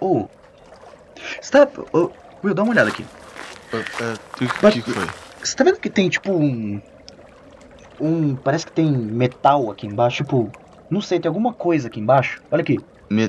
Oh. 0.00 0.28
Você 1.40 1.50
tá. 1.50 1.68
ô, 1.92 2.10
Will, 2.44 2.54
dá 2.54 2.62
uma 2.62 2.72
olhada 2.72 2.88
aqui. 2.90 3.04
O 3.72 3.76
Mas- 4.62 4.74
que 4.74 4.82
que 4.82 4.90
foi? 4.92 5.06
Você 5.42 5.56
tá 5.56 5.64
vendo 5.64 5.78
que 5.78 5.90
tem 5.90 6.08
tipo 6.08 6.32
um. 6.32 6.80
Um. 8.00 8.34
Parece 8.36 8.66
que 8.66 8.72
tem 8.72 8.90
metal 8.90 9.70
aqui 9.70 9.86
embaixo. 9.86 10.18
Tipo. 10.24 10.50
Não 10.90 11.00
sei, 11.00 11.18
tem 11.18 11.28
alguma 11.28 11.52
coisa 11.52 11.88
aqui 11.88 11.98
embaixo. 12.00 12.40
Olha 12.50 12.62
aqui. 12.62 12.78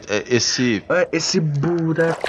É, 0.10 0.24
Esse 0.36 0.84
É, 0.90 1.08
Esse 1.12 1.40
buraco. 1.40 2.22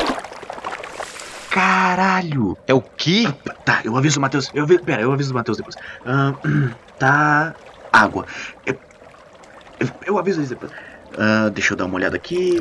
Caralho! 1.51 2.57
é 2.67 2.75
o 2.75 2.81
que? 2.81 3.27
Tá, 3.65 3.81
eu 3.85 3.97
aviso 3.97 4.19
o 4.19 4.23
Matheus. 4.23 4.51
Eu 4.55 4.65
aviso, 4.65 4.83
pera, 4.85 5.03
eu 5.03 5.13
aviso 5.13 5.33
o 5.33 5.35
Matheus 5.35 5.57
depois. 5.57 5.77
Ahn, 6.05 6.35
tá. 6.99 7.55
Água. 7.93 8.27
Eu, 8.67 8.79
eu, 10.07 10.19
aviso 10.19 10.41
eles 10.41 10.51
depois. 10.51 10.71
Ah, 11.17 11.49
deixa 11.53 11.73
eu 11.73 11.77
dar 11.77 11.87
uma 11.87 11.95
olhada 11.97 12.17
aqui. 12.17 12.61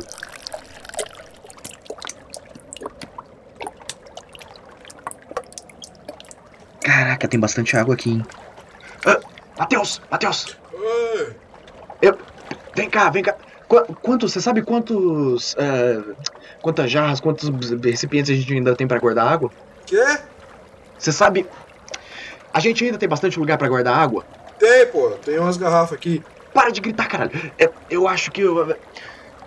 Caraca, 6.88 7.28
tem 7.28 7.38
bastante 7.38 7.76
água 7.76 7.96
aqui, 7.96 8.12
hein? 8.12 8.26
Ah, 9.06 9.20
Matheus! 9.60 10.02
Matheus! 10.10 10.58
Oi. 10.74 11.36
Vem 12.74 12.90
cá, 12.90 13.10
vem 13.10 13.22
cá. 13.24 13.36
Qu- 13.68 13.94
quantos, 14.02 14.32
você 14.32 14.40
sabe 14.40 14.62
quantos. 14.62 15.54
ah, 15.60 16.16
quantas 16.62 16.90
jarras, 16.90 17.20
quantos 17.20 17.50
recipientes 17.84 18.32
a 18.32 18.36
gente 18.36 18.54
ainda 18.54 18.74
tem 18.74 18.88
pra 18.88 19.00
guardar 19.00 19.28
água? 19.28 19.52
Quê? 19.86 20.02
Você 20.98 21.12
sabe. 21.12 21.46
A 22.54 22.62
gente 22.62 22.86
ainda 22.86 22.98
tem 22.98 23.10
bastante 23.10 23.38
lugar 23.38 23.58
pra 23.58 23.68
guardar 23.68 23.94
água? 23.98 24.24
Tem, 24.58 24.86
pô. 24.88 25.10
Tem 25.26 25.38
umas 25.40 25.58
garrafas 25.58 25.92
aqui. 25.98 26.24
Para 26.54 26.70
de 26.72 26.80
gritar, 26.80 27.08
caralho. 27.10 27.52
É, 27.60 27.70
eu 27.90 28.08
acho 28.08 28.32
que. 28.32 28.40
eu- 28.42 28.78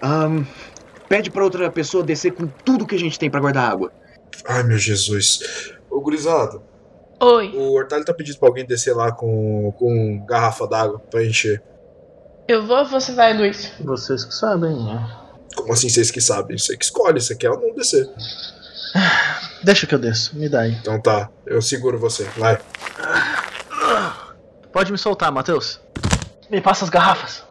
ahn, 0.02 0.44
pede 1.08 1.30
pra 1.30 1.42
outra 1.42 1.70
pessoa 1.70 2.04
descer 2.04 2.32
com 2.32 2.46
tudo 2.46 2.86
que 2.86 2.94
a 2.96 2.98
gente 2.98 3.18
tem 3.18 3.30
pra 3.30 3.40
guardar 3.40 3.70
água. 3.72 3.90
Ai, 4.46 4.62
meu 4.62 4.76
Jesus. 4.76 5.72
Ô, 5.88 6.00
gurizada, 6.02 6.60
Oi, 7.22 7.52
o 7.54 7.72
Hortali 7.74 8.04
tá 8.04 8.14
pedindo 8.14 8.38
pra 8.38 8.48
alguém 8.48 8.64
descer 8.64 8.94
lá 8.96 9.12
com, 9.12 9.72
com 9.78 10.24
garrafa 10.26 10.66
d'água 10.66 10.98
pra 11.10 11.24
encher. 11.24 11.62
eu 12.48 12.66
vou 12.66 12.78
ou 12.78 12.86
você 12.86 13.12
vai, 13.12 13.36
Luiz? 13.36 13.72
Vocês 13.80 14.24
que 14.24 14.34
sabem, 14.34 14.74
né? 14.84 15.16
Como 15.54 15.72
assim 15.72 15.88
vocês 15.90 16.10
que 16.10 16.20
sabem? 16.20 16.56
Você 16.56 16.76
que 16.76 16.84
escolhe, 16.84 17.20
você 17.20 17.34
quer 17.34 17.50
ou 17.50 17.60
não 17.60 17.74
descer. 17.74 18.08
Deixa 19.62 19.86
que 19.86 19.94
eu 19.94 19.98
desço, 19.98 20.34
me 20.36 20.48
dá 20.48 20.60
aí. 20.60 20.72
Então 20.72 20.98
tá, 21.00 21.28
eu 21.44 21.60
seguro 21.60 21.98
você. 21.98 22.24
Vai. 22.38 22.58
Pode 24.72 24.90
me 24.90 24.96
soltar, 24.96 25.30
Matheus. 25.30 25.78
Me 26.48 26.60
passa 26.60 26.84
as 26.84 26.90
garrafas. 26.90 27.42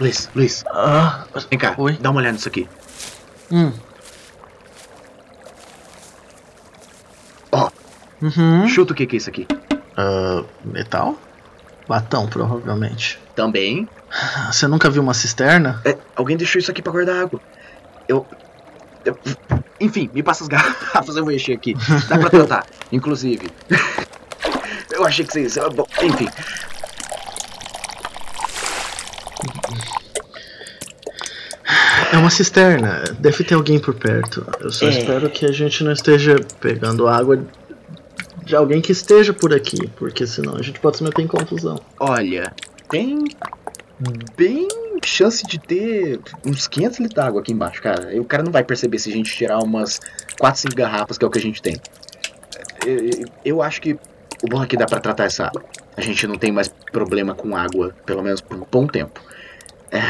Luiz, 0.00 0.30
Luiz, 0.34 0.64
Ah, 0.68 1.26
vem 1.50 1.58
cá. 1.58 1.74
Oi? 1.76 1.98
Dá 2.00 2.10
uma 2.10 2.20
olhada 2.20 2.34
nisso 2.34 2.46
aqui. 2.48 2.68
hum. 3.50 3.72
Uhum. 8.20 8.66
Chuta 8.68 8.92
o 8.92 8.96
que 8.96 9.06
que 9.06 9.16
é 9.16 9.18
isso 9.18 9.30
aqui. 9.30 9.46
Ah, 9.96 10.44
metal? 10.64 11.16
Latão, 11.88 12.26
provavelmente. 12.26 13.18
Também. 13.34 13.88
Ah, 14.10 14.50
Você 14.52 14.66
nunca 14.66 14.90
viu 14.90 15.02
uma 15.02 15.14
cisterna? 15.14 15.80
É, 15.84 15.96
alguém 16.16 16.36
deixou 16.36 16.58
isso 16.58 16.70
aqui 16.70 16.82
pra 16.82 16.92
guardar 16.92 17.16
água. 17.22 17.40
Eu. 18.08 18.26
eu- 19.04 19.18
enfim, 19.80 20.10
me 20.12 20.22
passa 20.22 20.42
as 20.42 20.48
garrafas, 20.48 21.16
eu 21.16 21.22
vou 21.24 21.32
encher 21.32 21.54
aqui. 21.56 21.74
Dá 22.08 22.18
pra 22.18 22.28
tratar, 22.30 22.66
inclusive. 22.90 23.48
Eu 24.90 25.04
achei 25.06 25.24
que 25.24 25.32
vocês. 25.32 25.56
Bom, 25.74 25.86
enfim. 26.02 26.28
É 32.12 32.16
uma 32.16 32.30
cisterna. 32.30 33.04
Deve 33.18 33.44
ter 33.44 33.54
alguém 33.54 33.78
por 33.78 33.94
perto. 33.94 34.46
Eu 34.60 34.72
só 34.72 34.86
É. 34.86 34.90
espero 34.90 35.28
que 35.28 35.44
a 35.44 35.52
gente 35.52 35.84
não 35.84 35.92
esteja 35.92 36.36
pegando 36.60 37.06
água 37.06 37.38
de 38.48 38.56
alguém 38.56 38.80
que 38.80 38.90
esteja 38.92 39.32
por 39.34 39.52
aqui, 39.52 39.86
porque 39.96 40.26
senão 40.26 40.56
a 40.56 40.62
gente 40.62 40.80
pode 40.80 40.96
se 40.96 41.04
meter 41.04 41.20
em 41.22 41.26
confusão. 41.26 41.78
Olha, 42.00 42.52
tem 42.88 43.24
bem 44.36 44.66
chance 45.04 45.46
de 45.46 45.58
ter 45.58 46.18
uns 46.46 46.66
500 46.66 46.98
litros 47.00 47.14
d'água 47.14 47.40
aqui 47.42 47.52
embaixo, 47.52 47.82
cara. 47.82 48.12
E 48.14 48.18
o 48.18 48.24
cara 48.24 48.42
não 48.42 48.50
vai 48.50 48.64
perceber 48.64 48.98
se 48.98 49.10
a 49.10 49.12
gente 49.12 49.30
tirar 49.36 49.58
umas 49.58 50.00
4, 50.40 50.62
5 50.62 50.74
garrafas, 50.74 51.18
que 51.18 51.24
é 51.24 51.28
o 51.28 51.30
que 51.30 51.38
a 51.38 51.42
gente 51.42 51.60
tem. 51.60 51.76
Eu, 52.86 53.26
eu- 53.44 53.62
acho 53.62 53.82
que 53.82 53.92
o 54.42 54.46
bom 54.48 54.62
é 54.62 54.66
que 54.66 54.76
dá 54.78 54.86
pra 54.86 54.98
tratar 54.98 55.24
essa 55.24 55.44
água. 55.46 55.62
A 55.96 56.00
gente 56.00 56.26
não 56.26 56.36
tem 56.38 56.50
mais 56.50 56.68
problema 56.90 57.34
com 57.34 57.54
água, 57.54 57.94
pelo 58.06 58.22
menos 58.22 58.40
por 58.40 58.56
um 58.56 58.66
bom 58.70 58.86
tempo. 58.86 59.20
É, 59.90 60.00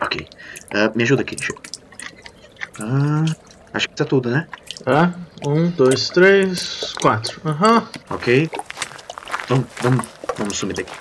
Ok. 0.00 0.26
Ah, 0.74 0.90
me 0.94 1.04
ajuda 1.04 1.22
aqui, 1.22 1.36
Chico. 1.40 1.62
Ah, 2.80 3.24
acho 3.72 3.88
que 3.88 4.02
é 4.02 4.04
tudo, 4.04 4.28
né? 4.30 4.46
Tá? 4.84 5.14
Um, 5.46 5.70
dois, 5.70 6.08
três, 6.10 6.92
quatro. 7.00 7.40
Aham. 7.44 7.88
Ok. 8.10 8.50
Vamos, 9.48 9.66
vamos, 9.82 10.06
vamos 10.36 10.56
sumir 10.56 10.74
daqui. 10.76 10.92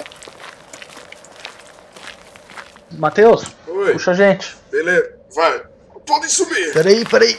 Matheus, 2.91 3.43
Oi, 3.67 3.93
puxa 3.93 4.11
a 4.11 4.13
gente. 4.13 4.55
beleza. 4.71 5.13
Vai. 5.35 5.63
Podem 6.05 6.29
subir. 6.29 6.71
Peraí, 6.73 7.03
peraí. 7.05 7.37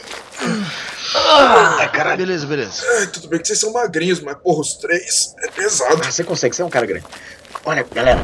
Ai, 1.15 1.89
caralho. 1.91 2.17
Beleza, 2.17 2.45
beleza. 2.45 2.83
Ai, 2.99 3.07
tudo 3.07 3.27
bem 3.29 3.39
que 3.39 3.47
vocês 3.47 3.59
são 3.59 3.71
magrinhos, 3.71 4.19
mas 4.19 4.37
porra, 4.37 4.59
os 4.61 4.73
três 4.73 5.33
é 5.43 5.49
pesado. 5.51 6.03
Você 6.03 6.23
consegue, 6.23 6.55
você 6.55 6.61
é 6.61 6.65
um 6.65 6.69
cara 6.69 6.85
grande. 6.85 7.05
Olha, 7.65 7.83
galera, 7.93 8.19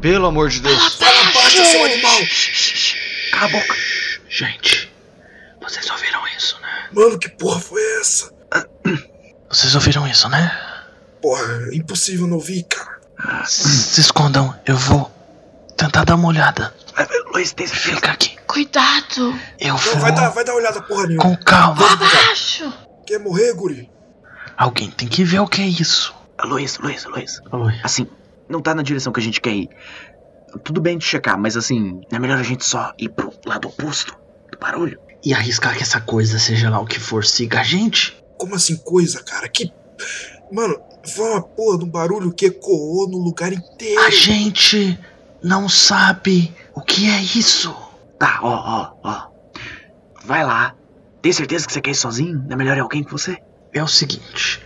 Pelo 0.00 0.26
amor 0.26 0.48
de 0.50 0.60
Deus. 0.60 0.96
Fala 0.96 1.24
baixo, 1.32 1.64
seu 1.64 1.84
animal. 1.84 2.18
cala 3.30 3.44
a 3.44 3.48
boca. 3.48 3.74
Gente, 4.28 4.92
vocês 5.62 5.88
ouviram? 5.90 6.13
Mano, 6.94 7.18
que 7.18 7.28
porra 7.28 7.60
foi 7.60 7.80
essa? 8.00 8.30
Vocês 9.48 9.74
ouviram 9.74 10.06
isso, 10.06 10.28
né? 10.28 10.50
Porra, 11.20 11.42
é 11.72 11.76
impossível 11.76 12.26
não 12.26 12.36
ouvir, 12.36 12.64
cara. 12.64 12.94
Se 13.46 14.00
escondam, 14.00 14.54
eu 14.66 14.76
vou 14.76 15.10
tentar 15.76 16.04
dar 16.04 16.14
uma 16.16 16.28
olhada. 16.28 16.74
Luiz, 17.32 17.52
tem 17.52 17.66
certeza? 17.66 17.94
Fica 17.96 18.12
aqui. 18.12 18.36
Cuidado! 18.46 19.34
Eu 19.58 19.70
Não, 19.74 19.76
vou 19.78 19.96
vai 19.98 20.12
dar, 20.14 20.28
vai 20.28 20.44
dar 20.44 20.54
olhada 20.54 20.80
porra 20.82 21.06
nenhuma. 21.06 21.22
com 21.22 21.36
calma. 21.44 21.92
Abaixo! 21.92 22.72
Quer 23.06 23.18
morrer, 23.18 23.52
guri? 23.54 23.90
Alguém 24.56 24.90
tem 24.90 25.08
que 25.08 25.24
ver 25.24 25.40
o 25.40 25.48
que 25.48 25.60
é 25.62 25.66
isso. 25.66 26.14
Luiz, 26.44 26.78
Luiz, 26.78 27.04
Luiz. 27.04 27.40
Oi. 27.50 27.80
Assim, 27.82 28.06
não 28.48 28.60
tá 28.60 28.74
na 28.74 28.82
direção 28.82 29.12
que 29.12 29.18
a 29.20 29.22
gente 29.22 29.40
quer 29.40 29.52
ir. 29.52 29.68
Tudo 30.62 30.80
bem 30.80 30.96
de 30.98 31.04
checar, 31.04 31.36
mas 31.38 31.56
assim, 31.56 32.00
é 32.12 32.18
melhor 32.18 32.38
a 32.38 32.42
gente 32.42 32.64
só 32.64 32.92
ir 32.98 33.08
pro 33.08 33.32
lado 33.44 33.66
oposto 33.68 34.16
do 34.52 34.58
barulho. 34.58 35.00
E 35.24 35.32
arriscar 35.32 35.76
que 35.76 35.82
essa 35.82 36.00
coisa, 36.00 36.38
seja 36.38 36.68
lá 36.68 36.78
o 36.80 36.86
que 36.86 37.00
for, 37.00 37.24
siga 37.24 37.60
a 37.60 37.64
gente? 37.64 38.16
Como 38.36 38.54
assim 38.54 38.76
coisa, 38.76 39.22
cara? 39.22 39.48
Que. 39.48 39.72
Mano, 40.52 40.78
Foi 41.06 41.30
uma 41.30 41.42
porra 41.42 41.78
de 41.78 41.84
um 41.84 41.88
barulho 41.88 42.32
que 42.32 42.46
ecoou 42.46 43.08
no 43.08 43.18
lugar 43.18 43.52
inteiro. 43.52 44.00
A 44.00 44.10
gente 44.10 44.98
não 45.42 45.68
sabe 45.68 46.54
o 46.74 46.80
que 46.80 47.08
é 47.10 47.20
isso. 47.20 47.74
Tá, 48.18 48.40
ó, 48.42 48.48
ó, 48.48 48.92
ó. 49.02 49.28
Vai 50.24 50.44
lá. 50.44 50.74
Tem 51.20 51.32
certeza 51.32 51.66
que 51.66 51.72
você 51.72 51.80
quer 51.80 51.90
ir 51.90 51.94
sozinho? 51.94 52.42
Não 52.46 52.54
é 52.54 52.56
melhor 52.56 52.78
alguém 52.78 53.02
com 53.02 53.10
você? 53.10 53.36
É 53.72 53.82
o 53.82 53.88
seguinte. 53.88 54.62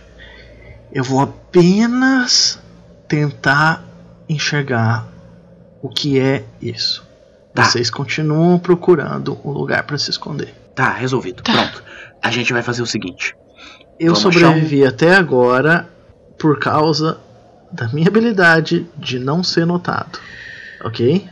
Eu 0.93 1.03
vou 1.03 1.19
apenas 1.19 2.59
tentar 3.07 3.83
enxergar 4.29 5.07
o 5.81 5.89
que 5.89 6.19
é 6.19 6.45
isso. 6.61 7.08
Tá. 7.59 7.65
Vocês 7.65 7.89
continuam 7.89 8.57
procurando 8.57 9.39
um 9.43 9.51
lugar 9.51 9.83
para 9.83 9.97
se 9.97 10.09
esconder. 10.09 10.53
Tá, 10.73 10.91
resolvido. 10.93 11.43
Pronto. 11.43 11.83
A 12.21 12.31
gente 12.31 12.53
vai 12.53 12.63
fazer 12.63 12.81
o 12.81 12.85
seguinte. 12.85 13.35
Eu 13.99 14.13
Vamos 14.13 14.19
sobrevivi 14.19 14.85
até 14.85 15.15
agora 15.15 15.89
por 16.37 16.57
causa 16.57 17.19
da 17.71 17.87
minha 17.89 18.07
habilidade 18.07 18.87
de 18.97 19.19
não 19.19 19.43
ser 19.43 19.65
notado. 19.65 20.19
Ok? 20.83 21.27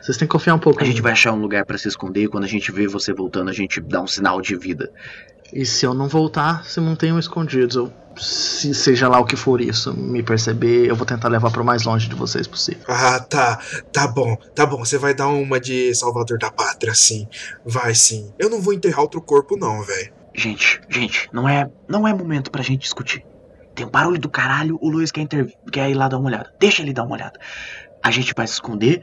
Vocês 0.00 0.16
têm 0.16 0.26
que 0.26 0.32
confiar 0.32 0.54
um 0.54 0.58
pouco 0.58 0.82
A 0.82 0.86
gente 0.86 1.00
vai 1.00 1.12
achar 1.12 1.32
um 1.32 1.40
lugar 1.40 1.64
pra 1.64 1.78
se 1.78 1.88
esconder 1.88 2.24
e 2.24 2.28
quando 2.28 2.44
a 2.44 2.48
gente 2.48 2.70
vê 2.72 2.86
você 2.86 3.12
voltando, 3.12 3.48
a 3.48 3.52
gente 3.52 3.80
dá 3.80 4.00
um 4.00 4.06
sinal 4.06 4.40
de 4.40 4.56
vida. 4.56 4.90
E 5.52 5.64
se 5.64 5.86
eu 5.86 5.94
não 5.94 6.08
voltar, 6.08 6.64
se 6.64 6.80
mantenham 6.80 7.18
escondidos. 7.18 7.76
Eu, 7.76 7.92
se 8.16 8.74
seja 8.74 9.08
lá 9.08 9.20
o 9.20 9.24
que 9.24 9.36
for 9.36 9.60
isso, 9.60 9.94
me 9.94 10.22
perceber, 10.22 10.86
eu 10.86 10.96
vou 10.96 11.06
tentar 11.06 11.28
levar 11.28 11.50
para 11.50 11.62
o 11.62 11.64
mais 11.64 11.84
longe 11.84 12.08
de 12.08 12.14
vocês 12.14 12.46
possível. 12.46 12.82
Ah, 12.88 13.20
tá. 13.20 13.60
Tá 13.92 14.06
bom, 14.06 14.36
tá 14.54 14.64
bom. 14.64 14.78
Você 14.78 14.98
vai 14.98 15.14
dar 15.14 15.28
uma 15.28 15.60
de 15.60 15.94
Salvador 15.94 16.38
da 16.38 16.50
Pátria, 16.50 16.94
sim. 16.94 17.28
Vai 17.64 17.94
sim. 17.94 18.32
Eu 18.38 18.48
não 18.48 18.60
vou 18.60 18.72
enterrar 18.72 19.00
outro 19.00 19.20
corpo, 19.20 19.56
não, 19.56 19.82
velho. 19.82 20.12
Gente, 20.34 20.80
gente, 20.88 21.28
não 21.32 21.48
é, 21.48 21.70
não 21.88 22.06
é 22.06 22.12
momento 22.12 22.50
pra 22.50 22.62
gente 22.62 22.82
discutir. 22.82 23.24
Tem 23.74 23.86
um 23.86 23.90
barulho 23.90 24.18
do 24.18 24.28
caralho, 24.28 24.78
o 24.80 24.88
Luiz 24.88 25.10
quer, 25.12 25.20
inter... 25.20 25.54
quer 25.70 25.90
ir 25.90 25.94
lá 25.94 26.08
dar 26.08 26.18
uma 26.18 26.28
olhada. 26.28 26.52
Deixa 26.58 26.82
ele 26.82 26.92
dar 26.92 27.04
uma 27.04 27.14
olhada. 27.14 27.38
A 28.02 28.10
gente 28.10 28.32
vai 28.34 28.46
se 28.46 28.54
esconder 28.54 29.02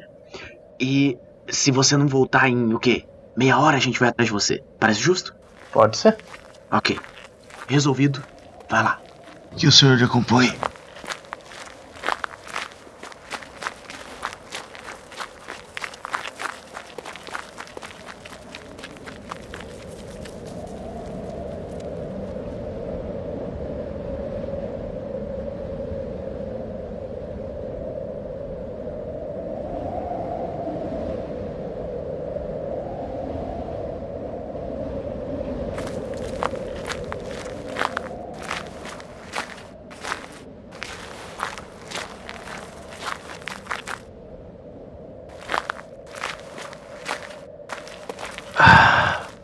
e 0.80 1.18
se 1.50 1.72
você 1.72 1.96
não 1.98 2.08
voltar 2.08 2.50
em 2.50 2.74
o 2.74 2.80
quê? 2.80 3.06
Meia 3.36 3.58
hora 3.60 3.78
a 3.78 3.80
gente 3.80 4.00
vai 4.00 4.10
atrás 4.10 4.28
de 4.28 4.34
você. 4.34 4.64
Parece 4.80 5.00
justo? 5.00 5.36
Pode 5.74 5.98
ser? 5.98 6.16
Ok. 6.72 7.00
Resolvido. 7.68 8.24
Vai 8.70 8.84
lá. 8.84 9.02
Que 9.58 9.66
o 9.66 9.72
senhor 9.72 9.98
lhe 9.98 10.04
acompanhe. 10.04 10.54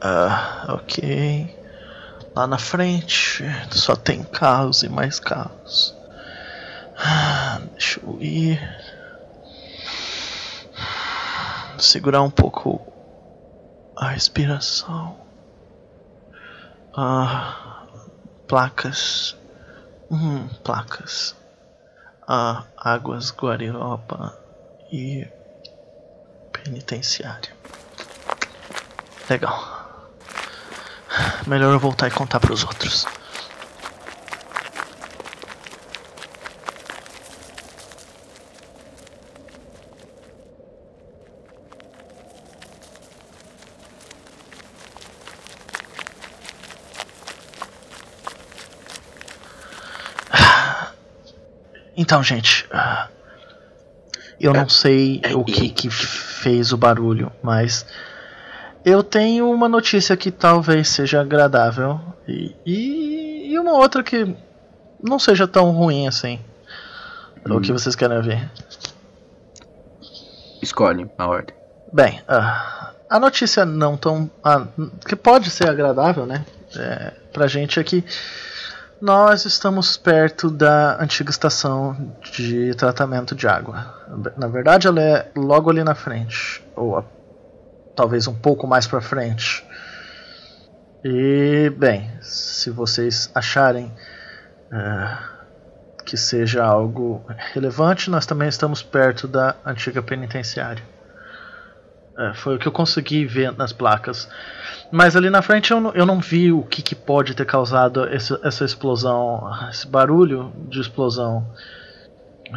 Ah, 0.02 0.66
ok. 0.70 1.54
Lá 2.40 2.48
na 2.48 2.58
frente 2.58 3.44
só 3.70 3.98
tem 3.98 4.24
carros 4.24 4.82
e 4.82 4.88
mais 4.88 5.20
carros. 5.20 5.94
Ah, 6.98 7.60
Deixa 7.74 8.00
eu 8.00 8.18
ir. 8.22 8.58
Segurar 11.78 12.22
um 12.22 12.30
pouco 12.30 12.82
a 13.94 14.12
respiração. 14.12 15.18
Ah, 16.96 17.84
placas. 18.48 19.36
Hum, 20.10 20.48
placas. 20.64 21.36
Ah, 22.26 22.64
águas 22.78 23.32
Guariroba 23.32 24.34
e 24.90 25.28
penitenciário. 26.54 27.54
Legal. 29.30 29.79
Melhor 31.50 31.74
eu 31.74 31.80
voltar 31.80 32.08
e 32.08 32.12
contar 32.12 32.40
pros 32.40 32.64
outros. 32.64 33.08
Então, 51.98 52.24
gente, 52.24 52.68
ah, 52.72 53.10
eu 54.40 54.54
não 54.54 54.70
sei 54.70 55.20
o 55.34 55.44
que 55.44 55.68
que 55.70 55.90
fez 55.90 56.72
o 56.72 56.78
barulho, 56.78 57.32
mas 57.42 57.86
eu 58.86 59.04
tenho 59.04 59.50
uma 59.52 59.68
notícia 59.70 60.16
que 60.18 60.32
talvez 60.32 60.90
seja 60.90 61.22
agradável 61.22 62.00
e, 62.28 62.56
e, 62.66 63.52
e 63.54 63.60
uma 63.60 63.74
outra 63.74 64.02
que 64.04 64.36
não 65.02 65.18
seja 65.20 65.48
tão 65.48 65.72
ruim 65.72 66.08
assim. 66.08 66.40
O 67.50 67.60
que 67.62 67.72
vocês 67.72 67.96
querem 67.96 68.22
ver? 68.22 68.50
Escolhe 70.62 71.10
a 71.18 71.28
ordem. 71.28 71.56
Bem, 71.92 72.22
ah, 72.28 72.92
a 73.10 73.20
notícia 73.20 73.66
não 73.66 73.98
tão. 73.98 74.30
ah, 74.44 74.68
que 75.08 75.16
pode 75.16 75.50
ser 75.50 75.70
agradável, 75.70 76.26
né? 76.26 76.46
É, 76.76 77.14
pra 77.34 77.48
gente 77.48 77.80
é 77.80 77.84
que 77.84 78.04
nós 79.02 79.46
estamos 79.46 79.96
perto 79.98 80.50
da 80.52 81.02
antiga 81.02 81.32
estação 81.32 82.14
de 82.34 82.76
tratamento 82.76 83.34
de 83.34 83.48
água. 83.48 83.96
Na 84.38 84.48
verdade, 84.48 84.88
ela 84.88 85.02
é 85.02 85.32
logo 85.36 85.70
ali 85.70 85.84
na 85.84 85.96
frente, 85.96 86.62
ou 86.76 86.98
a- 86.98 87.04
talvez 88.00 88.28
um 88.28 88.34
pouco 88.34 88.66
mais 88.66 88.88
pra 88.88 89.02
frente. 89.02 89.62
E, 91.04 91.70
bem, 91.78 92.10
se 92.22 92.70
vocês 92.70 93.30
acharem 93.36 93.92
ah, 94.72 95.20
que 96.06 96.16
seja 96.16 96.64
algo 96.64 97.26
relevante, 97.54 98.10
nós 98.10 98.26
também 98.26 98.48
estamos 98.48 98.82
perto 98.82 99.28
da 99.28 99.54
antiga 99.66 100.02
penitenciária. 100.02 100.82
É, 102.18 102.34
foi 102.36 102.56
o 102.56 102.60
que 102.60 102.70
eu 102.70 102.72
consegui 102.72 103.26
ver 103.26 103.52
nas 103.58 103.74
placas. 103.74 104.30
Mas 104.90 105.18
ali 105.18 105.30
na 105.30 105.42
frente 105.42 105.72
eu 105.72 105.82
não, 105.82 105.92
eu 105.94 106.06
não 106.06 106.22
vi 106.22 106.54
o 106.54 106.64
que, 106.64 106.82
que 106.82 106.96
pode 106.96 107.34
ter 107.36 107.46
causado 107.46 108.08
esse- 108.14 108.40
essa 108.42 108.64
explosão, 108.64 109.42
esse 109.70 109.86
barulho 109.86 110.54
de 110.70 110.80
explosão. 110.80 111.46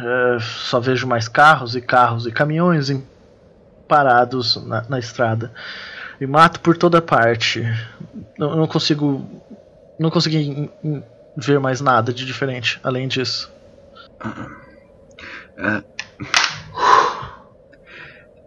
É, 0.01 0.37
só 0.39 0.79
vejo 0.79 1.05
mais 1.05 1.27
carros 1.27 1.75
e 1.75 1.81
carros 1.81 2.25
e 2.25 2.31
caminhões 2.31 2.89
em- 2.89 3.05
parados 3.87 4.55
na, 4.65 4.83
na 4.87 4.99
estrada. 4.99 5.51
E 6.19 6.27
mato 6.27 6.59
por 6.59 6.77
toda 6.77 7.01
parte. 7.01 7.63
Não, 8.37 8.55
não 8.55 8.67
consigo. 8.67 9.25
Não 9.99 10.09
consegui 10.09 10.69
ver 11.35 11.59
mais 11.59 11.81
nada 11.81 12.13
de 12.13 12.25
diferente 12.25 12.79
além 12.83 13.07
disso. 13.07 13.51
Ah, 15.57 15.83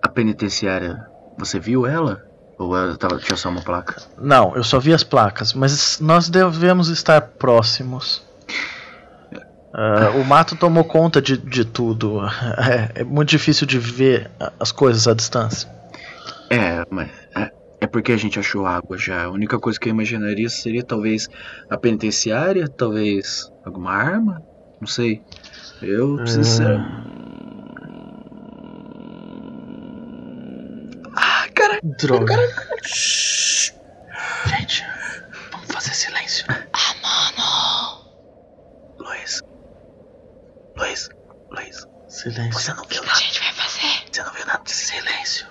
a 0.02 0.08
penitenciária, 0.08 1.06
você 1.36 1.58
viu 1.58 1.86
ela? 1.86 2.24
Ou 2.58 2.76
ela 2.76 2.96
tava, 2.96 3.18
tinha 3.18 3.36
só 3.36 3.50
uma 3.50 3.60
placa? 3.60 4.02
Não, 4.18 4.56
eu 4.56 4.64
só 4.64 4.78
vi 4.78 4.94
as 4.94 5.04
placas, 5.04 5.52
mas 5.52 6.00
nós 6.00 6.28
devemos 6.28 6.88
estar 6.88 7.20
próximos. 7.20 8.24
Ah, 9.78 10.10
o 10.16 10.24
mato 10.24 10.56
tomou 10.56 10.82
conta 10.84 11.20
de, 11.20 11.36
de 11.36 11.64
tudo. 11.64 12.20
É, 12.56 13.02
é 13.02 13.04
muito 13.04 13.28
difícil 13.28 13.66
de 13.66 13.78
ver 13.78 14.30
as 14.58 14.72
coisas 14.72 15.06
à 15.06 15.12
distância. 15.12 15.70
É, 16.48 16.82
mas 16.90 17.10
é, 17.36 17.50
é 17.82 17.86
porque 17.86 18.12
a 18.12 18.16
gente 18.16 18.38
achou 18.38 18.64
água 18.64 18.96
já. 18.96 19.24
A 19.24 19.30
única 19.30 19.58
coisa 19.58 19.78
que 19.78 19.88
eu 19.88 19.92
imaginaria 19.92 20.48
seria 20.48 20.82
talvez 20.82 21.28
a 21.68 21.76
penitenciária, 21.76 22.66
talvez 22.66 23.52
alguma 23.64 23.92
arma, 23.92 24.42
não 24.80 24.86
sei. 24.86 25.22
Eu, 25.82 26.26
sinceramente. 26.26 27.06
Ah, 31.14 31.46
cara, 31.54 31.78
Droga. 31.82 32.36
Gente, 34.46 34.84
vamos 35.52 35.66
fazer 35.70 35.92
silêncio. 35.92 36.46
Luiz. 38.98 39.42
Luiz, 40.76 41.08
Luiz. 41.50 41.86
Silêncio. 42.08 42.52
Você 42.52 42.72
não 42.74 42.84
viu 42.84 43.02
nada. 43.02 43.14
O 43.14 43.18
que 43.18 43.24
a 43.24 43.26
gente 43.26 43.40
vai 43.40 43.52
fazer? 43.54 44.04
Você 44.12 44.22
não 44.22 44.32
viu 44.32 44.46
nada. 44.46 44.62
Silêncio. 44.66 45.46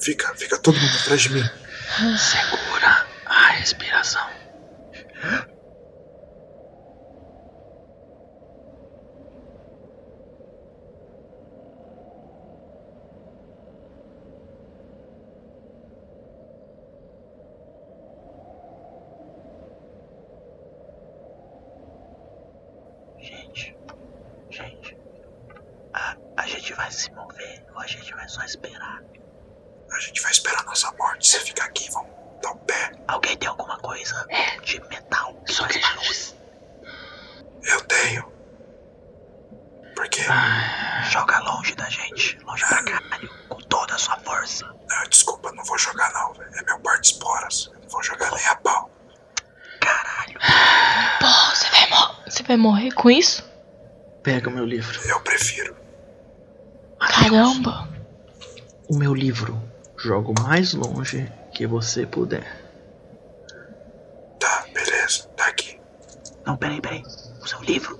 Fica, 0.00 0.34
fica 0.36 0.58
todo 0.58 0.78
mundo 0.78 0.96
atrás 1.02 1.20
de 1.22 1.30
mim. 1.30 1.44
Segura 2.16 3.06
a 3.26 3.48
respiração. 3.50 4.26
Gente 26.68 26.74
vai 26.74 26.90
se 26.90 27.10
mover 27.12 27.64
ou 27.74 27.80
a 27.80 27.86
gente 27.86 28.14
vai 28.14 28.28
só 28.28 28.42
esperar? 28.42 29.02
A 29.90 30.00
gente 30.00 30.20
vai 30.20 30.30
esperar 30.30 30.62
nossa 30.64 30.92
morte. 30.92 31.26
Você 31.26 31.40
fica 31.40 31.64
aqui, 31.64 31.90
vamos 31.90 32.10
dar 32.42 32.50
um 32.50 32.58
pé. 32.58 32.92
Alguém 33.08 33.38
tem 33.38 33.48
alguma 33.48 33.78
coisa 33.78 34.26
de 34.62 34.78
metal? 34.88 35.42
Só 35.46 35.66
que 35.66 35.78
barulho. 35.78 36.10
Eu 37.62 37.80
tenho. 37.86 38.32
Por 39.96 40.08
quê? 40.10 40.20
Joga 41.10 41.38
longe 41.38 41.74
da 41.74 41.88
gente. 41.88 42.38
Longe 42.44 42.66
pra 42.66 42.84
caralho. 42.84 43.30
Com 43.48 43.60
toda 43.62 43.94
a 43.94 43.98
sua 43.98 44.18
força. 44.18 44.66
Não, 44.66 45.08
desculpa, 45.08 45.50
não 45.52 45.64
vou 45.64 45.78
jogar 45.78 46.12
não, 46.12 46.34
velho. 46.34 46.54
É 46.54 46.62
meu 46.64 46.78
par 46.80 47.00
de 47.00 47.06
esporas. 47.06 47.70
Eu 47.72 47.80
não 47.80 47.88
vou 47.88 48.02
jogar 48.02 48.30
nem 48.30 48.46
a 48.46 48.56
pau. 48.56 48.90
Caralho. 49.80 50.38
Pô, 51.18 51.54
você 51.54 51.70
vai, 51.70 52.30
você 52.30 52.42
vai 52.42 52.56
morrer 52.58 52.92
com 52.92 53.10
isso? 53.10 53.42
Pega 54.22 54.50
o 54.50 54.52
meu 54.52 54.66
livro. 54.66 55.00
Eu 55.08 55.20
prefiro. 55.20 55.87
Caramba. 57.30 57.88
O 58.88 58.96
meu 58.96 59.14
livro. 59.14 59.60
Joga 59.96 60.30
o 60.30 60.42
mais 60.42 60.72
longe 60.74 61.30
que 61.52 61.66
você 61.66 62.06
puder. 62.06 62.46
Tá, 64.38 64.64
beleza. 64.72 65.24
Tá 65.36 65.46
aqui. 65.46 65.78
Não, 66.46 66.56
peraí, 66.56 66.80
peraí. 66.80 67.02
O 67.42 67.46
seu 67.46 67.60
livro? 67.62 67.98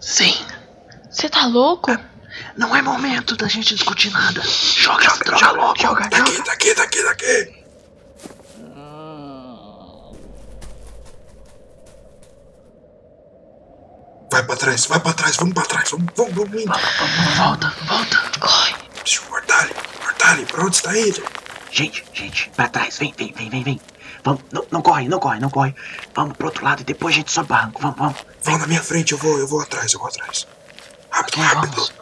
Sim. 0.00 0.34
Você 1.10 1.28
tá 1.28 1.46
louco? 1.46 1.90
Não 2.56 2.74
é 2.74 2.80
momento 2.80 3.36
da 3.36 3.48
gente 3.48 3.74
discutir 3.74 4.10
nada. 4.10 4.40
Joga, 4.42 5.04
joga, 5.04 5.38
joga 5.38 5.52
logo. 5.52 5.80
Joga, 5.80 6.08
Tá 6.08 6.18
aqui, 6.18 6.42
tá 6.44 6.52
aqui, 6.52 6.74
tá 6.74 6.82
aqui, 6.84 7.02
tá 7.02 7.10
aqui. 7.10 7.60
Vai 14.32 14.44
pra 14.44 14.56
trás, 14.56 14.86
vai 14.86 15.00
pra 15.00 15.12
trás, 15.12 15.36
vamos 15.36 15.54
pra 15.54 15.64
trás, 15.64 15.90
vamos, 15.90 16.06
vamos, 16.16 16.34
vamos. 16.34 16.64
Volta, 17.36 17.74
volta. 17.88 18.29
Corre. 18.40 18.74
Mortali, 19.28 19.74
Mortali, 20.02 20.46
pra 20.46 20.64
onde 20.64 20.76
você 20.76 20.82
tá 20.82 20.98
indo? 20.98 21.22
Gente, 21.70 22.04
gente, 22.12 22.50
pra 22.50 22.68
trás. 22.68 22.98
Vem, 22.98 23.14
vem, 23.16 23.32
vem, 23.32 23.50
vem, 23.50 23.62
vem. 23.62 23.80
Vamos, 24.24 24.42
não, 24.52 24.66
não 24.70 24.82
corre, 24.82 25.08
não 25.08 25.18
corre, 25.18 25.40
não 25.40 25.50
corre. 25.50 25.74
Vamos 26.14 26.36
pro 26.36 26.46
outro 26.46 26.64
lado 26.64 26.80
e 26.82 26.84
depois 26.84 27.14
a 27.14 27.18
gente 27.18 27.30
sobe 27.32 27.48
barranco. 27.48 27.80
Vamos, 27.80 27.96
vamos. 27.96 28.16
Vão 28.42 28.58
na 28.58 28.66
minha 28.66 28.82
frente, 28.82 29.12
eu 29.12 29.18
vou, 29.18 29.38
eu 29.38 29.46
vou 29.46 29.60
atrás, 29.60 29.92
eu 29.92 29.98
vou 29.98 30.08
atrás. 30.08 30.46
Rápido, 31.10 31.40
rápido. 31.40 31.74
Vamos. 31.76 31.92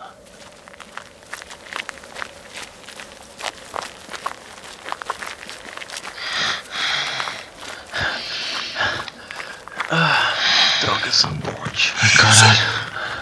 Ah, 9.91 10.35
droga, 10.83 11.09
essa 11.09 11.29
morte. 11.29 11.95
Caralho. 12.17 12.59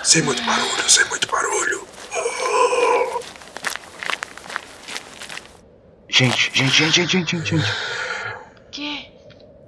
Sem 0.02 0.22
muito 0.22 0.42
barulho, 0.44 0.90
sem 0.90 1.04
muito 1.06 1.28
barulho. 1.28 1.75
Gente, 6.16 6.50
gente, 6.54 6.70
gente, 6.78 6.94
gente, 6.94 7.12
gente, 7.12 7.36
gente, 7.36 7.50
gente. 7.58 7.72
Que? 8.72 9.06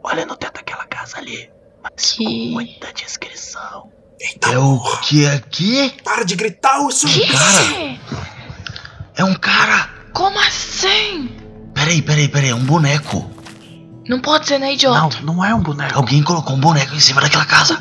Olha 0.03 0.25
no 0.25 0.35
teto 0.35 0.55
daquela 0.55 0.87
casa 0.87 1.19
ali. 1.19 1.51
Mas 1.83 2.13
Que? 2.13 2.25
com 2.25 2.31
muita 2.53 2.91
descrição. 2.95 3.93
Eita, 4.19 4.53
É 4.53 4.59
o 4.59 4.81
que 5.03 5.27
aqui? 5.27 5.95
Para 6.03 6.25
de 6.25 6.35
gritar, 6.35 6.81
isso 6.89 7.07
Que? 7.07 7.31
Cara. 7.31 7.99
É 9.15 9.25
um 9.25 9.35
cara. 9.35 9.91
Como 10.15 10.39
assim? 10.41 11.31
Peraí, 11.75 12.01
peraí, 12.01 12.29
peraí. 12.29 12.49
É 12.49 12.55
um 12.55 12.65
boneco. 12.65 13.31
Não 14.09 14.19
pode 14.19 14.47
ser, 14.49 14.59
né, 14.59 14.69
Não, 14.69 14.73
idiota? 14.73 15.21
não 15.21 15.45
é 15.45 15.55
um 15.55 15.61
boneco. 15.61 15.99
Alguém 15.99 16.23
colocou 16.23 16.57
um 16.57 16.61
boneco 16.61 16.95
em 16.95 17.01
cima 17.01 17.21
daquela 17.21 17.45
casa. 17.45 17.79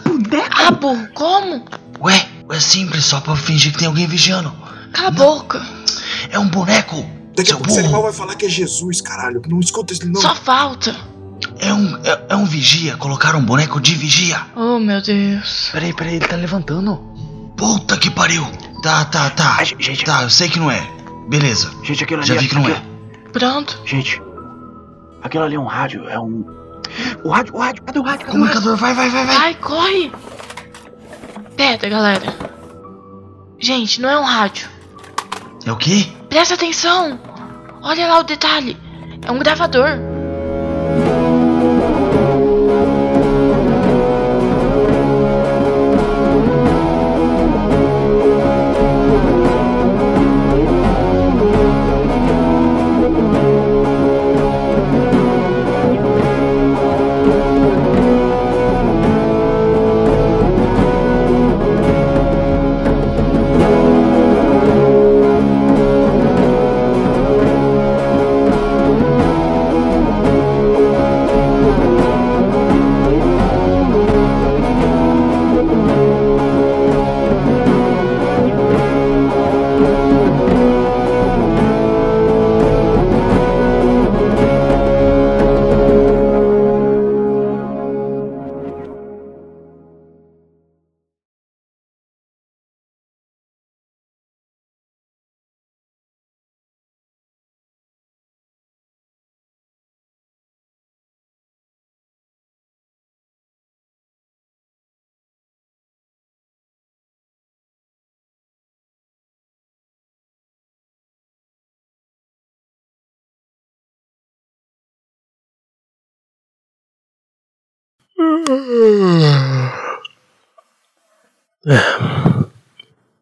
Ah, 0.51 0.71
burro, 0.71 1.07
como? 1.13 1.63
Ué, 2.01 2.27
é 2.51 2.59
simples, 2.59 3.05
só 3.05 3.21
pra 3.21 3.33
fingir 3.37 3.71
que 3.71 3.77
tem 3.77 3.87
alguém 3.87 4.07
vigiando. 4.07 4.51
Cala 4.91 5.07
a 5.07 5.11
boca. 5.11 5.65
É 6.29 6.37
um 6.37 6.49
boneco. 6.49 7.16
Daqui 7.37 7.51
a 7.51 7.53
seu 7.53 7.57
pouco 7.57 7.69
esse 7.71 7.79
animal 7.79 8.01
vai 8.03 8.11
falar 8.13 8.35
que 8.35 8.45
é 8.45 8.49
Jesus, 8.49 8.99
caralho. 9.01 9.41
Não 9.47 9.59
escuta 9.59 9.93
esse 9.93 10.05
não. 10.05 10.19
Só 10.19 10.33
falta. 10.35 10.95
É 11.59 11.71
um, 11.73 11.97
é, 12.03 12.25
é 12.29 12.35
um 12.35 12.45
vigia. 12.45 12.97
Colocaram 12.97 13.39
um 13.39 13.45
boneco 13.45 13.79
de 13.79 13.93
vigia. 13.95 14.41
Oh, 14.55 14.79
meu 14.79 15.01
Deus. 15.01 15.69
Peraí, 15.71 15.93
peraí, 15.93 16.15
ele 16.15 16.27
tá 16.27 16.35
levantando. 16.35 16.95
Puta 17.55 17.95
que 17.97 18.09
pariu. 18.09 18.45
Tá, 18.83 19.05
tá, 19.05 19.29
tá. 19.29 19.63
Gente, 19.63 20.03
Tá, 20.03 20.23
eu 20.23 20.29
sei 20.29 20.49
que 20.49 20.59
não 20.59 20.69
é. 20.71 20.81
Beleza. 21.29 21.71
gente, 21.83 22.03
aquilo 22.03 22.19
ali 22.21 22.27
Já 22.27 22.35
é- 22.35 22.37
vi 22.39 22.47
que 22.47 22.55
não 22.55 22.67
é. 22.67 22.71
aquilo- 22.73 23.31
Pronto. 23.33 23.79
Gente, 23.85 24.21
aquilo 25.21 25.43
ali 25.43 25.55
é 25.55 25.59
um 25.59 25.65
rádio, 25.65 26.07
é 26.09 26.19
um. 26.19 26.43
O 27.23 27.29
rádio, 27.29 27.53
o 27.55 27.59
rádio, 27.59 27.83
cadê 27.83 27.99
o 27.99 28.03
rádio? 28.03 28.25
Cadê 28.25 28.37
o 28.37 28.41
rádio? 28.41 28.55
Comunicador, 28.55 28.77
vai, 28.77 28.93
vai, 28.93 29.09
vai, 29.09 29.25
vai. 29.25 29.35
Vai, 29.37 29.55
corre. 29.55 30.11
Pera, 31.55 31.89
galera. 31.89 32.35
Gente, 33.59 33.99
não 34.01 34.09
é 34.09 34.19
um 34.19 34.23
rádio. 34.23 34.67
É 35.65 35.71
o 35.71 35.75
quê? 35.75 36.07
Presta 36.29 36.53
atenção. 36.53 37.19
Olha 37.81 38.07
lá 38.07 38.19
o 38.19 38.23
detalhe. 38.23 38.77
É 39.25 39.31
um 39.31 39.39
gravador. 39.39 40.16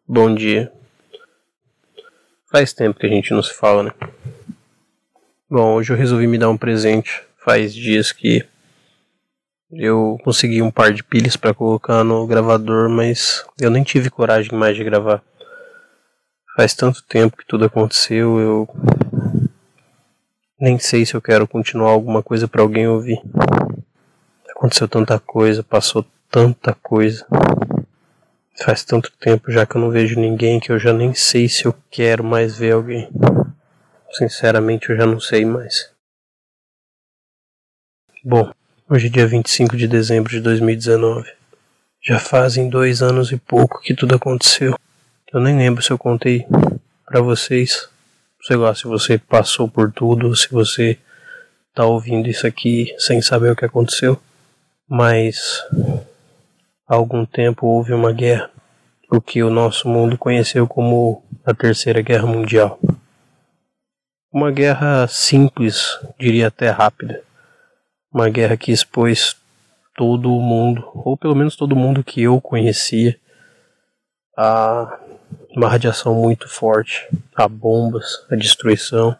Bom 0.08 0.34
dia. 0.34 0.72
Faz 2.50 2.72
tempo 2.72 2.98
que 2.98 3.04
a 3.04 3.08
gente 3.10 3.34
não 3.34 3.42
se 3.42 3.52
fala, 3.52 3.82
né? 3.82 3.90
Bom, 5.50 5.74
hoje 5.74 5.92
eu 5.92 5.96
resolvi 5.96 6.26
me 6.26 6.38
dar 6.38 6.48
um 6.48 6.56
presente. 6.56 7.22
Faz 7.44 7.74
dias 7.74 8.10
que 8.10 8.42
eu 9.70 10.18
consegui 10.24 10.62
um 10.62 10.70
par 10.70 10.92
de 10.92 11.04
pilhas 11.04 11.36
para 11.36 11.52
colocar 11.52 12.02
no 12.02 12.26
gravador, 12.26 12.88
mas 12.88 13.44
eu 13.60 13.70
nem 13.70 13.82
tive 13.82 14.08
coragem 14.08 14.56
mais 14.58 14.76
de 14.76 14.84
gravar. 14.84 15.22
Faz 16.56 16.72
tanto 16.72 17.02
tempo 17.02 17.36
que 17.36 17.46
tudo 17.46 17.66
aconteceu, 17.66 18.38
eu 18.38 18.66
nem 20.58 20.78
sei 20.78 21.04
se 21.04 21.14
eu 21.14 21.20
quero 21.20 21.46
continuar 21.46 21.90
alguma 21.90 22.22
coisa 22.22 22.48
para 22.48 22.62
alguém 22.62 22.88
ouvir. 22.88 23.20
Aconteceu 24.56 24.88
tanta 24.88 25.20
coisa, 25.20 25.62
passou 25.62 26.02
tanta 26.30 26.74
coisa. 26.74 27.26
Faz 28.64 28.82
tanto 28.82 29.12
tempo 29.20 29.52
já 29.52 29.66
que 29.66 29.76
eu 29.76 29.80
não 29.82 29.90
vejo 29.90 30.18
ninguém 30.18 30.58
que 30.58 30.72
eu 30.72 30.78
já 30.78 30.94
nem 30.94 31.12
sei 31.12 31.46
se 31.46 31.66
eu 31.66 31.74
quero 31.90 32.24
mais 32.24 32.56
ver 32.56 32.72
alguém. 32.72 33.06
Sinceramente, 34.12 34.88
eu 34.88 34.96
já 34.96 35.04
não 35.04 35.20
sei 35.20 35.44
mais. 35.44 35.92
Bom, 38.24 38.50
hoje 38.88 39.08
é 39.08 39.10
dia 39.10 39.26
25 39.26 39.76
de 39.76 39.86
dezembro 39.86 40.30
de 40.30 40.40
2019. 40.40 41.30
Já 42.02 42.18
fazem 42.18 42.70
dois 42.70 43.02
anos 43.02 43.30
e 43.32 43.36
pouco 43.36 43.82
que 43.82 43.92
tudo 43.92 44.14
aconteceu. 44.14 44.74
Eu 45.30 45.38
nem 45.38 45.54
lembro 45.54 45.82
se 45.82 45.90
eu 45.90 45.98
contei 45.98 46.46
pra 47.04 47.20
vocês. 47.20 47.90
Sei 48.40 48.56
lá, 48.56 48.74
se 48.74 48.84
você 48.84 49.18
passou 49.18 49.68
por 49.68 49.92
tudo, 49.92 50.34
se 50.34 50.48
você 50.50 50.98
tá 51.74 51.84
ouvindo 51.84 52.26
isso 52.26 52.46
aqui 52.46 52.94
sem 52.98 53.20
saber 53.20 53.50
o 53.50 53.56
que 53.56 53.66
aconteceu. 53.66 54.18
Mas 54.88 55.64
há 56.88 56.94
algum 56.94 57.26
tempo 57.26 57.66
houve 57.66 57.92
uma 57.92 58.12
guerra, 58.12 58.50
o 59.10 59.20
que 59.20 59.42
o 59.42 59.50
nosso 59.50 59.88
mundo 59.88 60.16
conheceu 60.16 60.66
como 60.68 61.24
da 61.44 61.52
Terceira 61.52 62.00
Guerra 62.00 62.26
Mundial. 62.26 62.78
Uma 64.32 64.50
guerra 64.52 65.08
simples, 65.08 65.98
diria 66.18 66.48
até 66.48 66.70
rápida. 66.70 67.22
Uma 68.12 68.28
guerra 68.28 68.56
que 68.56 68.70
expôs 68.70 69.36
todo 69.96 70.32
o 70.32 70.40
mundo, 70.40 70.88
ou 70.94 71.16
pelo 71.16 71.34
menos 71.34 71.56
todo 71.56 71.74
mundo 71.74 72.04
que 72.04 72.22
eu 72.22 72.40
conhecia, 72.40 73.18
a 74.36 75.00
uma 75.56 75.68
radiação 75.68 76.14
muito 76.14 76.48
forte, 76.48 77.08
a 77.34 77.48
bombas, 77.48 78.26
a 78.30 78.36
destruição. 78.36 79.16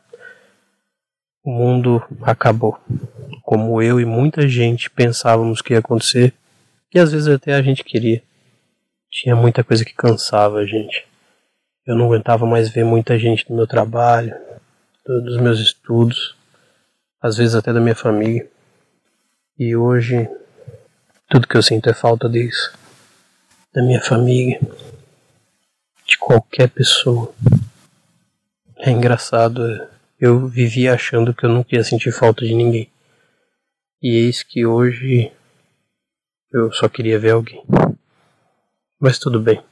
O 1.46 1.50
mundo 1.52 2.02
acabou, 2.22 2.76
como 3.44 3.80
eu 3.80 4.00
e 4.00 4.04
muita 4.04 4.48
gente 4.48 4.90
pensávamos 4.90 5.62
que 5.62 5.74
ia 5.74 5.78
acontecer, 5.78 6.34
e 6.92 6.98
às 6.98 7.12
vezes 7.12 7.28
até 7.28 7.54
a 7.54 7.62
gente 7.62 7.84
queria. 7.84 8.20
Tinha 9.08 9.36
muita 9.36 9.62
coisa 9.62 9.84
que 9.84 9.94
cansava 9.94 10.56
a 10.56 10.66
gente. 10.66 11.06
Eu 11.86 11.94
não 11.94 12.06
aguentava 12.06 12.44
mais 12.44 12.68
ver 12.68 12.84
muita 12.84 13.16
gente 13.16 13.48
no 13.48 13.54
meu 13.54 13.64
trabalho, 13.64 14.34
dos 15.06 15.40
meus 15.40 15.60
estudos, 15.60 16.36
às 17.22 17.36
vezes 17.36 17.54
até 17.54 17.72
da 17.72 17.80
minha 17.80 17.94
família. 17.94 18.44
E 19.56 19.76
hoje 19.76 20.28
tudo 21.30 21.46
que 21.46 21.56
eu 21.56 21.62
sinto 21.62 21.88
é 21.88 21.94
falta 21.94 22.28
disso. 22.28 22.72
Da 23.72 23.84
minha 23.84 24.00
família. 24.00 24.60
De 26.04 26.18
qualquer 26.18 26.68
pessoa. 26.70 27.32
É 28.78 28.90
engraçado. 28.90 29.94
Eu 30.18 30.48
vivia 30.48 30.94
achando 30.94 31.34
que 31.34 31.44
eu 31.44 31.50
nunca 31.50 31.74
ia 31.74 31.84
sentir 31.84 32.10
falta 32.10 32.44
de 32.44 32.54
ninguém. 32.54 32.90
E 34.02 34.16
eis 34.16 34.42
que 34.42 34.64
hoje 34.64 35.30
eu 36.50 36.72
só 36.72 36.88
queria 36.88 37.18
ver 37.18 37.32
alguém. 37.32 37.62
Mas 38.98 39.18
tudo 39.18 39.38
bem. 39.38 39.62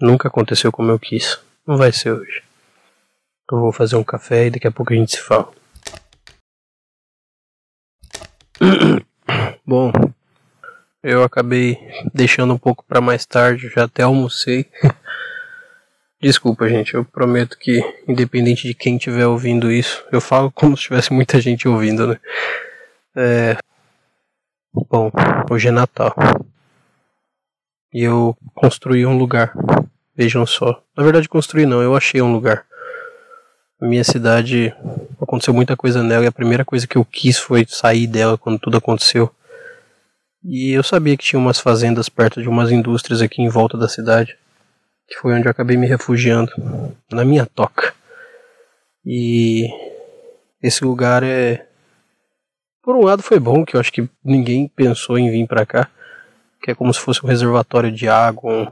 Nunca 0.00 0.26
aconteceu 0.26 0.72
como 0.72 0.90
eu 0.90 0.98
quis. 0.98 1.38
Não 1.64 1.76
vai 1.76 1.92
ser 1.92 2.10
hoje. 2.10 2.42
Eu 3.52 3.60
vou 3.60 3.70
fazer 3.70 3.94
um 3.94 4.02
café 4.02 4.46
e 4.46 4.50
daqui 4.50 4.66
a 4.66 4.72
pouco 4.72 4.92
a 4.92 4.96
gente 4.96 5.12
se 5.12 5.20
fala. 5.20 5.52
Bom, 9.64 9.92
eu 11.02 11.22
acabei 11.22 11.78
deixando 12.12 12.52
um 12.52 12.58
pouco 12.58 12.84
para 12.84 13.00
mais 13.00 13.24
tarde, 13.24 13.68
já 13.68 13.84
até 13.84 14.02
almocei. 14.02 14.68
Desculpa, 16.22 16.68
gente, 16.68 16.94
eu 16.94 17.04
prometo 17.04 17.58
que, 17.58 17.82
independente 18.06 18.68
de 18.68 18.74
quem 18.74 18.94
estiver 18.94 19.26
ouvindo 19.26 19.72
isso, 19.72 20.04
eu 20.12 20.20
falo 20.20 20.52
como 20.52 20.76
se 20.76 20.84
tivesse 20.84 21.12
muita 21.12 21.40
gente 21.40 21.66
ouvindo, 21.66 22.06
né? 22.06 22.20
É... 23.16 23.56
Bom, 24.88 25.10
hoje 25.50 25.66
é 25.66 25.72
Natal. 25.72 26.14
E 27.92 28.04
eu 28.04 28.36
construí 28.54 29.04
um 29.04 29.18
lugar. 29.18 29.52
Vejam 30.14 30.46
só. 30.46 30.80
Na 30.96 31.02
verdade, 31.02 31.28
construí 31.28 31.66
não, 31.66 31.82
eu 31.82 31.96
achei 31.96 32.22
um 32.22 32.32
lugar. 32.32 32.64
Minha 33.80 34.04
cidade 34.04 34.72
aconteceu 35.20 35.52
muita 35.52 35.76
coisa 35.76 36.04
nela 36.04 36.22
e 36.22 36.28
a 36.28 36.32
primeira 36.32 36.64
coisa 36.64 36.86
que 36.86 36.96
eu 36.96 37.04
quis 37.04 37.36
foi 37.36 37.66
sair 37.68 38.06
dela 38.06 38.38
quando 38.38 38.60
tudo 38.60 38.76
aconteceu. 38.76 39.28
E 40.44 40.70
eu 40.70 40.84
sabia 40.84 41.16
que 41.16 41.24
tinha 41.24 41.40
umas 41.40 41.58
fazendas 41.58 42.08
perto 42.08 42.40
de 42.40 42.48
umas 42.48 42.70
indústrias 42.70 43.20
aqui 43.20 43.42
em 43.42 43.48
volta 43.48 43.76
da 43.76 43.88
cidade, 43.88 44.36
que 45.08 45.18
foi 45.18 45.34
onde 45.34 45.46
eu 45.46 45.50
acabei 45.50 45.76
me 45.76 45.86
refugiando, 45.86 46.50
na 47.10 47.24
minha 47.24 47.46
toca. 47.46 47.94
E 49.04 49.68
esse 50.62 50.84
lugar 50.84 51.22
é. 51.22 51.66
Por 52.82 52.96
um 52.96 53.04
lado 53.04 53.22
foi 53.22 53.38
bom, 53.38 53.64
que 53.64 53.76
eu 53.76 53.80
acho 53.80 53.92
que 53.92 54.08
ninguém 54.24 54.68
pensou 54.68 55.18
em 55.18 55.30
vir 55.30 55.46
para 55.46 55.66
cá, 55.66 55.88
que 56.62 56.70
é 56.70 56.74
como 56.74 56.92
se 56.92 57.00
fosse 57.00 57.24
um 57.24 57.28
reservatório 57.28 57.92
de 57.92 58.08
água, 58.08 58.70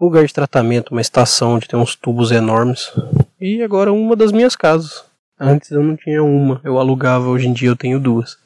um 0.00 0.04
lugar 0.04 0.26
de 0.26 0.34
tratamento, 0.34 0.90
uma 0.90 1.00
estação 1.00 1.54
onde 1.54 1.68
tem 1.68 1.78
uns 1.78 1.94
tubos 1.94 2.30
enormes. 2.30 2.92
E 3.40 3.62
agora 3.62 3.92
uma 3.92 4.16
das 4.16 4.32
minhas 4.32 4.54
casas. 4.54 5.04
Antes 5.38 5.70
eu 5.70 5.82
não 5.82 5.96
tinha 5.96 6.22
uma, 6.22 6.60
eu 6.62 6.78
alugava, 6.78 7.26
hoje 7.26 7.48
em 7.48 7.52
dia 7.52 7.68
eu 7.68 7.76
tenho 7.76 7.98
duas. 7.98 8.36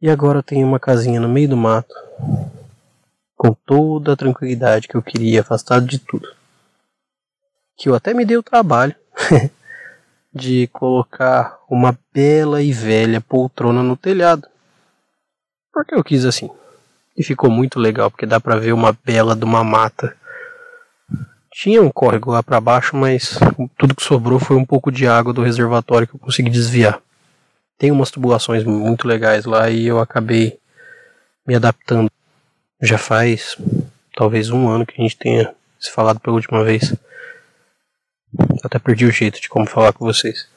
E 0.00 0.10
agora 0.10 0.38
eu 0.38 0.42
tenho 0.42 0.66
uma 0.66 0.80
casinha 0.80 1.20
no 1.20 1.28
meio 1.28 1.48
do 1.48 1.56
mato, 1.56 1.94
com 3.42 3.52
toda 3.52 4.12
a 4.12 4.16
tranquilidade 4.16 4.86
que 4.86 4.94
eu 4.94 5.02
queria, 5.02 5.40
afastado 5.40 5.84
de 5.84 5.98
tudo. 5.98 6.28
Que 7.76 7.88
eu 7.88 7.94
até 7.96 8.14
me 8.14 8.24
dei 8.24 8.36
o 8.36 8.42
trabalho 8.42 8.94
de 10.32 10.68
colocar 10.68 11.58
uma 11.68 11.98
bela 12.14 12.62
e 12.62 12.72
velha 12.72 13.20
poltrona 13.20 13.82
no 13.82 13.96
telhado. 13.96 14.46
Porque 15.72 15.92
eu 15.92 16.04
quis 16.04 16.24
assim. 16.24 16.48
E 17.16 17.24
ficou 17.24 17.50
muito 17.50 17.80
legal, 17.80 18.08
porque 18.08 18.26
dá 18.26 18.38
pra 18.38 18.54
ver 18.54 18.72
uma 18.72 18.96
bela 19.04 19.34
de 19.34 19.44
uma 19.44 19.64
mata. 19.64 20.16
Tinha 21.52 21.82
um 21.82 21.90
córrego 21.90 22.30
lá 22.30 22.44
para 22.44 22.60
baixo, 22.60 22.96
mas 22.96 23.40
tudo 23.76 23.96
que 23.96 24.04
sobrou 24.04 24.38
foi 24.38 24.56
um 24.56 24.64
pouco 24.64 24.92
de 24.92 25.08
água 25.08 25.32
do 25.32 25.42
reservatório 25.42 26.06
que 26.06 26.14
eu 26.14 26.20
consegui 26.20 26.48
desviar 26.48 27.02
tem 27.82 27.90
umas 27.90 28.12
tubulações 28.12 28.62
muito 28.62 29.08
legais 29.08 29.44
lá 29.44 29.68
e 29.68 29.88
eu 29.88 29.98
acabei 29.98 30.60
me 31.44 31.56
adaptando. 31.56 32.08
Já 32.82 32.98
faz 32.98 33.56
talvez 34.14 34.50
um 34.50 34.68
ano 34.68 34.84
que 34.84 35.00
a 35.00 35.02
gente 35.02 35.16
tenha 35.16 35.54
se 35.78 35.90
falado 35.90 36.18
pela 36.18 36.34
última 36.36 36.64
vez. 36.64 36.92
Até 38.64 38.78
perdi 38.78 39.04
o 39.06 39.10
jeito 39.12 39.40
de 39.40 39.48
como 39.48 39.66
falar 39.66 39.92
com 39.92 40.04
vocês. 40.04 40.48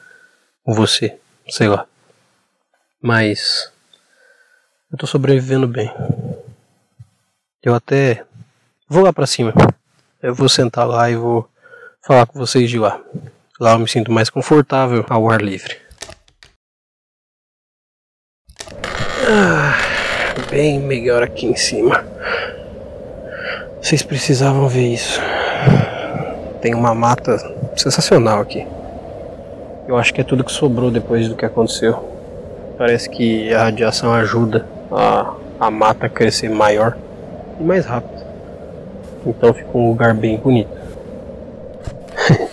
Com 0.64 0.74
você, 0.74 1.18
sei 1.50 1.68
lá. 1.68 1.86
Mas 3.02 3.72
eu 4.92 4.98
tô 4.98 5.06
sobrevivendo 5.06 5.68
bem. 5.68 5.92
Eu 7.62 7.76
até 7.76 8.26
vou 8.90 9.04
lá 9.04 9.14
para 9.14 9.28
cima. 9.28 9.54
Eu 10.22 10.34
vou 10.34 10.50
sentar 10.50 10.88
lá 10.88 11.10
e 11.10 11.16
vou 11.16 11.48
falar 12.02 12.26
com 12.26 12.40
vocês 12.40 12.70
de 12.70 12.80
lá. 12.80 13.00
Lá 13.60 13.74
eu 13.74 13.80
me 13.80 13.88
sinto 13.88 14.12
mais 14.12 14.30
confortável 14.30 15.06
ao 15.10 15.30
ar 15.30 15.42
livre. 15.42 15.78
Ah, 19.28 19.95
bem 20.50 20.80
melhor 20.80 21.24
aqui 21.24 21.46
em 21.46 21.56
cima. 21.56 22.04
Vocês 23.82 24.02
precisavam 24.02 24.68
ver 24.68 24.94
isso. 24.94 25.22
Tem 26.62 26.74
uma 26.74 26.96
mata 26.96 27.38
sensacional 27.76 28.42
aqui. 28.42 28.66
Eu 29.88 29.96
acho 29.98 30.14
que 30.14 30.22
é 30.22 30.24
tudo 30.24 30.44
que 30.44 30.52
sobrou 30.52 30.90
depois 30.90 31.30
do 31.30 31.36
que 31.36 31.46
aconteceu. 31.46 32.04
Parece 32.78 33.10
que 33.10 33.54
a 33.54 33.66
radiação 33.66 34.14
ajuda 34.14 34.66
a, 34.92 35.36
a 35.60 35.70
mata 35.70 36.08
a 36.08 36.10
crescer 36.10 36.50
maior 36.50 36.98
e 37.60 37.64
mais 37.64 37.86
rápido. 37.86 38.26
Então 39.26 39.54
fica 39.54 39.78
um 39.78 39.90
lugar 39.90 40.14
bem 40.14 40.38
bonito. 40.38 40.76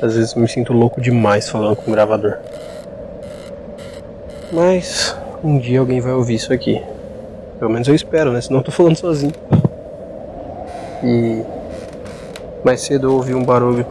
Às 0.00 0.14
vezes 0.14 0.34
me 0.34 0.48
sinto 0.48 0.72
louco 0.72 1.00
demais 1.00 1.48
falando 1.48 1.76
com 1.76 1.90
o 1.90 1.94
gravador. 1.94 2.38
Mas 4.52 5.16
um 5.44 5.58
dia 5.58 5.78
alguém 5.78 6.00
vai 6.00 6.12
ouvir 6.12 6.34
isso 6.34 6.52
aqui. 6.52 6.82
Pelo 7.58 7.70
menos 7.70 7.86
eu 7.86 7.94
espero, 7.94 8.32
né? 8.32 8.40
Senão 8.40 8.60
eu 8.60 8.64
tô 8.64 8.72
falando 8.72 8.96
sozinho. 8.96 9.34
E 11.02 11.42
mais 12.64 12.80
cedo 12.80 13.08
eu 13.08 13.12
ouvi 13.12 13.34
um 13.34 13.44
barulho. 13.44 13.86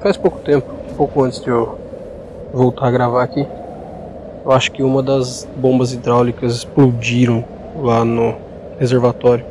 Faz 0.00 0.18
pouco 0.18 0.38
tempo, 0.40 0.70
pouco 0.96 1.24
antes 1.24 1.40
de 1.40 1.48
eu 1.48 1.78
voltar 2.52 2.88
a 2.88 2.90
gravar 2.90 3.22
aqui. 3.22 3.46
Eu 4.44 4.52
acho 4.52 4.70
que 4.72 4.82
uma 4.82 5.02
das 5.02 5.48
bombas 5.56 5.92
hidráulicas 5.92 6.54
explodiram 6.54 7.42
lá 7.76 8.04
no 8.04 8.34
reservatório. 8.78 9.44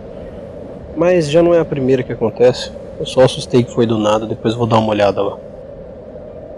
Mas 0.95 1.29
já 1.29 1.41
não 1.41 1.53
é 1.53 1.59
a 1.59 1.65
primeira 1.65 2.03
que 2.03 2.13
acontece. 2.13 2.71
Eu 2.99 3.05
só 3.07 3.21
assustei 3.21 3.63
que 3.63 3.73
foi 3.73 3.87
do 3.87 3.97
nada, 3.97 4.27
depois 4.27 4.53
vou 4.53 4.67
dar 4.67 4.77
uma 4.77 4.89
olhada 4.89 5.21
lá. 5.21 5.37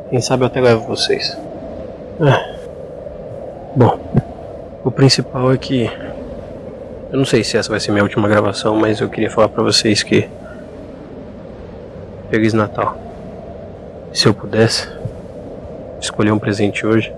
Quem 0.10 0.20
sabe 0.20 0.44
eu 0.44 0.48
até 0.48 0.60
levo 0.60 0.86
vocês. 0.88 1.38
Ah. 2.20 2.61
Bom, 3.74 3.98
o 4.84 4.92
principal 4.92 5.54
é 5.54 5.58
que 5.58 5.90
eu 7.10 7.18
não 7.18 7.24
sei 7.24 7.42
se 7.42 7.58
essa 7.58 7.70
vai 7.70 7.80
ser 7.80 7.92
minha 7.92 8.04
última 8.04 8.28
gravação, 8.28 8.76
mas 8.76 9.00
eu 9.00 9.08
queria 9.08 9.30
falar 9.30 9.48
para 9.48 9.64
vocês 9.64 10.04
que 10.04 10.30
Feliz 12.30 12.54
Natal. 12.54 12.98
Se 14.14 14.28
eu 14.28 14.34
pudesse 14.34 14.90
escolher 16.02 16.32
um 16.32 16.40
presente 16.40 16.86
hoje, 16.86 17.14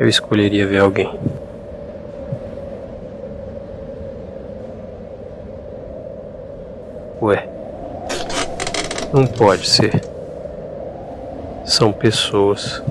eu 0.00 0.08
escolheria 0.08 0.66
ver 0.66 0.78
alguém. 0.78 1.16
Ué, 7.20 7.48
não 9.12 9.24
pode 9.24 9.68
ser. 9.68 10.02
São 11.64 11.92
pessoas. 11.92 12.82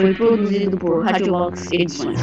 Foi 0.00 0.14
produzido 0.14 0.78
por 0.78 1.04
Radiolox 1.04 1.70
Edições. 1.72 2.18